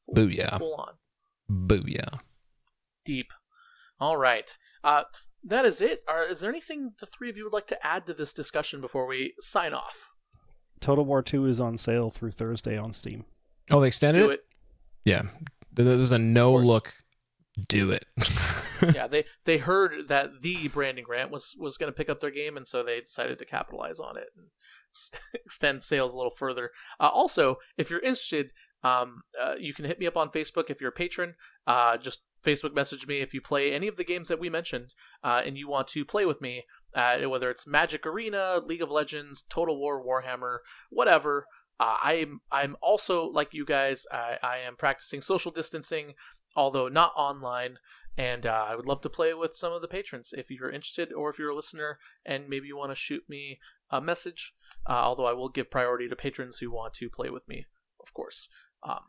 Full, 0.08 0.16
Booyah. 0.16 0.58
Full 0.58 0.74
on. 0.74 0.94
Booyah. 1.68 2.20
Deep. 3.06 3.28
All 4.00 4.18
right. 4.18 4.58
Uh, 4.84 5.04
that 5.44 5.68
is 5.68 5.82
it. 5.82 6.00
Are, 6.08 6.24
is 6.24 6.40
there 6.40 6.50
anything 6.50 6.94
the 7.00 7.06
three 7.06 7.30
of 7.30 7.38
you 7.38 7.44
would 7.44 7.54
like 7.54 7.68
to 7.68 7.86
add 7.86 8.08
to 8.08 8.16
this 8.16 8.34
discussion 8.34 8.82
before 8.82 9.06
we 9.06 9.36
sign 9.40 9.74
off? 9.76 10.10
Total 10.80 11.06
War 11.06 11.22
2 11.22 11.46
is 11.46 11.60
on 11.60 11.78
sale 11.78 12.10
through 12.10 12.32
Thursday 12.32 12.76
on 12.76 12.92
Steam. 12.92 13.26
Oh, 13.70 13.80
they 13.82 13.88
extended 13.88 14.22
Do 14.22 14.30
it? 14.32 14.34
it. 14.34 14.46
Yeah. 15.06 15.22
There's 15.74 16.12
a 16.12 16.18
no 16.18 16.54
look. 16.54 16.94
Do 17.68 17.92
it. 17.92 18.06
yeah, 18.96 19.08
they 19.08 19.26
they 19.46 19.58
heard 19.58 20.08
that 20.08 20.42
the 20.42 20.68
Brandon 20.70 21.04
Grant 21.04 21.32
was 21.32 21.56
was 21.60 21.78
going 21.78 21.92
to 21.92 21.96
pick 21.96 22.10
up 22.10 22.20
their 22.22 22.32
game, 22.32 22.56
and 22.58 22.68
so 22.68 22.82
they 22.82 23.00
decided 23.02 23.38
to 23.40 23.46
capitalize 23.46 24.00
on 24.00 24.18
it 24.18 24.28
and 24.36 24.48
s- 24.96 25.12
extend 25.34 25.84
sales 25.84 26.14
a 26.14 26.18
little 26.18 26.32
further. 26.32 26.72
Uh, 27.00 27.10
also, 27.10 27.58
if 27.78 27.90
you're 27.90 28.00
interested, 28.00 28.52
Um, 28.84 29.22
uh, 29.40 29.56
you 29.60 29.74
can 29.74 29.86
hit 29.86 30.00
me 30.00 30.08
up 30.08 30.18
on 30.18 30.30
Facebook 30.32 30.70
if 30.70 30.80
you're 30.82 30.90
a 30.90 30.94
patron. 30.94 31.36
Uh, 31.68 31.98
just 31.98 32.24
Facebook 32.44 32.74
message 32.74 33.06
me 33.06 33.20
if 33.20 33.34
you 33.34 33.42
play 33.42 33.72
any 33.72 33.88
of 33.88 33.98
the 33.98 34.04
games 34.04 34.28
that 34.30 34.40
we 34.40 34.50
mentioned 34.50 34.96
uh, 35.24 35.42
and 35.46 35.56
you 35.58 35.68
want 35.70 35.88
to 35.90 36.04
play 36.04 36.26
with 36.26 36.42
me, 36.42 36.64
uh, 36.96 37.20
whether 37.30 37.52
it's 37.52 37.68
Magic 37.68 38.06
Arena, 38.08 38.60
League 38.66 38.82
of 38.82 38.90
Legends, 38.90 39.44
Total 39.48 39.78
War, 39.78 40.04
Warhammer, 40.04 40.60
whatever. 40.90 41.46
Uh, 41.82 41.98
I'm 42.04 42.42
I'm 42.52 42.76
also 42.80 43.26
like 43.26 43.56
you 43.56 43.66
guys. 43.66 44.06
I, 44.12 44.38
I 44.44 44.58
am 44.60 44.76
practicing 44.76 45.20
social 45.20 45.52
distancing, 45.52 46.14
although 46.56 46.88
not 46.88 47.12
online. 47.16 47.78
And 48.16 48.46
uh, 48.46 48.66
I 48.70 48.76
would 48.76 48.86
love 48.86 49.02
to 49.02 49.10
play 49.10 49.34
with 49.34 49.56
some 49.56 49.74
of 49.74 49.82
the 49.82 49.88
patrons 49.88 50.32
if 50.38 50.52
you're 50.52 50.70
interested, 50.70 51.12
or 51.12 51.32
if 51.32 51.40
you're 51.40 51.50
a 51.50 51.56
listener 51.56 51.98
and 52.24 52.48
maybe 52.48 52.68
you 52.68 52.78
want 52.78 52.92
to 52.92 52.96
shoot 52.96 53.24
me 53.28 53.60
a 53.90 54.00
message. 54.00 54.54
Uh, 54.88 54.92
although 54.92 55.26
I 55.26 55.34
will 55.34 55.50
give 55.50 55.72
priority 55.72 56.08
to 56.08 56.16
patrons 56.16 56.60
who 56.60 56.70
want 56.70 56.94
to 56.96 57.10
play 57.10 57.32
with 57.32 57.48
me, 57.48 57.66
of 58.00 58.14
course. 58.14 58.48
Um, 58.84 59.00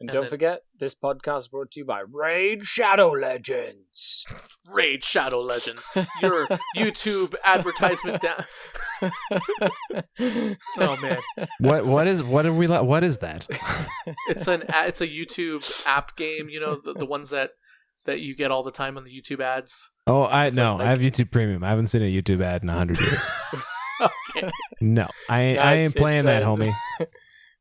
And, 0.00 0.08
And 0.08 0.14
don't 0.14 0.22
then- 0.22 0.30
forget, 0.30 0.62
this 0.78 0.94
podcast 0.94 1.38
is 1.40 1.48
brought 1.48 1.70
to 1.72 1.80
you 1.80 1.84
by 1.84 2.00
Raid 2.10 2.64
Shadow 2.64 3.10
Legends. 3.10 4.24
Raid 4.66 5.04
Shadow 5.04 5.40
Legends, 5.40 5.88
your 6.22 6.46
YouTube 6.76 7.34
advertisement 7.44 8.22
down. 8.22 8.44
oh 10.78 10.96
man, 11.02 11.18
What 11.58 11.84
what 11.86 12.06
is 12.06 12.22
what 12.22 12.46
are 12.46 12.52
we 12.52 12.66
li- 12.66 12.80
what 12.80 13.04
is 13.04 13.18
that? 13.18 13.46
it's 14.28 14.46
an 14.48 14.64
a- 14.68 14.86
it's 14.86 15.00
a 15.00 15.06
YouTube 15.08 15.86
app 15.86 16.16
game. 16.16 16.48
You 16.48 16.60
know 16.60 16.76
the, 16.82 16.94
the 16.94 17.06
ones 17.06 17.30
that 17.30 17.50
that 18.04 18.20
you 18.20 18.34
get 18.34 18.50
all 18.50 18.62
the 18.62 18.70
time 18.70 18.96
on 18.96 19.04
the 19.04 19.10
YouTube 19.10 19.40
ads. 19.40 19.90
Oh, 20.06 20.22
I 20.22 20.46
It's 20.46 20.56
no, 20.56 20.76
like- 20.76 20.86
I 20.86 20.90
have 20.90 21.00
YouTube 21.00 21.30
Premium. 21.30 21.62
I 21.64 21.68
haven't 21.68 21.86
seen 21.88 22.02
a 22.02 22.06
YouTube 22.10 22.42
ad 22.42 22.62
in 22.62 22.68
a 22.70 22.74
hundred 22.74 23.00
years. 23.00 23.30
Okay, 24.00 24.48
no, 24.80 25.06
I 25.28 25.52
No, 25.54 25.60
I 25.60 25.74
ain't 25.76 25.94
playing 25.94 26.24
that, 26.24 26.42
homie. 26.42 26.72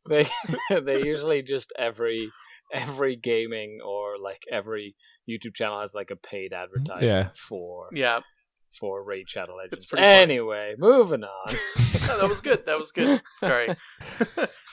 They 0.07 0.27
they 0.81 1.03
usually 1.03 1.41
just 1.41 1.73
every 1.77 2.31
every 2.73 3.15
gaming 3.15 3.79
or 3.83 4.17
like 4.23 4.43
every 4.51 4.95
YouTube 5.27 5.55
channel 5.55 5.79
has 5.79 5.93
like 5.95 6.11
a 6.11 6.15
paid 6.15 6.53
advertisement 6.53 7.03
Yeah. 7.03 7.29
for 7.35 7.87
yeah, 7.91 8.19
for 8.79 9.03
Raid 9.03 9.29
Shadow 9.29 9.55
Legends. 9.55 9.85
pretty 9.87 10.03
funny. 10.03 10.15
Anyway, 10.21 10.75
moving 10.77 11.23
on. 11.23 11.55
No, 12.07 12.17
that 12.17 12.29
was 12.29 12.41
good. 12.41 12.65
That 12.65 12.79
was 12.79 12.91
good. 12.91 13.21
Sorry, 13.35 13.75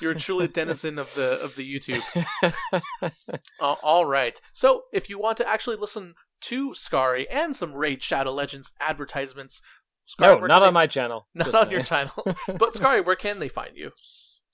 you're 0.01 0.15
truly 0.15 0.47
a 0.47 0.49
denizen 0.49 0.99
of 0.99 1.13
the 1.15 1.39
of 1.43 1.55
the 1.55 1.71
YouTube. 1.71 2.03
Uh, 3.61 3.75
all 3.83 4.07
right. 4.07 4.41
So, 4.55 4.85
if 4.93 5.11
you 5.11 5.19
want 5.19 5.37
to 5.39 5.47
actually 5.49 5.77
listen 5.77 6.15
to 6.43 6.73
Scary 6.75 7.29
and 7.29 7.55
some 7.55 7.75
Raid 7.75 8.03
Shadow 8.03 8.33
Legends 8.33 8.73
advertisements, 8.81 9.61
Scary, 10.07 10.41
no, 10.41 10.47
not 10.47 10.63
on 10.63 10.69
they- 10.69 10.75
my 10.75 10.87
channel. 10.87 11.27
not 11.35 11.47
just 11.47 11.57
on 11.59 11.71
your 11.71 11.83
channel. 11.83 12.27
But 12.59 12.75
Scary, 12.75 13.03
where 13.03 13.17
can 13.17 13.39
they 13.39 13.49
find 13.49 13.73
you? 13.77 13.91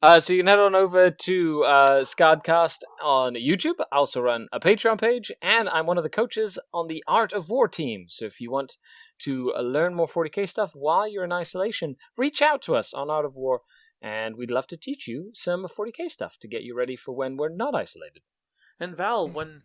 Uh, 0.02 0.18
so 0.18 0.32
you 0.32 0.40
can 0.40 0.48
head 0.48 0.58
on 0.58 0.74
over 0.74 1.12
to 1.12 1.62
uh, 1.62 2.00
Scodcast 2.00 2.78
on 3.00 3.34
YouTube. 3.34 3.76
I 3.92 3.96
also 3.96 4.20
run 4.20 4.48
a 4.52 4.58
Patreon 4.58 5.00
page, 5.00 5.30
and 5.40 5.68
I'm 5.68 5.86
one 5.86 5.96
of 5.96 6.02
the 6.02 6.10
coaches 6.10 6.58
on 6.74 6.88
the 6.88 7.04
Art 7.06 7.32
of 7.32 7.48
War 7.48 7.68
team. 7.68 8.06
So 8.08 8.24
if 8.24 8.40
you 8.40 8.50
want 8.50 8.78
to 9.20 9.54
uh, 9.56 9.60
learn 9.60 9.94
more 9.94 10.08
40k 10.08 10.48
stuff 10.48 10.72
while 10.74 11.06
you're 11.06 11.22
in 11.22 11.30
isolation, 11.30 11.94
reach 12.16 12.42
out 12.42 12.62
to 12.62 12.74
us 12.74 12.92
on 12.92 13.10
Art 13.10 13.24
of 13.24 13.36
War, 13.36 13.60
and 14.02 14.34
we'd 14.34 14.50
love 14.50 14.66
to 14.68 14.76
teach 14.76 15.06
you 15.06 15.30
some 15.34 15.64
40k 15.66 16.10
stuff 16.10 16.36
to 16.40 16.48
get 16.48 16.64
you 16.64 16.74
ready 16.76 16.96
for 16.96 17.14
when 17.14 17.36
we're 17.36 17.48
not 17.48 17.76
isolated. 17.76 18.22
And 18.80 18.96
Val, 18.96 19.28
when 19.28 19.62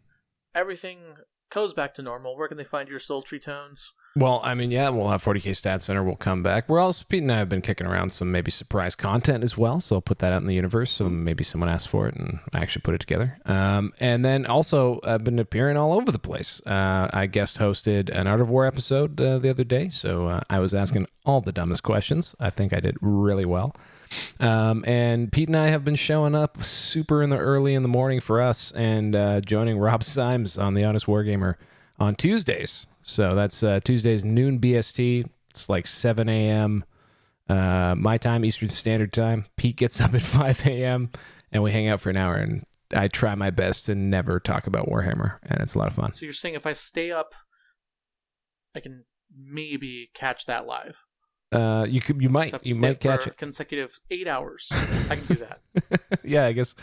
everything 0.54 1.16
goes 1.50 1.74
back 1.74 1.96
to 1.96 2.04
normal, 2.04 2.38
where 2.38 2.48
can 2.48 2.58
they 2.58 2.64
find 2.64 2.90
your 2.90 3.00
sultry 3.00 3.40
tones? 3.40 3.92
Well, 4.18 4.42
I 4.44 4.56
mean, 4.56 4.72
yeah, 4.72 4.90
we'll 4.90 5.10
have 5.10 5.24
40k 5.24 5.56
Stat 5.56 5.84
Center. 5.84 6.04
We'll 6.04 6.16
come 6.16 6.42
back. 6.42 6.68
We're 6.68 6.80
also 6.80 7.06
Pete 7.08 7.22
and 7.22 7.32
I 7.32 7.38
have 7.38 7.50
been 7.50 7.62
kicking 7.62 7.86
around 7.86 8.12
some 8.12 8.32
maybe 8.32 8.50
surprise 8.50 8.96
content 8.96 9.44
as 9.44 9.56
well. 9.56 9.80
So 9.80 9.98
I'll 9.98 10.02
put 10.02 10.18
that 10.20 10.34
out 10.34 10.42
in 10.42 10.48
the 10.48 10.56
universe. 10.56 10.90
So 10.90 11.08
maybe 11.08 11.44
someone 11.44 11.70
asked 11.70 11.88
for 11.88 12.08
it 12.08 12.16
and 12.16 12.40
I 12.52 12.62
actually 12.62 12.82
put 12.82 12.96
it 12.96 13.00
together. 13.00 13.38
Um, 13.46 13.94
and 14.00 14.26
then 14.26 14.48
also 14.48 15.00
I've 15.04 15.24
been 15.24 15.38
appearing 15.38 15.78
all 15.78 15.94
over 15.94 16.12
the 16.12 16.18
place. 16.18 16.64
Uh, 16.66 17.12
I 17.14 17.28
guest 17.28 17.60
hosted 17.60 18.10
an 18.10 18.26
Art 18.26 18.42
of 18.42 18.50
War 18.50 18.66
episode 18.66 19.22
uh, 19.22 19.38
the 19.38 19.52
other 19.52 19.64
day. 19.64 19.90
So 19.90 20.26
uh, 20.26 20.40
I 20.50 20.62
was 20.62 20.74
asking 20.74 21.06
all 21.24 21.42
the 21.42 21.52
dumbest 21.52 21.84
questions. 21.84 22.36
I 22.40 22.50
think 22.50 22.74
I 22.74 22.80
did 22.80 22.98
really 23.02 23.46
well. 23.46 23.76
Um, 24.40 24.84
and 24.88 25.32
Pete 25.32 25.50
and 25.50 25.58
I 25.58 25.68
have 25.68 25.86
been 25.86 25.94
showing 25.94 26.34
up 26.34 26.64
super 26.64 27.22
in 27.22 27.30
the 27.30 27.38
early 27.38 27.76
in 27.76 27.84
the 27.84 27.88
morning 27.88 28.22
for 28.22 28.42
us 28.42 28.72
and 28.72 29.16
uh, 29.16 29.42
joining 29.42 29.78
Rob 29.78 30.04
Symes 30.04 30.58
on 30.58 30.74
the 30.74 30.86
Honest 30.86 31.06
Wargamer 31.06 31.54
on 32.00 32.16
Tuesdays. 32.16 32.88
So 33.04 33.36
that's 33.36 33.64
uh, 33.64 33.80
Tuesdays 33.84 34.24
noon 34.24 34.60
BST. 34.60 35.26
It's 35.52 35.70
like 35.70 35.88
7 35.88 36.28
a.m. 36.30 36.84
Uh, 37.50 37.96
my 37.98 38.18
time, 38.18 38.44
Eastern 38.44 38.70
Standard 38.70 39.14
Time. 39.14 39.46
Pete 39.56 39.78
gets 39.78 40.00
up 40.02 40.14
at 40.14 40.22
5 40.24 40.68
a.m. 40.68 41.12
and 41.52 41.64
we 41.64 41.72
hang 41.72 41.88
out 41.88 42.00
for 42.02 42.10
an 42.10 42.18
hour. 42.18 42.36
And 42.36 42.66
I 42.94 43.08
try 43.08 43.34
my 43.36 43.50
best 43.50 43.86
to 43.86 43.96
never 43.96 44.40
talk 44.40 44.68
about 44.68 44.88
Warhammer, 44.88 45.40
and 45.44 45.60
it's 45.62 45.76
a 45.76 45.78
lot 45.80 45.88
of 45.88 45.94
fun. 45.94 46.14
So 46.14 46.26
you're 46.26 46.34
saying 46.34 46.56
if 46.56 46.66
I 46.66 46.74
stay 46.74 47.12
up, 47.12 47.34
I 48.76 48.80
can 48.80 49.06
maybe 49.36 50.10
catch 50.14 50.46
that 50.46 50.66
live. 50.68 51.04
Uh, 51.52 51.86
you 51.90 52.02
could, 52.02 52.22
you 52.22 52.30
might, 52.30 52.44
Just 52.44 52.52
have 52.54 52.62
to 52.64 52.70
you 52.70 52.76
might 52.76 53.00
catch 53.00 53.26
it. 53.26 53.38
consecutive 53.38 54.00
eight 54.12 54.28
hours. 54.28 54.70
I 55.10 55.16
can 55.16 55.26
do 55.26 55.36
that. 55.36 56.20
yeah, 56.24 56.46
I 56.46 56.52
guess. 56.52 56.76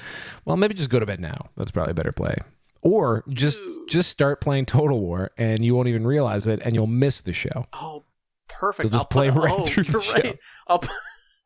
Well, 0.47 0.57
maybe 0.57 0.75
just 0.75 0.89
go 0.89 0.99
to 0.99 1.07
bed 1.07 1.21
now. 1.21 1.51
That's 1.57 1.71
probably 1.71 1.91
a 1.93 1.95
better 1.95 2.13
play. 2.13 2.37
Or 2.85 3.25
just 3.31 3.59
Ooh. 3.61 3.87
just 3.89 4.11
start 4.11 4.41
playing 4.41 4.67
Total 4.67 5.01
War, 5.01 5.31
and 5.39 5.65
you 5.65 5.75
won't 5.75 5.89
even 5.89 6.07
realize 6.07 6.47
it, 6.47 6.61
and 6.63 6.75
you'll 6.75 6.87
miss 6.87 7.23
the 7.23 7.33
show. 7.33 7.65
Oh, 7.73 8.05
perfect. 8.49 8.85
You'll 8.85 8.91
just 8.91 9.01
I'll 9.01 9.07
put, 9.07 9.15
play 9.15 9.31
right 9.31 9.55
oh, 9.57 9.65
through 9.67 9.85
the 9.85 9.93
you're 9.93 10.03
show. 10.03 10.35
I'll 10.69 10.79
put, 10.81 10.91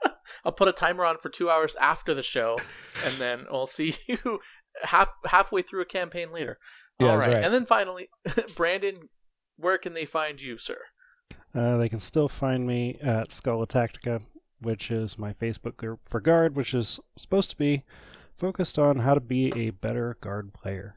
I'll 0.45 0.53
put 0.53 0.69
a 0.69 0.73
timer 0.73 1.05
on 1.05 1.19
for 1.19 1.29
two 1.29 1.49
hours 1.49 1.77
after 1.77 2.13
the 2.13 2.25
show, 2.25 2.59
and 3.05 3.15
then 3.19 3.47
we'll 3.51 3.67
see 3.67 3.95
you 4.07 4.41
half 4.83 5.11
halfway 5.27 5.63
through 5.63 5.83
a 5.83 5.87
campaign 5.87 6.33
later. 6.33 6.59
Yeah, 6.99 7.13
All 7.13 7.19
that's 7.19 7.29
right. 7.29 7.35
right. 7.37 7.45
and 7.45 7.55
then 7.55 7.67
finally, 7.67 8.09
Brandon, 8.57 9.09
where 9.57 9.79
can 9.79 9.95
they 9.95 10.05
find 10.05 10.43
you, 10.43 10.59
sir? 10.59 10.79
Uh, 11.55 11.77
they 11.77 11.89
can 11.89 12.01
still 12.01 12.29
find 12.29 12.67
me 12.67 12.99
at 13.01 13.33
Skull 13.33 13.65
Tactica, 13.67 14.23
which 14.61 14.91
is 14.91 15.19
my 15.19 15.33
Facebook 15.33 15.77
group 15.77 16.01
for 16.09 16.21
Guard, 16.21 16.57
which 16.57 16.75
is 16.75 16.99
supposed 17.17 17.51
to 17.51 17.57
be 17.57 17.85
focused 18.37 18.79
on 18.79 18.99
how 18.99 19.15
to 19.15 19.21
be 19.21 19.53
a 19.57 19.71
better 19.71 20.17
Guard 20.21 20.53
player. 20.53 20.97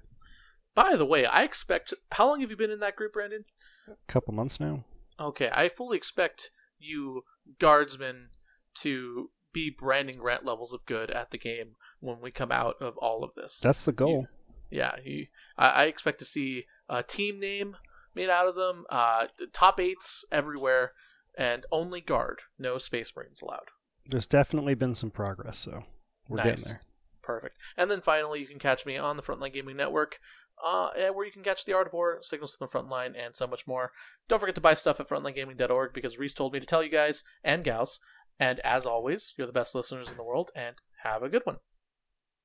By 0.74 0.96
the 0.96 1.06
way, 1.06 1.26
I 1.26 1.44
expect. 1.44 1.94
How 2.12 2.28
long 2.28 2.42
have 2.42 2.50
you 2.50 2.58
been 2.58 2.72
in 2.72 2.80
that 2.80 2.96
group, 2.96 3.14
Brandon? 3.14 3.46
A 3.88 3.94
couple 4.08 4.34
months 4.34 4.60
now. 4.60 4.86
Okay, 5.20 5.50
I 5.54 5.68
fully 5.68 5.98
expect 5.98 6.52
you 6.80 7.24
guardsmen 7.60 8.30
to 8.76 9.30
be 9.54 9.70
Brandon 9.70 10.18
Grant 10.18 10.46
levels 10.46 10.74
of 10.74 10.86
good 10.86 11.12
at 11.12 11.32
the 11.32 11.38
game 11.38 11.76
when 12.00 12.22
we 12.22 12.32
come 12.32 12.52
out 12.52 12.76
of 12.82 12.98
all 12.98 13.24
of 13.24 13.32
this. 13.36 13.60
That's 13.60 13.84
the 13.84 13.92
goal. 13.92 14.28
Yeah, 14.70 14.96
he, 15.04 15.28
I, 15.58 15.70
I 15.70 15.84
expect 15.86 16.20
to 16.20 16.26
see 16.26 16.66
a 16.88 17.04
team 17.04 17.40
name 17.40 17.76
made 18.16 18.30
out 18.30 18.48
of 18.48 18.56
them, 18.56 18.86
uh, 18.90 19.28
top 19.52 19.80
eights 19.80 20.24
everywhere, 20.32 20.94
and 21.38 21.66
only 21.72 22.00
guard, 22.02 22.40
no 22.58 22.78
Space 22.78 23.12
Marines 23.16 23.42
allowed. 23.42 23.68
There's 24.06 24.26
definitely 24.26 24.74
been 24.76 24.96
some 24.96 25.12
progress, 25.12 25.58
so 25.58 25.82
we're 26.30 26.38
Nice. 26.38 26.46
getting 26.46 26.64
there. 26.66 26.82
Perfect. 27.22 27.58
And 27.78 27.92
then 27.92 28.02
finally, 28.02 28.40
you 28.40 28.48
can 28.48 28.60
catch 28.60 28.86
me 28.86 28.98
on 28.98 29.16
the 29.16 29.22
Frontline 29.24 29.54
Gaming 29.54 29.78
Network, 29.78 30.20
uh, 30.64 30.92
where 31.14 31.26
you 31.26 31.32
can 31.32 31.44
catch 31.44 31.66
the 31.66 31.74
Art 31.74 31.88
of 31.88 31.94
War, 31.94 32.20
Signals 32.22 32.56
from 32.56 32.68
the 32.68 32.78
Frontline, 32.78 33.14
and 33.18 33.36
so 33.36 33.48
much 33.48 33.68
more. 33.68 33.92
Don't 34.28 34.40
forget 34.40 34.56
to 34.56 34.62
buy 34.62 34.74
stuff 34.74 35.00
at 35.00 35.10
frontlinegaming.org 35.10 35.94
because 35.94 36.20
Reese 36.20 36.34
told 36.34 36.54
me 36.54 36.60
to 36.60 36.66
tell 36.66 36.84
you 36.84 36.90
guys 36.90 37.24
and 37.44 37.64
gals. 37.64 38.00
And 38.40 38.60
as 38.62 38.86
always, 38.86 39.34
you're 39.38 39.48
the 39.48 39.54
best 39.54 39.76
listeners 39.76 40.10
in 40.10 40.18
the 40.18 40.24
world, 40.24 40.52
and 40.56 40.76
have 41.04 41.24
a 41.24 41.30
good 41.30 41.46
one. 41.46 41.58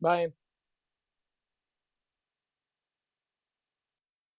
Bye. 0.01 0.29